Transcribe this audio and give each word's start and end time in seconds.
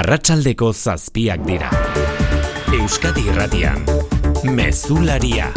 Arratsaldeko 0.00 0.70
zazpiak 0.72 1.42
dira. 1.44 1.68
Euskadi 2.72 3.26
Irratian, 3.28 3.82
Mezularia. 4.48 5.50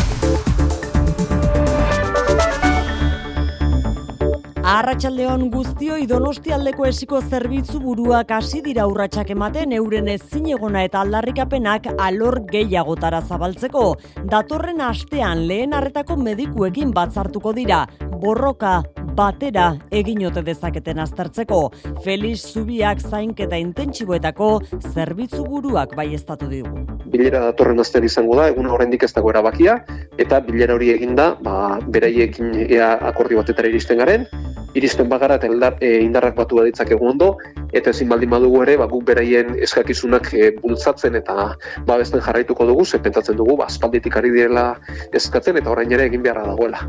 Arratxaldeon 4.73 5.45
guztioi 5.53 6.09
donostialdeko 6.09 6.89
esiko 6.89 7.21
zerbitzu 7.23 7.79
buruak 7.85 8.33
hasi 8.35 8.59
dira 8.65 8.89
urratsak 8.91 9.31
ematen 9.37 9.77
euren 9.77 10.11
ezin 10.11 10.49
egona 10.57 10.83
eta 10.89 11.05
aldarrikapenak 11.05 11.87
alor 11.95 12.41
gehiagotara 12.51 13.21
zabaltzeko. 13.21 13.85
Datorren 14.33 14.83
astean 14.83 15.45
lehen 15.47 15.77
arretako 15.79 16.19
medikuekin 16.19 16.91
batzartuko 16.91 17.55
dira. 17.55 17.85
Borroka, 18.19 18.81
batera 19.15 19.65
egin 19.93 20.25
ote 20.27 20.41
dezaketen 20.45 20.99
aztertzeko. 21.03 21.59
Felix 22.03 22.47
Zubiak 22.53 23.01
zainketa 23.01 23.59
intentsiboetako 23.61 24.49
zerbitzu 24.93 25.43
buruak 25.45 25.95
bai 25.97 26.09
estatu 26.17 26.49
digu. 26.49 26.85
Bilera 27.13 27.43
datorren 27.49 27.79
astean 27.83 28.07
izango 28.07 28.37
da, 28.39 28.47
egun 28.49 28.69
horrendik 28.73 29.03
ez 29.05 29.11
dago 29.13 29.29
erabakia, 29.29 29.77
eta 30.17 30.39
bilera 30.45 30.73
hori 30.73 30.89
eginda, 30.95 31.33
ba, 31.45 31.77
beraiekin 31.93 32.53
ea 32.65 32.93
akordio 33.11 33.43
batetara 33.43 33.69
iristen 33.69 34.01
garen, 34.01 34.25
iristen 34.73 35.09
bagara 35.09 35.37
eta 35.39 35.47
eldar, 35.47 35.77
e, 35.81 35.99
indarrak 36.03 36.35
batu 36.35 36.57
baditzakegu 36.59 37.07
ondo, 37.09 37.37
eta 37.73 37.91
ezin 37.93 38.09
baldin 38.09 38.29
badugu 38.29 38.61
ere, 38.65 38.77
ba, 38.77 38.87
guk 38.89 39.05
beraien 39.07 39.53
eskakizunak 39.65 40.29
e, 40.33 40.51
bultzatzen 40.61 41.17
eta 41.19 41.53
babesten 41.87 42.21
jarraituko 42.25 42.67
dugu, 42.69 42.85
ze 42.85 42.99
pentsatzen 43.03 43.37
dugu, 43.37 43.57
ba, 43.57 43.67
aspalditik 43.71 44.17
ari 44.17 44.31
direla 44.33 44.65
eskatzen 45.13 45.57
eta 45.61 45.71
orain 45.71 45.91
ere 45.91 46.07
egin 46.09 46.23
beharra 46.23 46.45
dagoela. 46.49 46.83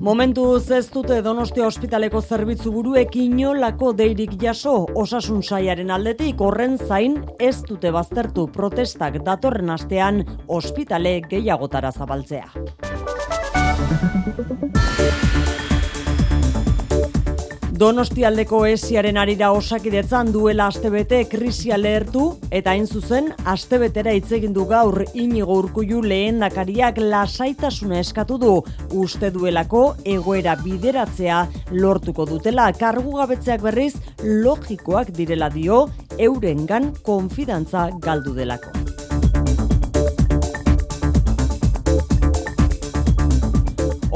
Momentu 0.00 0.46
ez 0.60 0.86
dute 0.92 1.20
Donostia 1.22 1.66
ospitaleko 1.66 2.20
zerbitzu 2.22 2.72
buruek 2.72 3.16
inolako 3.16 3.92
deirik 3.96 4.36
jaso 4.40 4.86
osasun 4.94 5.42
saiaren 5.42 5.90
aldetik 5.90 6.40
horren 6.40 6.78
zain 6.78 7.18
ez 7.38 7.62
dute 7.68 7.92
baztertu 7.92 8.46
protestak 8.52 9.20
datorren 9.26 9.70
astean 9.76 10.24
ospitale 10.48 11.20
gehiagotara 11.28 11.92
zabaltzea. 11.92 12.48
Donostialdeko 17.80 18.58
esiaren 18.68 19.16
arira 19.16 19.46
osakidetzan 19.56 20.34
duela 20.34 20.66
astebete 20.68 21.22
krisia 21.30 21.78
lehertu 21.80 22.26
eta 22.52 22.74
hain 22.74 22.84
zuzen 22.84 23.30
astebetera 23.48 24.12
hitz 24.12 24.34
egin 24.36 24.52
du 24.52 24.66
gaur 24.68 25.00
Inigo 25.14 25.56
Urkullu 25.62 26.02
lehendakariak 26.04 27.00
lasaitasuna 27.00 28.02
eskatu 28.04 28.36
du 28.44 28.52
uste 29.00 29.32
duelako 29.32 29.84
egoera 30.04 30.58
bideratzea 30.60 31.40
lortuko 31.72 32.28
dutela 32.28 32.68
kargugabetzeak 32.76 33.64
berriz 33.64 33.94
logikoak 34.28 35.16
direla 35.16 35.48
dio 35.48 35.86
eurengan 36.18 36.92
konfidantza 37.00 37.88
galdu 37.96 38.36
delako. 38.36 38.99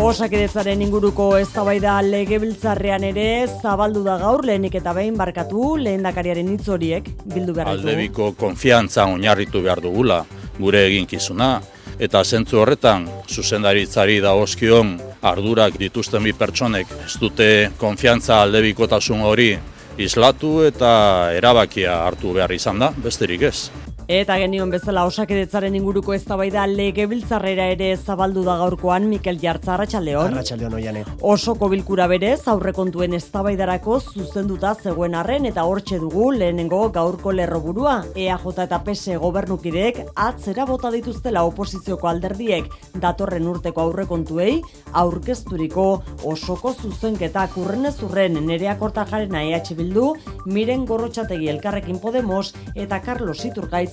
Osakidetzaren 0.04 0.82
inguruko 0.84 1.30
eztabaida 1.40 1.94
legebiltzarrean 2.04 3.06
ere 3.08 3.46
zabaldu 3.48 4.02
da 4.04 4.18
gaur 4.20 4.42
lehenik 4.44 4.74
eta 4.76 4.92
behin 4.92 5.14
barkatu 5.16 5.78
lehendakariaren 5.80 6.50
hitz 6.52 6.66
horiek 6.68 7.08
bildu 7.24 7.54
behar 7.56 7.70
ditu. 7.70 7.88
Aldebiko 7.88 8.26
konfiantza 8.36 9.06
oinarritu 9.08 9.62
behar 9.64 9.80
dugula 9.80 10.18
gure 10.58 10.82
eginkizuna 10.90 11.48
eta 12.04 12.20
zentzu 12.24 12.60
horretan 12.60 13.08
zuzendaritzari 13.32 14.18
da 14.20 14.34
oskion 14.36 14.92
ardurak 15.32 15.80
dituzten 15.80 16.28
bi 16.28 16.36
pertsonek 16.36 16.92
ez 17.06 17.16
dute 17.22 17.48
konfiantza 17.80 18.42
aldebikotasun 18.44 19.24
hori 19.24 19.54
islatu 19.96 20.58
eta 20.68 20.92
erabakia 21.32 21.96
hartu 22.04 22.36
behar 22.36 22.52
izan 22.52 22.84
da, 22.84 22.92
besterik 23.08 23.48
ez. 23.48 23.70
Eta 24.04 24.34
genion 24.36 24.68
bezala 24.68 25.06
osakidetzaren 25.08 25.78
inguruko 25.78 26.12
eztabaida 26.12 26.66
legebiltzarrera 26.68 27.70
ere 27.72 27.86
zabaldu 27.96 28.42
da 28.44 28.58
gaurkoan 28.60 29.06
Mikel 29.08 29.38
Jartza 29.40 29.72
Arratsaldeon. 29.74 30.34
Arratsaldeon 30.34 30.74
oiane. 30.76 31.04
Osoko 31.24 31.70
bilkura 31.72 32.04
berez 32.12 32.42
aurrekontuen 32.52 33.16
eztabaidarako 33.16 33.96
zuzenduta 34.02 34.74
zegoen 34.74 35.16
arren 35.16 35.48
eta 35.48 35.64
hortxe 35.64 35.96
dugu 36.02 36.26
lehenengo 36.36 36.82
gaurko 36.92 37.32
lerroburua. 37.32 37.94
EAJ 38.14 38.44
eta 38.66 38.80
PS 38.84 39.16
gobernukideek 39.22 40.02
atzera 40.26 40.66
bota 40.68 40.90
dituztela 40.92 41.46
oposizioko 41.48 42.12
alderdiek 42.12 42.68
datorren 43.00 43.48
urteko 43.48 43.86
aurrekontuei 43.86 44.60
aurkezturiko 44.92 45.86
osoko 46.28 46.74
zuzenketa 46.74 47.46
kurrenez 47.54 47.96
urren 48.04 48.36
nerea 48.44 48.76
kortajarena 48.76 49.42
EH 49.48 49.72
Bildu, 49.80 50.12
Miren 50.44 50.84
Gorrotxategi 50.84 51.48
Elkarrekin 51.48 51.98
Podemos 52.04 52.52
eta 52.76 53.00
Carlos 53.00 53.40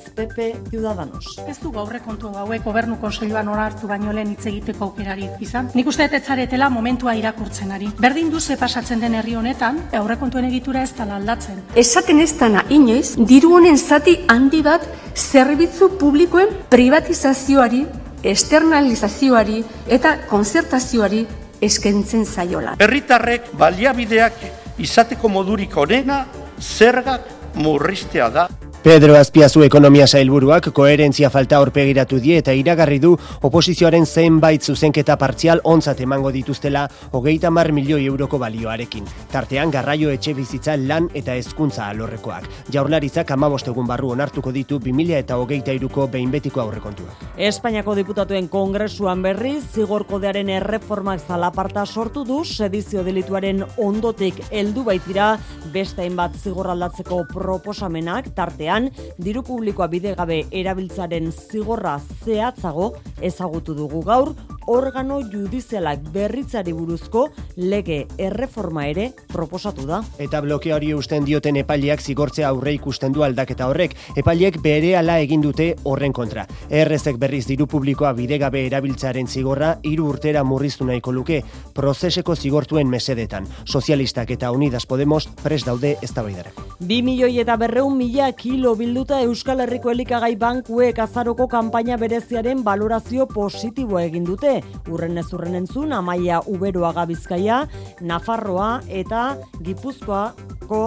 Iturgaitz 0.02 0.10
PP 0.16 0.70
Ciudadanos. 0.70 1.38
Ez 1.48 1.60
du 1.60 1.72
gaurre 1.72 2.00
kontu 2.00 2.30
hauek 2.36 2.64
gobernu 2.64 2.98
konseilua 3.00 3.44
nora 3.44 3.66
hartu 3.66 3.88
baino 3.88 4.12
lehen 4.14 4.32
hitz 4.32 4.46
egiteko 4.46 4.86
aukerari 4.86 5.28
izan. 5.40 5.70
Nik 5.74 5.88
uste 5.88 6.08
dut 6.08 6.18
etzaretela 6.18 6.70
momentua 6.70 7.14
irakurtzen 7.16 7.72
ari. 7.72 7.90
Berdin 8.00 8.30
duze 8.32 8.58
pasatzen 8.58 9.00
den 9.00 9.16
herri 9.16 9.36
honetan, 9.36 9.80
aurrekontuen 9.94 10.46
egitura 10.46 10.84
ez 10.84 10.94
dala 10.98 11.18
aldatzen. 11.18 11.62
Esaten 11.76 12.20
ez 12.20 12.32
dana 12.38 12.64
inoiz, 12.70 13.16
diru 13.18 13.56
honen 13.58 13.78
zati 13.78 14.18
handi 14.28 14.62
bat 14.62 14.88
zerbitzu 15.16 15.92
publikoen 16.00 16.50
privatizazioari, 16.70 17.86
externalizazioari 18.24 19.64
eta 19.90 20.18
konzertazioari 20.30 21.26
eskentzen 21.62 22.26
zaiola. 22.26 22.76
Herritarrek 22.80 23.54
baliabideak 23.58 24.34
izateko 24.82 25.30
modurik 25.30 25.78
onena 25.78 26.26
zergak 26.60 27.30
murriztea 27.56 28.30
da. 28.30 28.50
Pedro 28.82 29.14
Azpiazu 29.14 29.62
ekonomia 29.62 30.08
sailburuak 30.08 30.72
koherentzia 30.74 31.30
falta 31.30 31.60
aurpegiratu 31.62 32.18
die 32.18 32.40
eta 32.42 32.56
iragarri 32.58 32.96
du 32.98 33.12
oposizioaren 33.46 34.08
zenbait 34.10 34.64
zuzenketa 34.66 35.20
partzial 35.22 35.60
ontzat 35.70 36.00
emango 36.02 36.32
dituztela 36.34 36.88
hogeita 37.14 37.52
mar 37.54 37.70
milioi 37.72 38.08
euroko 38.10 38.40
balioarekin. 38.42 39.06
Tartean 39.30 39.70
garraio 39.70 40.10
etxe 40.10 40.34
bizitza 40.34 40.74
lan 40.82 41.12
eta 41.14 41.36
hezkuntza 41.38 41.92
alorrekoak. 41.92 42.48
Jaurlaritzak 42.74 43.30
amabostegun 43.36 43.86
barru 43.86 44.10
onartuko 44.16 44.52
ditu 44.56 44.80
2000 44.80 45.20
eta 45.20 45.38
hogeita 45.38 45.78
iruko 45.78 46.08
behinbetiko 46.08 46.66
aurrekontua. 46.66 47.14
Espainiako 47.38 47.94
diputatuen 48.02 48.50
kongresuan 48.50 49.22
berriz, 49.22 49.62
zigor 49.76 50.08
kodearen 50.10 50.50
erreformak 50.50 51.22
zalaparta 51.28 51.86
sortu 51.86 52.26
du, 52.26 52.42
sedizio 52.44 53.06
delituaren 53.06 53.62
ondotik 53.78 54.42
heldu 54.50 54.90
baitira, 54.90 55.36
beste 55.70 56.02
hainbat 56.02 56.34
zigor 56.42 56.74
aldatzeko 56.74 57.28
proposamenak, 57.30 58.34
tartean 58.34 58.71
diru 59.18 59.44
publikoa 59.44 59.88
bidegabe 59.92 60.46
erabiltzaren 60.52 61.32
zigorra 61.32 62.00
zehatzago 62.24 62.94
ezagutu 63.22 63.76
dugu 63.76 64.02
gaur, 64.08 64.36
organo 64.72 65.20
judizialak 65.22 66.04
berritzari 66.14 66.74
buruzko 66.74 67.28
lege 67.58 68.06
erreforma 68.18 68.86
ere 68.88 69.10
proposatu 69.32 69.86
da. 69.90 70.02
Eta 70.22 70.42
blokea 70.42 70.76
hori 70.78 70.94
usten 70.94 71.26
dioten 71.26 71.58
epaileak 71.62 72.02
zigortzea 72.02 72.50
aurre 72.50 72.74
ikusten 72.78 73.12
du 73.12 73.26
aldaketa 73.26 73.68
horrek. 73.68 73.96
Epaileek 74.16 74.62
bere 74.62 74.96
ala 74.98 75.18
egin 75.20 75.42
dute 75.42 75.74
horren 75.84 76.14
kontra. 76.14 76.46
Errezek 76.70 77.18
berriz 77.22 77.46
diru 77.50 77.68
publikoa 77.68 78.14
bidegabe 78.14 78.66
erabiltzaren 78.68 79.28
zigorra 79.28 79.74
hiru 79.84 80.08
urtera 80.14 80.44
murriztu 80.44 80.86
nahiko 80.86 81.12
luke 81.12 81.42
prozeseko 81.74 82.36
zigortuen 82.36 82.90
mesedetan. 82.90 83.48
Sozialistak 83.66 84.32
eta 84.38 84.52
Unidas 84.52 84.86
Podemos 84.86 85.28
pres 85.44 85.64
daude 85.66 85.98
eztabaidarako. 86.02 86.68
Bi 86.80 87.02
milioi 87.06 87.40
eta 87.42 87.58
berreun 87.58 87.98
mila 87.98 88.32
kilo 88.38 88.61
bilduta 88.62 89.18
Euskal 89.26 89.64
Herriko 89.64 89.90
elikagai 89.90 90.36
bankuek 90.38 91.00
azaroko 91.02 91.48
kanpaina 91.50 91.96
bereziaren 91.98 92.60
balorazio 92.62 93.26
positiboa 93.26 94.04
egin 94.06 94.28
dute. 94.28 94.60
Urren 94.92 95.18
ez 95.18 95.26
urren 95.34 95.58
entzun, 95.58 95.92
Amaia 95.98 96.42
Uberoaga 96.46 97.08
Bizkaia, 97.10 97.64
Nafarroa 98.06 98.84
eta 99.02 99.24
Gipuzkoako 99.66 100.82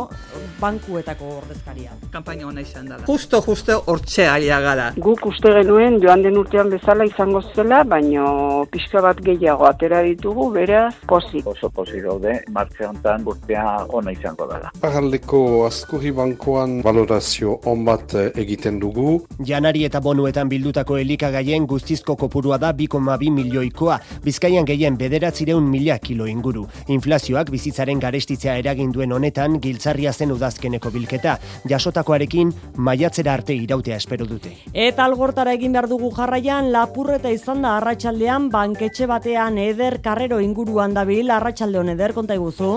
bankuetako 0.60 1.31
ordezkaria. 1.38 1.92
Kampaina 2.12 2.47
hona 2.48 2.62
izan 2.65 2.87
dela. 2.88 3.04
Justo, 3.06 3.41
justo, 3.42 3.81
hortxe 3.91 4.26
aia 4.29 4.61
gara. 4.61 4.90
Guk 4.96 5.26
uste 5.26 5.52
genuen 5.58 6.00
joan 6.02 6.23
den 6.25 6.38
urtean 6.38 6.70
bezala 6.73 7.06
izango 7.08 7.43
zela, 7.55 7.82
baino 7.84 8.64
pixka 8.73 9.02
bat 9.05 9.20
gehiago 9.25 9.67
atera 9.69 10.02
ditugu, 10.06 10.50
beraz, 10.55 10.94
pozik. 11.11 11.46
Oso 11.55 11.70
pozik 11.70 12.05
daude, 12.05 12.38
martze 12.55 12.87
honetan 12.88 13.26
urtea 13.26 13.64
ona 13.88 14.12
izango 14.14 14.49
dela. 14.50 14.70
Paraldeko 14.81 15.67
Azkurri 15.67 16.12
Bankoan 16.14 16.81
valorazio 16.84 17.58
on 17.70 17.84
bat 17.84 18.14
egiten 18.34 18.79
dugu. 18.82 19.19
Janari 19.44 19.84
eta 19.88 20.00
bonuetan 20.05 20.49
bildutako 20.49 20.99
elikagaien 21.02 21.67
guztizko 21.67 22.17
kopurua 22.17 22.58
da 22.58 22.73
2,2 22.73 23.31
milioikoa, 23.34 23.99
bizkaian 24.25 24.67
gehien 24.69 24.96
bederatzireun 25.00 25.67
mila 25.70 25.99
kilo 25.99 26.26
inguru. 26.31 26.67
Inflazioak 26.88 27.50
bizitzaren 27.55 28.00
garestitzea 28.00 28.56
eragin 28.61 28.93
duen 28.93 29.12
honetan 29.12 29.58
giltzarria 29.61 30.12
zen 30.12 30.32
udazkeneko 30.44 30.93
bilketa, 30.93 31.38
jasotakoarekin 31.70 32.52
maiatzera 32.76 33.35
arte 33.35 33.56
irautea 33.56 33.96
espero 33.96 34.29
dute. 34.29 34.52
Eta 34.73 35.06
algortara 35.08 35.55
egin 35.56 35.73
behar 35.73 35.88
dugu 35.88 36.12
jarraian, 36.14 36.70
lapurreta 36.73 37.32
izan 37.32 37.64
da 37.64 37.79
arratsaldean 37.79 38.50
banketxe 38.52 39.08
batean 39.11 39.58
eder 39.58 40.00
karrero 40.05 40.41
inguruan 40.44 40.94
dabil, 40.94 41.31
arratsalde 41.31 41.81
hon 41.81 41.94
eder, 41.96 42.12
konta 42.14 42.37
iguzu? 42.37 42.75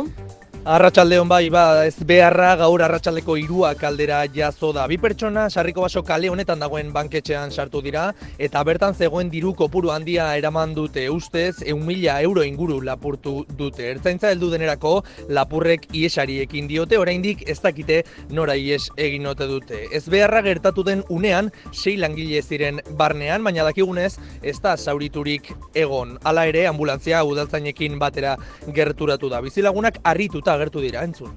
Arratxaldeon 0.67 1.29
bai, 1.31 1.45
ba, 1.47 1.85
ez 1.87 2.03
beharra 2.03 2.49
gaur 2.59 2.81
arratsaldeko 2.83 3.37
irua 3.39 3.69
kaldera 3.79 4.17
jazo 4.35 4.73
da. 4.75 4.83
Bi 4.91 4.97
pertsona 4.99 5.45
sarriko 5.47 5.85
baso 5.85 6.01
kale 6.03 6.27
honetan 6.27 6.59
dagoen 6.59 6.89
banketxean 6.91 7.53
sartu 7.55 7.79
dira, 7.85 8.09
eta 8.37 8.65
bertan 8.67 8.91
zegoen 8.91 9.29
diru 9.31 9.53
kopuru 9.55 9.93
handia 9.93 10.25
eraman 10.35 10.73
dute 10.75 11.05
ustez, 11.07 11.61
eun 11.63 11.85
mila 11.87 12.17
euro 12.25 12.43
inguru 12.43 12.81
lapurtu 12.83 13.45
dute. 13.61 13.85
Ertzaintza 13.93 14.33
heldu 14.33 14.49
denerako 14.51 14.91
lapurrek 15.31 15.85
iesari 15.95 16.41
ekin 16.43 16.67
diote, 16.67 16.99
oraindik 16.99 17.45
ez 17.47 17.61
dakite 17.63 18.01
nora 18.35 18.57
ies 18.59 18.89
egin 18.97 19.31
ote 19.31 19.47
dute. 19.47 19.85
Ez 19.95 20.03
beharra 20.11 20.43
gertatu 20.49 20.83
den 20.83 21.05
unean, 21.07 21.47
sei 21.71 21.95
langile 21.95 22.43
ziren 22.43 22.83
barnean, 22.99 23.47
baina 23.47 23.63
dakigunez, 23.69 24.17
ez 24.43 24.57
da 24.59 24.75
zauriturik 24.75 25.47
egon. 25.79 26.17
Hala 26.27 26.43
ere, 26.51 26.67
ambulantzia 26.67 27.23
udaltzainekin 27.23 27.95
batera 28.03 28.35
gerturatu 28.75 29.31
da. 29.31 29.39
Bizilagunak 29.47 30.03
harrituta 30.03 30.56
agertu 30.57 30.83
dira, 30.83 31.05
entzun. 31.07 31.31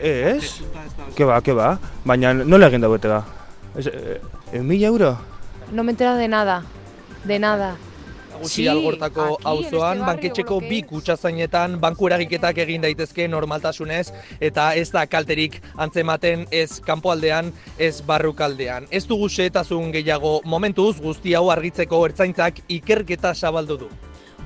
Ez, 0.00 0.60
ke 1.14 1.24
ba, 1.24 1.40
ke 1.40 1.54
ba, 1.54 1.74
baina 2.04 2.34
nola 2.42 2.68
egin 2.68 2.82
dagoete 2.84 3.10
ba? 3.10 3.22
Ez, 3.78 3.88
e, 3.88 4.60
mila 4.60 4.90
euro? 4.90 5.16
No 5.72 5.82
me 5.82 5.94
entera 5.94 6.16
de 6.16 6.28
nada, 6.28 6.62
de 7.24 7.38
nada. 7.38 7.74
Gutxi 8.34 8.66
algortako 8.68 9.24
auzoan, 9.46 10.00
banketxeko 10.04 10.58
bi 10.66 10.80
kutsazainetan 10.88 11.76
banku 11.80 12.08
eragiketak 12.10 12.58
egin 12.64 12.82
daitezke 12.84 13.28
normaltasunez 13.30 14.08
eta 14.48 14.66
ez 14.80 14.88
da 14.94 15.04
kalterik 15.06 15.60
antzematen 15.86 16.44
ez 16.50 16.80
kanpoaldean 16.84 17.52
ez 17.78 18.00
barrukaldean. 18.08 18.88
Ez 18.90 19.04
dugu 19.06 19.30
xeetazun 19.30 19.92
gehiago 19.94 20.40
momentuz 20.44 20.96
guzti 21.00 21.36
hau 21.38 21.46
argitzeko 21.54 22.02
ertzaintzak 22.08 22.60
ikerketa 22.80 23.34
zabaldu 23.34 23.78
du. 23.84 23.92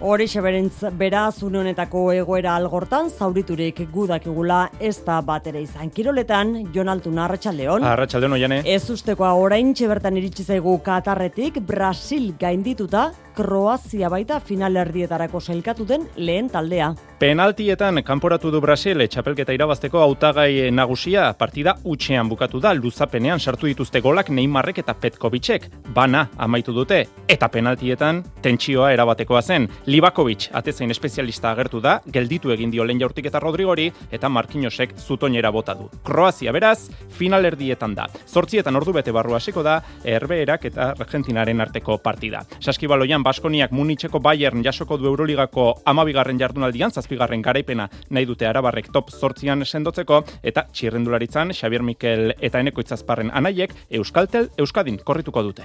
Hori 0.00 0.29
seberentz 0.31 0.85
beraz 0.95 1.43
une 1.43 1.59
honetako 1.59 2.05
egoera 2.15 2.53
algortan 2.55 3.09
zauriturik 3.11 3.81
gudakigula 3.91 4.61
ez 4.79 5.00
da 5.03 5.17
bat 5.27 5.49
ere 5.50 5.59
izan. 5.65 5.91
Kiroletan, 5.91 6.53
Jon 6.73 6.89
Altuna, 6.93 7.25
Arratxaldeon. 7.25 7.83
Arratxaldeon, 7.83 8.37
oiane. 8.37 8.61
Ez 8.62 8.85
ustekoa 8.95 9.33
orain 9.35 9.75
txebertan 9.75 10.17
iritsi 10.21 10.47
zaigu 10.47 10.77
Katarretik, 10.87 11.59
Brasil 11.67 12.31
gaindituta, 12.39 13.09
Kroazia 13.35 14.06
baita 14.09 14.39
finalerdietarako 14.39 15.43
selkatu 15.43 15.85
den 15.91 16.06
lehen 16.15 16.47
taldea. 16.55 16.93
Penaltietan 17.19 17.99
kanporatu 18.06 18.53
du 18.55 18.61
Brasil 18.62 19.03
txapelketa 19.11 19.50
irabazteko 19.50 19.99
hautagai 19.99 20.70
nagusia. 20.70 21.25
Partida 21.35 21.73
utxean 21.82 22.29
bukatu 22.31 22.61
da 22.62 22.70
luzapenean 22.79 23.41
sartu 23.43 23.67
dituzte 23.67 23.99
golak 23.99 24.29
Neymarrek 24.31 24.76
eta 24.85 24.94
Petkovicek. 24.94 25.67
Bana 25.97 26.29
amaitu 26.38 26.70
dute 26.76 27.00
eta 27.26 27.49
penaltietan 27.50 28.20
tentsioa 28.41 28.93
erabatekoa 28.94 29.41
zen. 29.43 29.67
Libakovic 29.87 30.47
atezain 30.61 30.94
espezialista 30.94 31.50
agertu 31.50 31.81
da 31.82 31.97
gelditu 32.06 32.53
egin 32.55 32.70
dio 32.70 32.87
lehen 32.87 33.03
jaurtik 33.03 33.26
eta 33.26 33.43
Rodrigori 33.43 33.88
eta 34.12 34.29
Markinosek 34.29 34.94
zutoinera 35.03 35.50
bota 35.50 35.75
du. 35.75 35.91
Kroazia 36.06 36.55
beraz 36.55 36.87
finalerdietan 37.19 37.99
da. 37.99 38.06
Zortzietan 38.29 38.79
ordu 38.79 38.94
bete 38.94 39.11
barru 39.11 39.35
hasiko 39.35 39.67
da 39.67 39.81
Herbeerak 40.05 40.69
eta 40.71 40.93
Argentinaren 40.94 41.67
arteko 41.67 41.99
partida. 41.99 42.44
Saskibaloian 42.61 43.26
Baskoniak 43.26 43.75
Munitzeko 43.75 44.23
Bayern 44.23 44.62
jasoko 44.62 45.03
du 45.03 45.11
Euroligako 45.11 45.82
amabigarren 45.85 46.38
jardunaldian, 46.38 46.94
zazpigarren 47.08 47.43
garaipena 47.43 47.88
nahi 48.10 48.26
dute 48.26 48.46
arabarrek 48.46 48.93
top 48.93 49.10
sortzian 49.10 49.64
sendotzeko, 49.64 50.22
eta 50.43 50.66
txirrendularitzan 50.72 51.52
Xavier 51.52 51.82
Mikel 51.82 52.34
eta 52.40 52.60
eneko 52.60 52.81
itzazparren 52.81 53.31
anaiek 53.32 53.72
Euskaltel 53.90 54.50
Euskadin 54.58 54.99
korrituko 55.05 55.43
dute. 55.43 55.64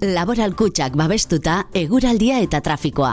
Laboral 0.00 0.54
kutsak 0.54 0.94
babestuta, 0.96 1.64
eguraldia 1.74 2.38
eta 2.40 2.60
trafikoa. 2.60 3.12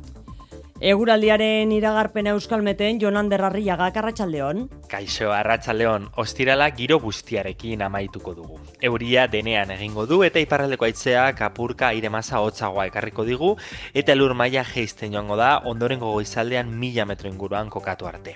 Eguraldiaren 0.83 1.69
iragarpena 1.71 2.33
euskalmeten 2.35 2.97
Jonan 2.99 3.29
Derrarriaga 3.31 3.85
Arratsaldeon. 3.95 4.65
Kaixo 4.91 5.29
Arratsaldeon, 5.31 6.09
ostirala 6.19 6.67
giro 6.75 6.97
guztiarekin 6.99 7.79
amaituko 7.85 8.33
dugu. 8.35 8.59
Euria 8.83 9.23
denean 9.31 9.71
egingo 9.71 10.03
du 10.05 10.17
eta 10.27 10.41
iparraldeko 10.43 10.83
aitzea 10.83 11.29
kapurka 11.39 11.93
aire 11.93 12.11
masa 12.11 12.41
hotzagoa 12.43 12.89
ekarriko 12.89 13.23
digu 13.23 13.53
eta 13.93 14.11
elur 14.11 14.33
maila 14.35 14.65
jeisten 14.67 15.15
joango 15.15 15.37
da 15.39 15.61
ondorengo 15.63 16.11
goizaldean 16.11 16.75
mila 16.75 17.05
metro 17.05 17.31
inguruan 17.31 17.69
kokatu 17.71 18.11
arte. 18.11 18.35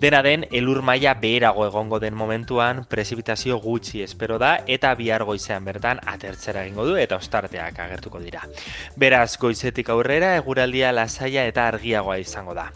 Dena 0.00 0.22
den, 0.22 0.48
elur 0.50 0.82
maila 0.82 1.14
beherago 1.14 1.64
egongo 1.66 2.02
den 2.02 2.14
momentuan 2.14 2.86
prezipitazio 2.90 3.60
gutxi 3.62 4.02
espero 4.02 4.38
da 4.38 4.64
eta 4.66 4.96
bihar 4.98 5.22
goizean 5.22 5.64
bertan 5.64 6.02
atertzera 6.06 6.66
egingo 6.66 6.90
du 6.90 6.98
eta 6.98 7.22
ostarteak 7.22 7.78
agertuko 7.86 8.18
dira. 8.18 8.42
Beraz, 8.96 9.38
goizetik 9.38 9.94
aurrera 9.94 10.34
eguraldia 10.42 10.90
lasaia 10.90 11.46
eta 11.46 11.67
argiagoa 11.68 12.18
izango 12.18 12.54
da. 12.54 12.70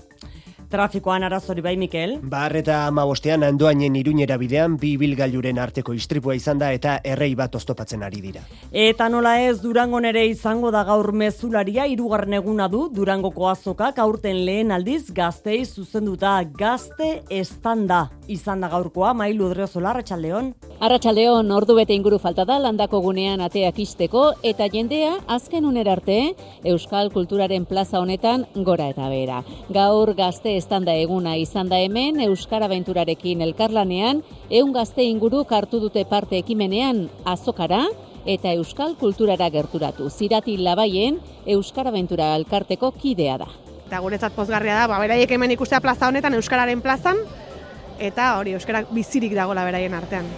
Trafikoan 0.73 1.27
arazori 1.27 1.61
bai, 1.61 1.75
Mikel? 1.77 2.15
Bar 2.33 2.55
eta 2.57 2.87
amabostean 2.87 3.43
andoainen 3.45 3.97
iruñera 4.01 4.39
bidean 4.41 4.79
bi 4.81 4.95
bilgailuren 4.97 5.59
arteko 5.61 5.93
istripua 5.93 6.33
izan 6.39 6.63
da 6.63 6.71
eta 6.73 6.95
errei 7.05 7.35
bat 7.37 7.53
oztopatzen 7.59 8.01
ari 8.07 8.23
dira. 8.25 8.41
Eta 8.73 9.11
nola 9.13 9.35
ez 9.45 9.59
Durango 9.61 10.01
nere 10.01 10.25
izango 10.31 10.71
da 10.73 10.81
gaur 10.89 11.13
mezularia 11.13 11.85
irugarren 11.93 12.39
eguna 12.41 12.71
du 12.73 12.87
Durangoko 12.89 13.51
azokak 13.51 14.01
aurten 14.01 14.47
lehen 14.47 14.73
aldiz 14.73 15.11
gaztei 15.13 15.61
zuzenduta 15.67 16.39
gazte 16.57 17.19
estanda 17.29 18.07
izan 18.33 18.65
da 18.65 18.71
gaurkoa 18.73 19.13
mailu 19.13 19.51
odreozola 19.51 19.91
Arratxaldeon. 19.93 20.53
Arratxaldeon 20.83 21.51
ordu 21.53 21.77
bete 21.77 21.95
inguru 21.95 22.19
falta 22.23 22.47
da 22.49 22.57
landako 22.59 23.03
gunean 23.05 23.43
ateak 23.45 23.79
isteko 23.85 24.25
eta 24.43 24.71
jendea 24.73 25.13
azken 25.37 25.69
uner 25.69 25.91
arte 25.93 26.19
Euskal 26.65 27.13
Kulturaren 27.13 27.67
plaza 27.69 28.01
honetan 28.01 28.47
gora 28.55 28.89
eta 28.95 29.09
bera. 29.13 29.43
Gaur 29.69 30.15
gazte 30.19 30.57
estanda 30.63 30.95
eguna 30.95 31.35
izan 31.41 31.69
da 31.71 31.81
hemen 31.83 32.21
Euskara 32.23 32.69
Benturarekin 32.71 33.43
elkarlanean, 33.43 34.23
eun 34.51 34.73
gazte 34.73 35.03
inguru 35.03 35.43
hartu 35.51 35.81
dute 35.83 36.05
parte 36.07 36.39
ekimenean 36.39 37.09
azokara 37.25 37.83
eta 38.27 38.53
Euskal 38.55 38.95
Kulturara 39.01 39.49
gerturatu. 39.51 40.09
Zirati 40.11 40.57
labaien 40.57 41.19
Euskara 41.47 41.91
Bentura 41.91 42.35
elkarteko 42.37 42.93
kidea 42.93 43.39
da. 43.43 43.51
Eta 43.89 44.01
guretzat 44.01 44.33
pozgarria 44.33 44.79
da, 44.79 44.87
ba, 44.89 45.01
beraiek 45.03 45.31
hemen 45.35 45.53
ikustea 45.57 45.83
plaza 45.85 46.09
honetan, 46.09 46.39
Euskararen 46.39 46.81
plazan, 46.81 47.19
eta 47.99 48.37
hori, 48.39 48.55
Euskara 48.57 48.87
bizirik 48.91 49.35
dagoela 49.37 49.67
beraien 49.69 49.95
artean. 49.99 50.31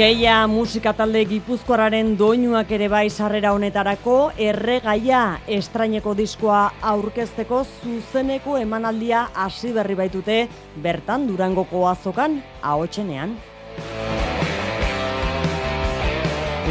Keia 0.00 0.46
musika 0.48 0.94
talde 0.96 1.20
gipuzkoararen 1.28 2.14
doinuak 2.16 2.70
ere 2.72 2.86
bai 2.88 3.10
sarrera 3.12 3.50
honetarako 3.52 4.14
erregaia 4.40 5.18
estraineko 5.56 6.14
diskoa 6.16 6.60
aurkezteko 6.92 7.58
zuzeneko 7.82 8.54
emanaldia 8.56 9.26
hasi 9.34 9.74
berri 9.76 9.98
baitute 9.98 10.36
bertan 10.86 11.26
durangoko 11.28 11.82
azokan 11.90 12.38
ahotsenean. 12.62 13.34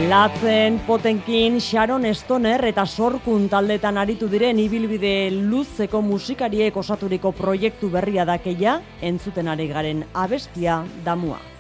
Latzen 0.10 0.82
potenkin 0.90 1.62
Sharon 1.62 2.10
Stoner 2.16 2.66
eta 2.72 2.88
sorkun 2.88 3.46
taldetan 3.54 4.02
aritu 4.02 4.32
diren 4.34 4.58
ibilbide 4.66 5.30
luzeko 5.38 6.02
musikariek 6.02 6.82
osaturiko 6.82 7.36
proiektu 7.44 7.94
berria 7.94 8.26
dakeia, 8.26 8.80
entzuten 9.04 9.54
ari 9.54 9.70
garen 9.70 10.04
abestia 10.16 10.82
damua. 11.06 11.59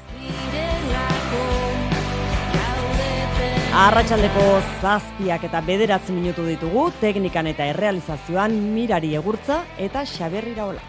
Arratxaldeko 3.70 4.44
zazpiak 4.82 5.44
eta 5.46 5.60
bederatzi 5.62 6.14
minutu 6.16 6.46
ditugu, 6.48 6.88
teknikan 7.02 7.48
eta 7.52 7.68
errealizazioan 7.70 8.56
mirari 8.74 9.14
egurtza 9.20 9.62
eta 9.78 10.06
xaberri 10.10 10.56
raola. 10.58 10.82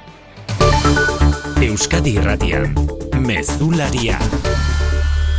Euskadi 1.61 2.17
Irratian, 2.17 2.73
Mezularia. 3.21 4.17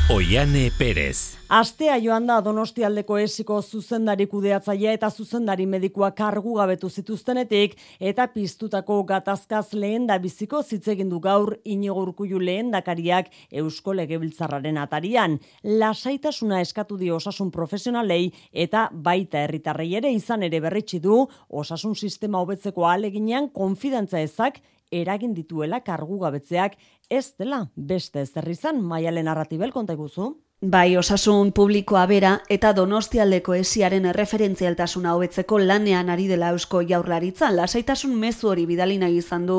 Oiane 0.10 0.72
Perez. 0.78 1.38
Astea 1.48 1.98
joan 2.02 2.26
da 2.28 2.40
Donostialdeko 2.42 3.18
esiko 3.22 3.60
zuzendari 3.62 4.26
kudeatzailea 4.32 4.96
eta 4.98 5.10
zuzendari 5.12 5.66
medikua 5.68 6.10
kargu 6.18 6.56
gabetu 6.58 6.90
zituztenetik 6.90 7.78
eta 8.00 8.26
piztutako 8.34 8.98
gatazkaz 9.04 9.74
lehen 9.74 10.08
da 10.08 10.18
biziko 10.18 10.64
zitzegin 10.64 11.10
du 11.10 11.20
gaur 11.20 11.58
inigo 11.64 12.02
urkullu 12.02 12.40
lehen 12.40 12.72
dakariak 12.72 13.30
Eusko 13.52 13.94
Legebiltzarraren 13.94 14.78
atarian. 14.78 15.40
Lasaitasuna 15.64 16.62
eskatu 16.62 16.98
dio 16.98 17.16
osasun 17.16 17.52
profesionalei 17.52 18.32
eta 18.52 18.90
baita 18.92 19.46
herritarrei 19.46 19.94
ere 20.02 20.12
izan 20.12 20.44
ere 20.44 20.60
berritsi 20.60 21.00
du 21.00 21.28
osasun 21.50 21.96
sistema 21.96 22.42
hobetzeko 22.42 22.88
aleginean 22.88 23.50
konfidantza 23.50 24.20
ezak 24.20 24.62
eragin 24.92 25.34
dituela 25.34 25.82
kargu 25.82 26.20
gabetzeak 26.20 26.78
ez 27.10 27.34
dela 27.40 27.66
beste 27.76 28.26
zer 28.26 28.48
izan 28.50 28.82
maialen 28.84 29.26
narratibel 29.26 29.72
konta 29.72 29.94
iguzu. 29.94 30.36
Bai, 30.62 30.96
osasun 30.96 31.50
publikoa 31.58 32.04
bera 32.06 32.36
eta 32.54 32.70
donostialdeko 32.78 33.56
esiaren 33.58 34.04
erreferentzialtasuna 34.12 35.16
hobetzeko 35.18 35.58
lanean 35.58 36.12
ari 36.14 36.28
dela 36.30 36.52
eusko 36.54 36.84
jaurlaritza, 36.86 37.48
lasaitasun 37.50 38.12
mezu 38.14 38.52
hori 38.52 38.68
bidali 38.70 39.00
nahi 39.02 39.16
izan 39.18 39.48
du 39.50 39.56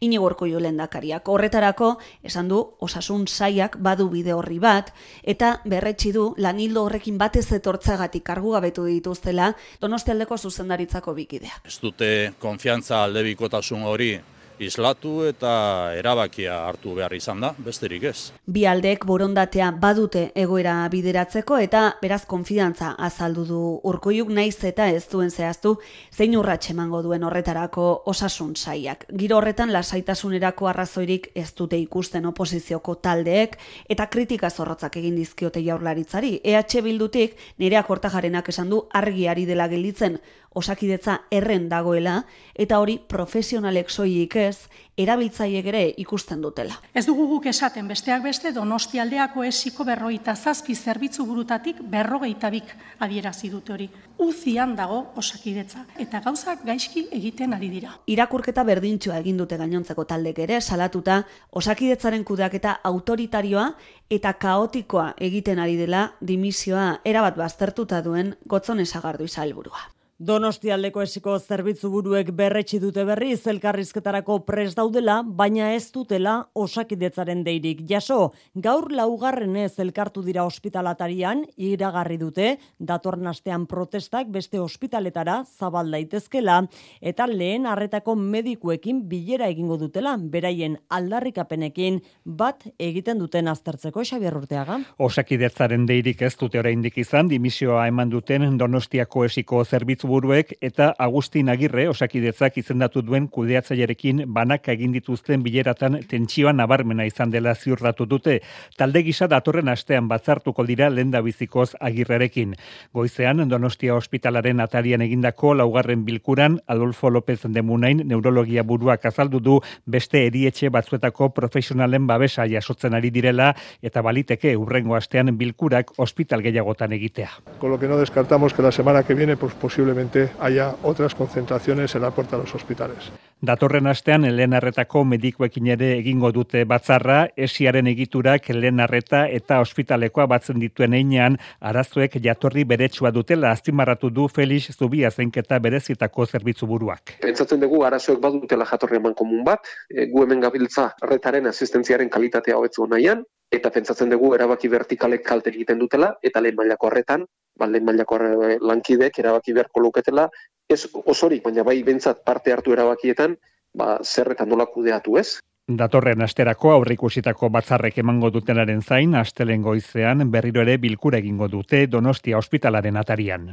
inigorko 0.00 0.48
jolendakariak. 0.48 1.28
Horretarako, 1.28 1.90
esan 2.24 2.48
du, 2.48 2.62
osasun 2.80 3.26
saiak 3.28 3.76
badu 3.84 4.06
bide 4.08 4.32
horri 4.32 4.56
bat, 4.58 4.94
eta 5.22 5.58
berretsi 5.66 6.14
du 6.16 6.30
lanildo 6.38 6.86
horrekin 6.86 7.18
batez 7.20 7.50
etortzagatik 7.58 8.24
kargu 8.24 8.54
gabetu 8.56 8.86
dituztela 8.88 9.50
donostialdeko 9.82 10.38
zuzendaritzako 10.38 11.12
bikideak. 11.20 11.68
Ez 11.68 11.76
dute 11.84 12.32
konfiantza 12.40 13.02
aldebikotasun 13.04 13.84
hori 13.84 14.14
islatu 14.58 15.24
eta 15.26 15.92
erabakia 15.96 16.56
hartu 16.68 16.94
behar 16.96 17.12
izan 17.14 17.40
da, 17.40 17.52
besterik 17.58 18.06
ez. 18.10 18.32
Bi 18.46 18.64
aldeek 18.66 19.04
borondatea 19.06 19.70
badute 19.80 20.30
egoera 20.34 20.76
bideratzeko 20.92 21.58
eta 21.62 21.82
beraz 22.02 22.24
konfidantza 22.26 22.94
azaldu 23.08 23.44
du 23.48 23.60
urkoiuk 23.90 24.30
naiz 24.30 24.56
eta 24.64 24.88
ez 24.88 25.04
duen 25.12 25.30
zehaztu 25.30 25.76
zein 26.12 26.36
urratxe 26.36 26.72
emango 26.72 27.02
duen 27.02 27.24
horretarako 27.24 27.86
osasun 28.06 28.54
saiak. 28.56 29.06
Giro 29.12 29.38
horretan 29.38 29.72
lasaitasunerako 29.72 30.70
arrazoirik 30.72 31.30
ez 31.34 31.52
dute 31.54 31.78
ikusten 31.78 32.26
oposizioko 32.26 32.94
taldeek 32.94 33.58
eta 33.88 34.06
kritika 34.06 34.50
zorrotzak 34.50 34.96
egin 34.96 35.16
dizkiote 35.16 35.62
jaurlaritzari. 35.64 36.40
EH 36.44 36.82
Bildutik 36.86 37.36
nireak 37.58 37.90
hortajarenak 37.90 38.48
esan 38.48 38.70
du 38.70 38.82
argiari 38.92 39.46
dela 39.46 39.68
gelditzen 39.68 40.20
osakidetza 40.56 41.20
erren 41.30 41.68
dagoela 41.68 42.22
eta 42.54 42.80
hori 42.80 42.96
profesionalek 42.98 43.90
soilik 43.92 44.36
ez 44.40 44.56
erabiltzaileek 44.96 45.66
ere 45.68 45.82
ikusten 46.00 46.40
dutela. 46.40 46.78
Ez 46.96 47.04
dugu 47.06 47.26
guk 47.28 47.46
esaten 47.50 47.88
besteak 47.88 48.22
beste 48.24 48.52
Donostialdeako 48.56 49.44
esiko 49.44 49.84
berroita 49.84 50.34
zazpi 50.34 50.74
zerbitzu 50.74 51.26
burutatik 51.28 51.82
berrogeita 51.92 52.50
bik 52.50 52.72
adierazi 53.04 53.50
dute 53.52 53.74
hori. 53.74 53.88
Uzian 54.24 54.72
dago 54.76 55.02
osakidetza 55.20 55.84
eta 56.00 56.22
gauzak 56.24 56.64
gaizki 56.64 57.04
egiten 57.12 57.52
ari 57.52 57.68
dira. 57.68 57.92
Irakurketa 58.08 58.64
berdintxoa 58.64 59.18
egin 59.20 59.36
dute 59.36 59.58
gainontzeko 59.60 60.06
taldek 60.08 60.40
ere 60.46 60.60
salatuta 60.60 61.18
osakidetzaren 61.52 62.24
kudeaketa 62.24 62.78
autoritarioa 62.92 63.66
eta 64.10 64.32
kaotikoa 64.40 65.10
egiten 65.28 65.60
ari 65.60 65.76
dela 65.76 66.06
dimisioa 66.24 67.02
erabat 67.04 67.36
baztertuta 67.36 68.00
duen 68.00 68.32
gotzon 68.48 68.80
esagardu 68.80 69.28
izalburua. 69.28 69.95
Donostialdeko 70.16 71.02
esiko 71.04 71.34
zerbitzu 71.36 71.90
buruek 71.92 72.30
berretsi 72.32 72.78
dute 72.80 73.02
berri 73.04 73.34
zelkarrizketarako 73.36 74.38
pres 74.48 74.70
daudela, 74.72 75.18
baina 75.20 75.74
ez 75.74 75.90
dutela 75.92 76.38
osakidetzaren 76.56 77.42
deirik. 77.44 77.82
Jaso, 77.84 78.30
gaur 78.54 78.88
laugarren 78.96 79.58
ez 79.60 79.74
elkartu 79.78 80.22
dira 80.24 80.46
ospitalatarian, 80.48 81.42
iragarri 81.60 82.16
dute, 82.16 82.54
datorren 82.78 83.28
astean 83.28 83.66
protestak 83.68 84.30
beste 84.32 84.56
ospitaletara 84.58 85.42
zabal 85.44 85.92
daitezkela, 85.92 86.62
eta 87.02 87.26
lehen 87.28 87.68
arretako 87.68 88.16
medikuekin 88.16 89.04
bilera 89.10 89.50
egingo 89.52 89.76
dutela, 89.76 90.16
beraien 90.16 90.78
aldarrikapenekin 90.88 92.00
bat 92.24 92.64
egiten 92.78 93.20
duten 93.20 93.52
aztertzeko 93.52 94.00
Xabier 94.00 94.40
Urteaga. 94.40 94.80
Osakidetzaren 94.96 95.84
deirik 95.84 96.24
ez 96.24 96.32
dute 96.40 96.64
oraindik 96.64 96.96
izan, 97.04 97.28
dimisioa 97.28 97.84
eman 97.92 98.08
duten 98.16 98.56
Donostiako 98.56 99.28
esiko 99.28 99.60
zerbitzu 99.62 100.05
buruek 100.06 100.54
eta 100.60 100.92
Agustin 100.98 101.48
Agirre 101.50 101.88
osakidetzak 101.90 102.56
izendatu 102.62 103.02
duen 103.02 103.26
kudeatzailerekin 103.28 104.22
banaka 104.32 104.72
egin 104.72 104.92
dituzten 104.94 105.42
bileratan 105.42 105.98
tentsioa 106.08 106.52
nabarmena 106.52 107.04
izan 107.04 107.30
dela 107.30 107.54
ziurratu 107.54 108.06
dute. 108.06 108.40
Talde 108.78 109.02
gisa 109.02 109.26
datorren 109.28 109.68
astean 109.68 110.08
batzartuko 110.08 110.64
dira 110.64 110.88
lenda 110.90 111.20
bizikoz 111.20 111.74
Agirrerekin. 111.80 112.54
Goizean 112.94 113.48
Donostia 113.48 113.94
Hospitalaren 113.94 114.60
atarian 114.60 115.02
egindako 115.02 115.54
laugarren 115.54 116.04
bilkuran 116.04 116.60
Adolfo 116.66 117.10
López 117.10 117.42
de 117.42 117.62
Munain 117.62 118.02
neurologia 118.06 118.62
buruak 118.62 119.04
azaldu 119.06 119.40
du 119.40 119.60
beste 119.84 120.26
erietxe 120.26 120.70
batzuetako 120.70 121.30
profesionalen 121.34 122.06
babesa 122.06 122.46
jasotzen 122.46 122.94
ari 122.94 123.10
direla 123.10 123.52
eta 123.82 124.02
baliteke 124.02 124.56
urrengo 124.56 124.96
astean 124.96 125.36
bilkurak 125.36 125.92
ospital 125.98 126.42
gehiagotan 126.42 126.92
egitea. 126.92 127.30
Con 127.58 127.70
lo 127.70 127.78
que 127.78 127.88
no 127.88 127.98
descartamos 127.98 128.54
que 128.54 128.62
la 128.62 128.72
semana 128.72 129.02
que 129.02 129.14
viene 129.14 129.36
pues 129.36 129.54
posible 129.54 129.94
haya 130.40 130.74
otras 130.82 131.14
concentraciones 131.14 131.94
en 131.94 132.02
la 132.02 132.10
puerta 132.10 132.36
de 132.36 132.42
los 132.42 132.54
hospitales. 132.54 133.10
Datorren 133.40 133.86
astean 133.86 134.22
lehen 134.36 134.54
arretako 134.56 135.02
medikuekin 135.04 135.66
ere 135.74 135.90
egingo 135.98 136.30
dute 136.32 136.64
batzarra, 136.64 137.28
esiaren 137.36 137.86
egiturak 137.86 138.48
lehen 138.48 138.80
arreta 138.80 139.26
eta 139.28 139.58
ospitalekoa 139.60 140.24
batzen 140.26 140.58
dituen 140.58 140.94
einean, 140.96 141.36
arazoek 141.60 142.16
jatorri 142.24 142.64
beretsua 142.64 143.12
dutela 143.12 143.50
aztimarratu 143.52 144.08
du 144.10 144.26
Felix 144.28 144.72
Zubia 144.72 145.10
zenketa 145.10 145.58
berezitako 145.58 146.26
zerbitzu 146.26 146.66
buruak. 146.66 147.18
Pentsatzen 147.20 147.60
dugu 147.60 147.84
arazoek 147.84 148.20
badutela 148.20 148.64
jatorri 148.64 148.96
eman 148.96 149.14
komun 149.14 149.44
bat, 149.44 149.68
e, 149.90 150.06
gu 150.06 150.24
hemen 150.24 150.40
gabiltza 150.40 150.94
arretaren 151.02 151.46
asistentziaren 151.52 152.08
kalitatea 152.08 152.56
hobetzu 152.56 152.88
nahian, 152.88 153.24
eta 153.52 153.70
pentsatzen 153.70 154.10
dugu 154.10 154.34
erabaki 154.34 154.68
vertikalek 154.68 155.24
kalte 155.24 155.50
egiten 155.50 155.78
dutela, 155.78 156.14
eta 156.22 156.40
lehen 156.42 156.56
mailako 156.58 156.88
horretan, 156.90 157.26
balden 157.58 157.84
mailako 157.84 158.18
lankidek 158.60 159.18
erabaki 159.18 159.54
beharko 159.56 159.80
luketela, 159.80 160.28
ez 160.68 160.86
osorik, 161.04 161.44
baina 161.44 161.64
bai 161.64 161.82
bentsat 161.86 162.24
parte 162.24 162.52
hartu 162.52 162.74
erabakietan, 162.74 163.36
ba, 163.74 163.98
zerretan 164.02 164.48
nola 164.48 164.66
kudeatu 164.66 165.16
ez. 165.20 165.28
Datorren 165.66 166.22
asterako 166.22 166.70
aurrikusitako 166.76 167.48
batzarrek 167.50 167.98
emango 167.98 168.30
dutenaren 168.30 168.82
zain, 168.82 169.14
astelen 169.18 169.62
goizean 169.62 170.30
berriro 170.30 170.62
ere 170.62 170.76
bilkura 170.78 171.18
egingo 171.18 171.48
dute 171.50 171.86
Donostia 171.90 172.38
Hospitalaren 172.38 172.96
atarian. 172.96 173.48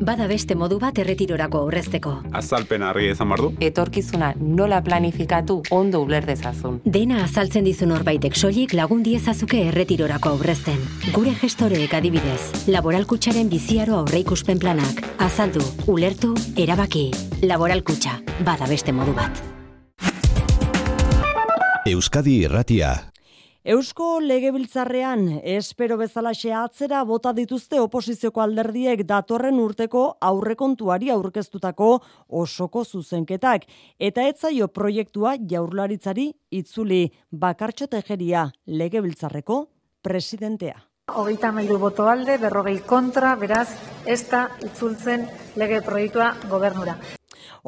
Bada 0.00 0.28
beste 0.30 0.54
modu 0.54 0.78
bat 0.78 0.98
erretirorako 0.98 1.64
aurrezteko. 1.64 2.12
Azalpen 2.38 2.84
harri 2.86 3.08
ezan 3.10 3.28
bardu? 3.32 3.50
Etorkizuna 3.60 4.32
nola 4.38 4.78
planifikatu 4.84 5.58
ondo 5.74 6.02
uler 6.06 6.26
dezazun. 6.26 6.78
Dena 6.84 7.24
azaltzen 7.24 7.66
dizu 7.66 7.88
norbaitek 7.90 8.36
soilik 8.38 8.74
lagun 8.78 9.02
diezazuke 9.02 9.64
erretirorako 9.72 10.36
aurrezten. 10.36 10.78
Gure 11.14 11.34
gestoreek 11.42 11.98
adibidez, 11.98 12.68
laboralkutxaren 12.70 13.50
biziaro 13.50 13.98
aurreikuspen 14.04 14.62
planak. 14.62 15.02
Azaldu, 15.18 15.64
ulertu, 15.86 16.34
erabaki. 16.56 17.10
Laboralkutxa, 17.42 18.20
bada 18.46 18.70
beste 18.70 18.94
modu 18.94 19.14
bat. 19.18 19.44
Euskadi 21.88 22.42
Irratia 22.44 23.08
Eusko 23.68 24.14
legebiltzarrean 24.24 25.26
espero 25.44 25.98
bezalaxe 26.00 26.54
atzera 26.56 27.02
bota 27.04 27.34
dituzte 27.36 27.76
oposizioko 27.82 28.40
alderdiek 28.40 29.02
datorren 29.10 29.58
urteko 29.60 30.04
aurrekontuari 30.28 31.10
aurkeztutako 31.12 31.88
osoko 32.44 32.86
zuzenketak 32.86 33.66
eta 34.08 34.24
etzaio 34.30 34.70
proiektua 34.78 35.34
jaurlaritzari 35.52 36.26
itzuli 36.62 37.02
bakartxo 37.44 37.90
tejeria 37.92 38.46
legebiltzarreko 38.64 39.60
presidentea. 40.00 40.80
Hogeita 41.12 41.52
mairu 41.52 41.76
boto 41.84 42.08
alde, 42.08 42.40
berrogei 42.40 42.78
kontra, 42.88 43.36
beraz, 43.36 43.68
ez 44.08 44.22
da 44.32 44.46
itzultzen 44.64 45.28
lege 45.60 45.84
proiektua 45.84 46.32
gobernura. 46.48 46.96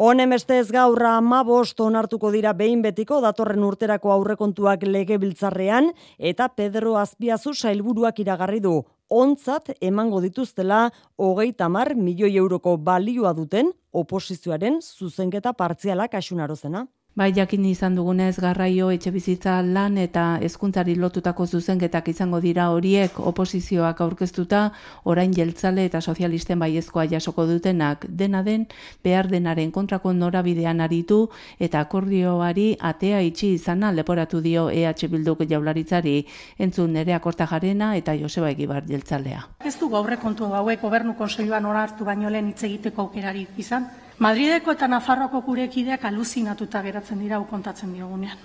Honen 0.01 0.31
bestez 0.33 0.71
gaur 0.73 1.03
amabost 1.05 1.81
onartuko 1.85 2.31
dira 2.33 2.55
behin 2.57 2.81
betiko 2.81 3.19
datorren 3.21 3.67
urterako 3.67 4.15
aurrekontuak 4.15 4.87
legebiltzarrean 4.89 5.91
eta 6.31 6.47
Pedro 6.57 6.95
Azpiazu 6.97 7.53
sailburuak 7.53 8.23
iragarri 8.25 8.63
du 8.65 8.73
ontzat 9.13 9.69
emango 9.91 10.23
dituztela 10.25 10.79
hogeita 11.21 11.69
mar 11.69 11.93
milioi 12.07 12.33
euroko 12.41 12.79
balioa 12.79 13.35
duten 13.37 13.69
oposizioaren 13.93 14.81
zuzenketa 14.81 15.53
partzialak 15.53 16.17
asunarozena. 16.17 16.87
Bai, 17.19 17.33
jakin 17.35 17.65
izan 17.67 17.97
dugunez 17.99 18.37
garraio 18.39 18.87
etxe 18.95 19.11
bizitza 19.11 19.57
lan 19.67 19.97
eta 19.99 20.39
hezkuntzari 20.47 20.93
lotutako 20.95 21.43
zuzenketak 21.47 22.07
izango 22.13 22.39
dira 22.41 22.69
horiek 22.71 23.17
oposizioak 23.19 24.01
aurkeztuta, 24.05 24.61
orain 25.03 25.33
jeltzale 25.35 25.89
eta 25.89 25.99
sozialisten 26.01 26.61
baiezkoa 26.63 27.09
jasoko 27.11 27.49
dutenak. 27.49 28.07
Dena 28.07 28.45
den, 28.47 28.69
behar 29.03 29.27
denaren 29.27 29.73
kontrako 29.75 30.13
norabidean 30.15 30.81
aritu 30.81 31.19
eta 31.59 31.81
akordioari 31.81 32.77
atea 32.79 33.25
itxi 33.27 33.57
izana 33.57 33.91
leporatu 33.91 34.41
dio 34.41 34.69
EH 34.71 35.09
Bilduk 35.11 35.43
jaularitzari. 35.51 36.15
Entzun 36.59 36.93
nerea 36.93 37.19
kortajarena 37.19 37.97
eta 37.97 38.15
Joseba 38.15 38.53
Egibar 38.55 38.87
jeltzalea. 38.87 39.49
Ez 39.65 39.75
du 39.81 39.91
gaurre 39.91 40.17
kontu 40.23 40.47
hauek 40.55 40.81
gobernu 40.81 41.17
konseioan 41.19 41.67
hartu 41.67 42.05
baino 42.05 42.31
lehen 42.31 42.55
hitz 42.55 42.63
egiteko 42.63 43.03
aukerari 43.03 43.49
izan, 43.59 43.91
Madrideko 44.21 44.75
eta 44.77 44.85
Nafarroako 44.85 45.41
gurekideak 45.47 46.03
aluzinatuta 46.05 46.83
geratzen 46.85 47.23
dira 47.23 47.39
kontatzen 47.49 47.95
diogunean. 47.97 48.37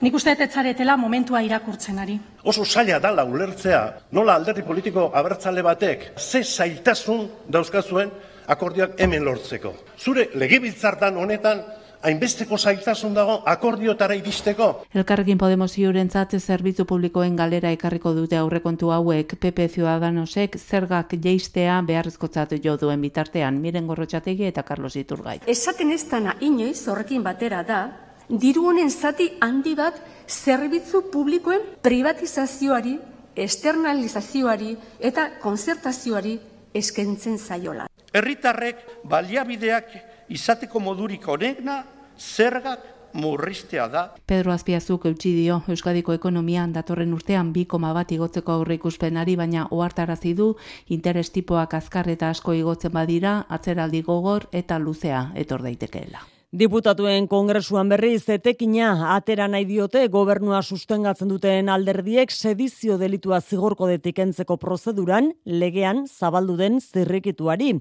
Nik 0.00 0.14
uste 0.14 0.36
etzaretela 0.44 0.94
momentua 1.00 1.40
irakurtzen 1.42 1.98
ari. 1.98 2.14
Oso 2.44 2.64
zaila 2.64 3.00
dala 3.02 3.24
ulertzea, 3.24 3.80
nola 4.12 4.36
alderdi 4.36 4.62
politiko 4.62 5.08
abertzale 5.14 5.64
batek, 5.66 6.12
ze 6.16 6.44
zailtasun 6.44 7.26
dauzkazuen 7.48 8.12
akordioak 8.46 9.00
hemen 9.00 9.24
lortzeko. 9.24 9.72
Zure 9.98 10.28
legibiltzartan 10.34 11.16
honetan 11.16 11.64
hainbesteko 12.02 12.58
zailtasun 12.58 13.14
dago 13.14 13.42
akordiotara 13.46 14.14
iristeko. 14.14 14.68
Elkarrekin 14.94 15.38
Podemos 15.38 15.72
iurentzat 15.78 16.36
zerbitzu 16.38 16.84
publikoen 16.84 17.36
galera 17.36 17.70
ekarriko 17.72 18.12
dute 18.14 18.36
aurrekontu 18.36 18.90
hauek 18.92 19.36
PP 19.40 19.68
Ciudadanosek 19.74 20.58
zergak 20.58 21.14
jeistea 21.22 21.80
beharrezkotzat 21.82 22.56
jo 22.64 22.76
duen 22.76 23.00
bitartean 23.00 23.60
Miren 23.60 23.86
Gorrotxategi 23.86 24.46
eta 24.46 24.62
Carlos 24.62 24.96
Iturgai. 24.96 25.40
Esaten 25.46 25.90
ez 25.90 26.04
dana 26.10 26.36
inoiz 26.40 26.86
horrekin 26.88 27.22
batera 27.22 27.62
da, 27.62 27.80
diru 28.28 28.68
honen 28.70 28.90
zati 28.90 29.30
handi 29.40 29.74
bat 29.74 30.00
zerbitzu 30.28 31.06
publikoen 31.12 31.62
privatizazioari, 31.82 32.98
externalizazioari 33.36 34.76
eta 35.00 35.30
konzertazioari 35.42 36.38
eskentzen 36.74 37.38
zaiola. 37.38 37.86
Herritarrek 38.16 38.80
baliabideak 39.04 40.15
izateko 40.28 40.80
modurik 40.80 41.28
onena 41.28 41.82
zergak 42.18 42.96
murriztea 43.16 43.88
da. 43.88 44.02
Pedro 44.26 44.52
Azpiazuk 44.52 45.06
eutxi 45.08 45.32
dio 45.36 45.60
Euskadiko 45.72 46.14
ekonomian 46.16 46.72
datorren 46.76 47.14
urtean 47.16 47.52
bi 47.52 47.64
koma 47.64 47.92
bat 47.96 48.12
igotzeko 48.12 48.58
aurre 48.58 48.76
ikuspenari, 48.76 49.36
baina 49.36 49.66
ohartarazi 49.70 50.34
du 50.34 50.52
interes 50.88 51.30
tipoak 51.32 51.74
azkar 51.80 52.08
eta 52.12 52.30
asko 52.30 52.52
igotzen 52.52 52.92
badira, 52.92 53.38
atzeraldi 53.48 54.02
gogor 54.02 54.48
eta 54.52 54.78
luzea 54.78 55.30
etor 55.34 55.62
daitekeela. 55.62 56.35
Diputatuen 56.56 57.26
kongresuan 57.28 57.90
berriz 57.92 58.30
etekina 58.32 59.10
atera 59.12 59.44
nahi 59.52 59.66
diote 59.68 60.06
gobernua 60.08 60.62
sustengatzen 60.62 61.28
duten 61.28 61.68
alderdiek 61.68 62.32
sedizio 62.32 62.96
delitua 62.96 63.42
zigorko 63.42 63.90
detikentzeko 63.90 64.56
prozeduran 64.62 65.28
legean 65.44 66.06
zabaldu 66.06 66.56
den 66.56 66.80
zirrikituari. 66.80 67.74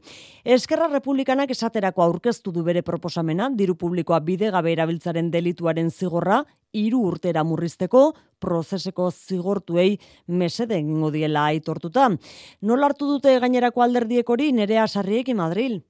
Eskerra 0.57 0.89
Republikanak 0.91 1.55
esaterako 1.55 2.03
aurkeztu 2.03 2.51
du 2.51 2.65
bere 2.67 2.83
proposamena 2.83 3.47
diru 3.47 3.77
publikoa 3.79 4.19
bide 4.19 4.51
gabe 4.51 4.75
erabiltzaren 4.75 5.31
delituaren 5.31 5.87
zigorra 5.89 6.43
hiru 6.75 7.05
urtera 7.13 7.47
murrizteko 7.47 8.09
prozeseko 8.43 9.07
zigortuei 9.11 10.01
mesede 10.27 10.81
egingo 10.81 11.15
diela 11.15 11.47
aitortuta. 11.53 12.11
Nola 12.59 12.91
hartu 12.91 13.07
dute 13.15 13.39
gainerako 13.39 13.87
alderdiek 13.87 14.27
hori 14.27 14.51
nerea 14.51 14.89
sarriek 14.89 15.31
Madril? 15.31 15.85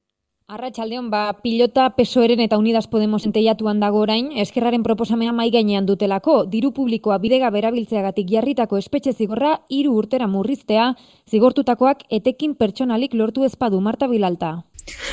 Arratxaldeon, 0.48 1.08
ba, 1.10 1.20
pilota 1.42 1.88
pesoeren 1.98 2.42
eta 2.44 2.60
Unidas 2.62 2.86
Podemos 2.86 3.24
enteiatuan 3.26 3.80
dago 3.82 4.04
orain, 4.04 4.28
eskerraren 4.44 4.84
proposamena 4.86 5.32
mai 5.34 5.48
gainean 5.56 5.88
dutelako, 5.90 6.36
diru 6.52 6.70
publikoa 6.76 7.18
bidega 7.24 7.50
berabiltzeagatik 7.56 8.30
jarritako 8.30 8.78
espetxe 8.78 9.16
zigorra 9.18 9.56
hiru 9.74 9.96
urtera 9.98 10.28
murriztea, 10.30 10.92
zigortutakoak 11.26 12.06
etekin 12.20 12.54
pertsonalik 12.62 13.18
lortu 13.18 13.50
ezpadu 13.50 13.82
Marta 13.82 14.06
Bilalta 14.06 14.54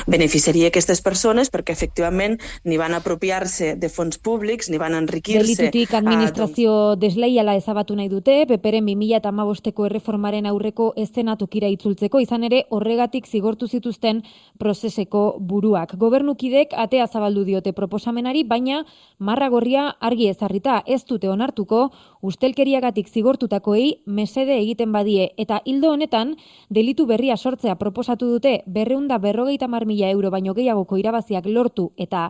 beneficiaria 0.07 0.69
aquestes 0.69 1.01
persones 1.01 1.51
perquè 1.53 1.73
efectivament 1.73 2.39
ni 2.63 2.77
van 2.77 2.93
apropiar-se 2.93 3.73
de 3.79 3.89
fons 3.89 4.17
públics, 4.17 4.69
ni 4.69 4.79
van 4.81 4.95
enriquir-se... 4.97 5.55
Delitutik 5.55 5.93
administrazio 5.97 6.73
a, 6.93 6.95
desleiala 6.99 7.55
ezabatu 7.59 7.95
nahi 7.97 8.09
dute, 8.11 8.43
peperen 8.49 8.85
2000 8.89 9.19
eta 9.19 9.31
amabosteko 9.33 9.87
erreformaren 9.89 10.47
aurreko 10.49 10.91
eszenatukira 10.99 11.69
itzultzeko, 11.73 12.21
izan 12.23 12.47
ere 12.49 12.63
horregatik 12.69 13.27
zigortu 13.27 13.67
zituzten 13.67 14.23
prozeseko 14.59 15.23
buruak. 15.39 15.95
Gobernukidek 15.99 16.75
atea 16.77 17.07
zabaldu 17.07 17.45
diote 17.47 17.73
proposamenari, 17.73 18.43
baina 18.43 18.83
marra 19.19 19.49
gorria 19.49 19.89
argi 19.99 20.29
ezarrita 20.29 20.81
ez 20.85 21.03
dute 21.09 21.29
onartuko, 21.29 21.89
ustelkeriagatik 22.23 23.09
zigortutakoei 23.11 24.03
mesede 24.05 24.55
egiten 24.61 24.91
badie, 24.95 25.29
eta 25.37 25.59
hildo 25.65 25.91
honetan, 25.91 26.35
delitu 26.69 27.05
berria 27.05 27.37
sortzea 27.37 27.75
proposatu 27.75 28.29
dute 28.31 28.61
berreunda 28.65 29.19
berrogeita 29.19 29.67
mar 29.67 29.85
mila 29.85 30.09
euro 30.09 30.31
baino 30.31 30.55
gehiagoko 30.55 30.97
irabaziak 30.97 31.45
lortu 31.45 31.91
eta 31.97 32.29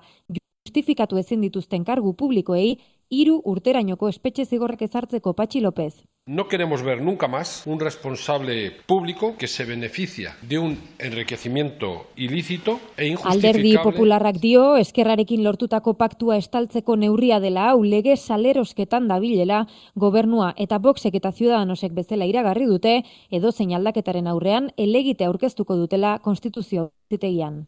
justifikatu 0.66 1.18
ezin 1.22 1.46
dituzten 1.46 1.86
kargu 1.86 2.16
publikoei, 2.18 2.80
hiru 3.10 3.40
urterainoko 3.46 4.10
espetxe 4.10 4.46
zigorrak 4.46 4.82
ezartzeko 4.82 5.34
Patxi 5.34 5.62
López. 5.62 5.94
No 6.26 6.48
queremos 6.48 6.84
ver 6.84 7.02
nunca 7.02 7.28
más 7.28 7.64
un 7.66 7.82
responsable 7.82 8.72
público 8.86 9.36
que 9.38 9.50
se 9.50 9.66
beneficia 9.66 10.38
de 10.42 10.58
un 10.58 10.80
enriquecimiento 10.98 12.08
ilícito 12.16 12.80
e 12.96 13.08
injustificable. 13.08 13.50
Alderdi 13.50 13.78
popularrak 13.84 14.38
dio, 14.40 14.78
eskerrarekin 14.78 15.44
lortutako 15.44 15.96
paktua 16.00 16.38
estaltzeko 16.38 16.96
neurria 16.96 17.42
dela 17.44 17.66
hau 17.72 17.84
lege 17.84 18.16
salerosketan 18.16 19.10
dabilela, 19.10 19.68
gobernua 19.96 20.54
eta 20.56 20.80
boxek 20.80 21.18
eta 21.20 21.34
ciudadanosek 21.34 21.92
bezala 21.92 22.24
iragarri 22.24 22.70
dute, 22.72 23.02
edo 23.30 23.52
zein 23.52 23.74
aldaketaren 23.76 24.32
aurrean, 24.32 24.72
elegite 24.78 25.28
aurkeztuko 25.28 25.76
dutela 25.76 26.20
konstituzio 26.24 26.94
zitegian. 27.12 27.66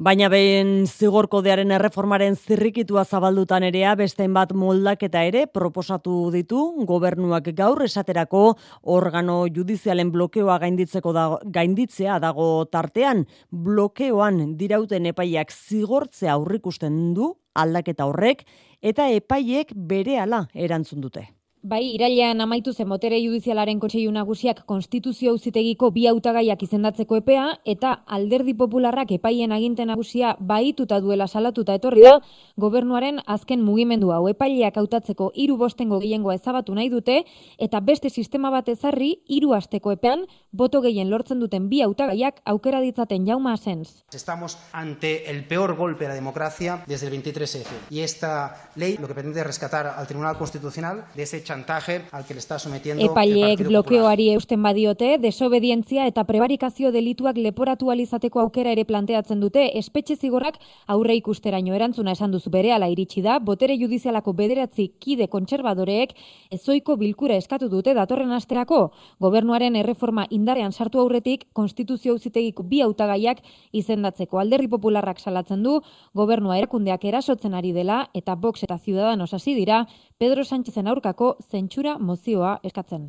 Baina 0.00 0.30
behin 0.32 0.86
zigorkodearen 0.88 1.70
erreformaren 1.76 2.32
zirrikitua 2.32 3.02
zabaldutan 3.04 3.62
erea 3.66 3.90
bestein 3.94 4.32
bat 4.32 4.54
moldaketa 4.56 5.20
ere 5.28 5.42
proposatu 5.46 6.30
ditu 6.32 6.62
gobernuak 6.88 7.50
gaur 7.52 7.84
esaterako 7.84 8.56
organo 8.82 9.44
judizialen 9.52 10.10
blokeoa 10.10 10.56
gainditzeko 10.64 11.12
da, 11.12 11.26
gainditzea 11.44 12.18
dago 12.24 12.64
tartean 12.72 13.26
blokeoan 13.52 14.56
dirauten 14.56 15.06
epaiak 15.12 15.52
zigortzea 15.52 16.32
aurrikusten 16.38 17.12
du 17.12 17.34
aldaketa 17.52 18.08
horrek 18.08 18.46
eta 18.80 19.10
epaiek 19.12 19.76
berehala 19.76 20.46
erantzun 20.54 21.04
dute. 21.04 21.28
Bai, 21.62 21.92
irailean 21.94 22.40
amaitu 22.42 22.72
zen 22.74 22.88
botere 22.90 23.20
judizialaren 23.22 23.78
kontseilu 23.78 24.10
nagusiak 24.10 24.64
konstituzio 24.66 25.30
auzitegiko 25.30 25.92
bi 25.94 26.08
hautagaiak 26.10 26.62
izendatzeko 26.66 27.20
epea 27.20 27.44
eta 27.72 27.92
alderdi 28.16 28.50
popularrak 28.58 29.12
epaien 29.14 29.52
aginten 29.54 29.86
nagusia 29.86 30.32
baituta 30.40 30.98
duela 31.04 31.28
salatuta 31.28 31.76
etorri 31.78 32.02
da 32.02 32.16
gobernuaren 32.58 33.20
azken 33.34 33.62
mugimendu 33.62 34.10
hau 34.10 34.26
epaileak 34.32 34.80
hautatzeko 34.82 35.28
hiru 35.36 35.56
bostengo 35.60 36.00
gehiengoa 36.02 36.34
ezabatu 36.40 36.74
nahi 36.74 36.88
dute 36.90 37.20
eta 37.58 37.78
beste 37.78 38.10
sistema 38.10 38.50
bat 38.50 38.68
ezarri 38.74 39.12
hiru 39.28 39.54
asteko 39.54 39.94
epean 39.94 40.26
boto 40.50 40.82
gehien 40.82 41.14
lortzen 41.14 41.38
duten 41.38 41.70
bi 41.70 41.84
hautagaiak 41.86 42.42
aukera 42.44 42.80
ditzaten 42.80 43.24
Jauma 43.24 43.52
Asens. 43.52 44.02
Estamos 44.12 44.58
ante 44.72 45.30
el 45.30 45.46
peor 45.46 45.76
golpe 45.76 46.06
a 46.06 46.08
la 46.08 46.14
democracia 46.16 46.82
desde 46.88 47.06
el 47.06 47.22
23F 47.22 47.70
y 47.88 48.00
esta 48.00 48.68
ley 48.74 48.98
lo 48.98 49.06
que 49.06 49.14
pretende 49.14 49.44
rescatar 49.44 49.86
al 49.86 50.08
Tribunal 50.08 50.36
Constitucional 50.36 51.06
de 51.14 51.22
ese 51.22 51.51
chantaje 51.52 52.02
al 52.12 52.24
que 52.24 52.34
le 52.34 52.40
está 52.40 52.58
sometiendo 52.58 53.04
Epaileek 53.04 53.66
blokeoari 53.66 54.30
eusten 54.32 54.62
badiote, 54.62 55.18
desobedientzia 55.18 56.06
eta 56.08 56.24
prebarikazio 56.24 56.92
delituak 56.92 57.36
leporatu 57.36 57.90
alizateko 57.92 58.40
aukera 58.40 58.72
ere 58.72 58.84
planteatzen 58.88 59.40
dute, 59.40 59.66
espetxe 59.78 60.16
zigorrak 60.16 60.56
aurre 60.94 61.14
ikusteraino 61.18 61.74
erantzuna 61.76 62.14
esan 62.16 62.32
duzu 62.32 62.50
bere 62.50 62.72
ala 62.72 62.88
iritsi 62.88 63.22
da, 63.22 63.38
botere 63.38 63.76
judizialako 63.76 64.32
bederatzi 64.38 64.88
kide 64.98 65.28
kontserbadoreek 65.28 66.14
ezoiko 66.56 66.96
bilkura 66.96 67.36
eskatu 67.36 67.68
dute 67.68 67.94
datorren 67.94 68.32
asterako, 68.32 68.80
gobernuaren 69.20 69.76
erreforma 69.76 70.26
indarean 70.30 70.72
sartu 70.72 71.02
aurretik, 71.04 71.46
konstituzio 71.52 72.16
auzitegiko 72.16 72.62
bi 72.62 72.80
hautagaiak 72.80 73.44
izendatzeko. 73.72 74.40
Alderri 74.40 74.70
popularrak 74.72 75.20
salatzen 75.20 75.62
du, 75.62 75.80
gobernua 76.14 76.56
erakundeak 76.58 77.04
erasotzen 77.04 77.54
ari 77.54 77.72
dela, 77.76 78.06
eta 78.14 78.36
Vox 78.40 78.64
eta 78.64 78.78
Ciudadanos 78.78 79.32
hasi 79.34 79.54
dira, 79.54 79.84
Pedro 80.22 80.44
Sánchezen 80.44 80.86
aurkako 80.86 81.28
zentsura 81.50 81.96
mozioa 81.98 82.52
eskatzen. 82.68 83.08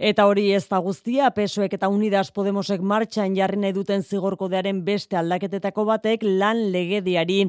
Eta 0.00 0.24
hori 0.24 0.46
ez 0.56 0.62
da 0.64 0.78
guztia, 0.80 1.26
pesoek 1.36 1.74
eta 1.76 1.90
unidas 1.92 2.30
Podemosek 2.32 2.80
martxan 2.80 3.34
jarri 3.36 3.58
nahi 3.60 3.74
duten 3.76 4.00
zigorkodearen 4.00 4.78
beste 4.86 5.18
aldaketetako 5.20 5.84
batek 5.90 6.24
lan 6.24 6.62
legediari 6.72 7.42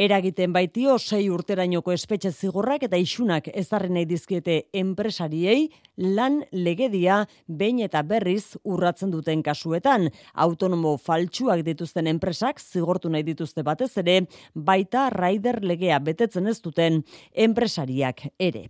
eragiten 0.00 0.52
baitio 0.54 0.96
sei 0.98 1.28
urterainoko 1.28 1.92
espetxe 1.92 2.30
zigorrak 2.30 2.86
eta 2.86 2.96
isunak 2.96 3.50
ezarri 3.52 3.90
nahi 3.92 4.06
dizkiete 4.08 4.54
enpresariei 4.72 5.68
lan 6.00 6.38
legedia 6.52 7.18
behin 7.46 7.82
eta 7.84 8.00
berriz 8.02 8.56
urratzen 8.64 9.10
duten 9.10 9.42
kasuetan. 9.42 10.08
Autonomo 10.32 10.94
faltsuak 10.96 11.64
dituzten 11.66 12.06
enpresak 12.06 12.60
zigortu 12.60 13.10
nahi 13.10 13.26
dituzte 13.26 13.62
batez 13.66 13.90
ere, 14.00 14.22
baita 14.54 15.08
raider 15.10 15.60
legea 15.62 15.98
betetzen 15.98 16.46
ez 16.46 16.60
duten 16.62 17.02
enpresariak 17.34 18.24
ere. 18.38 18.68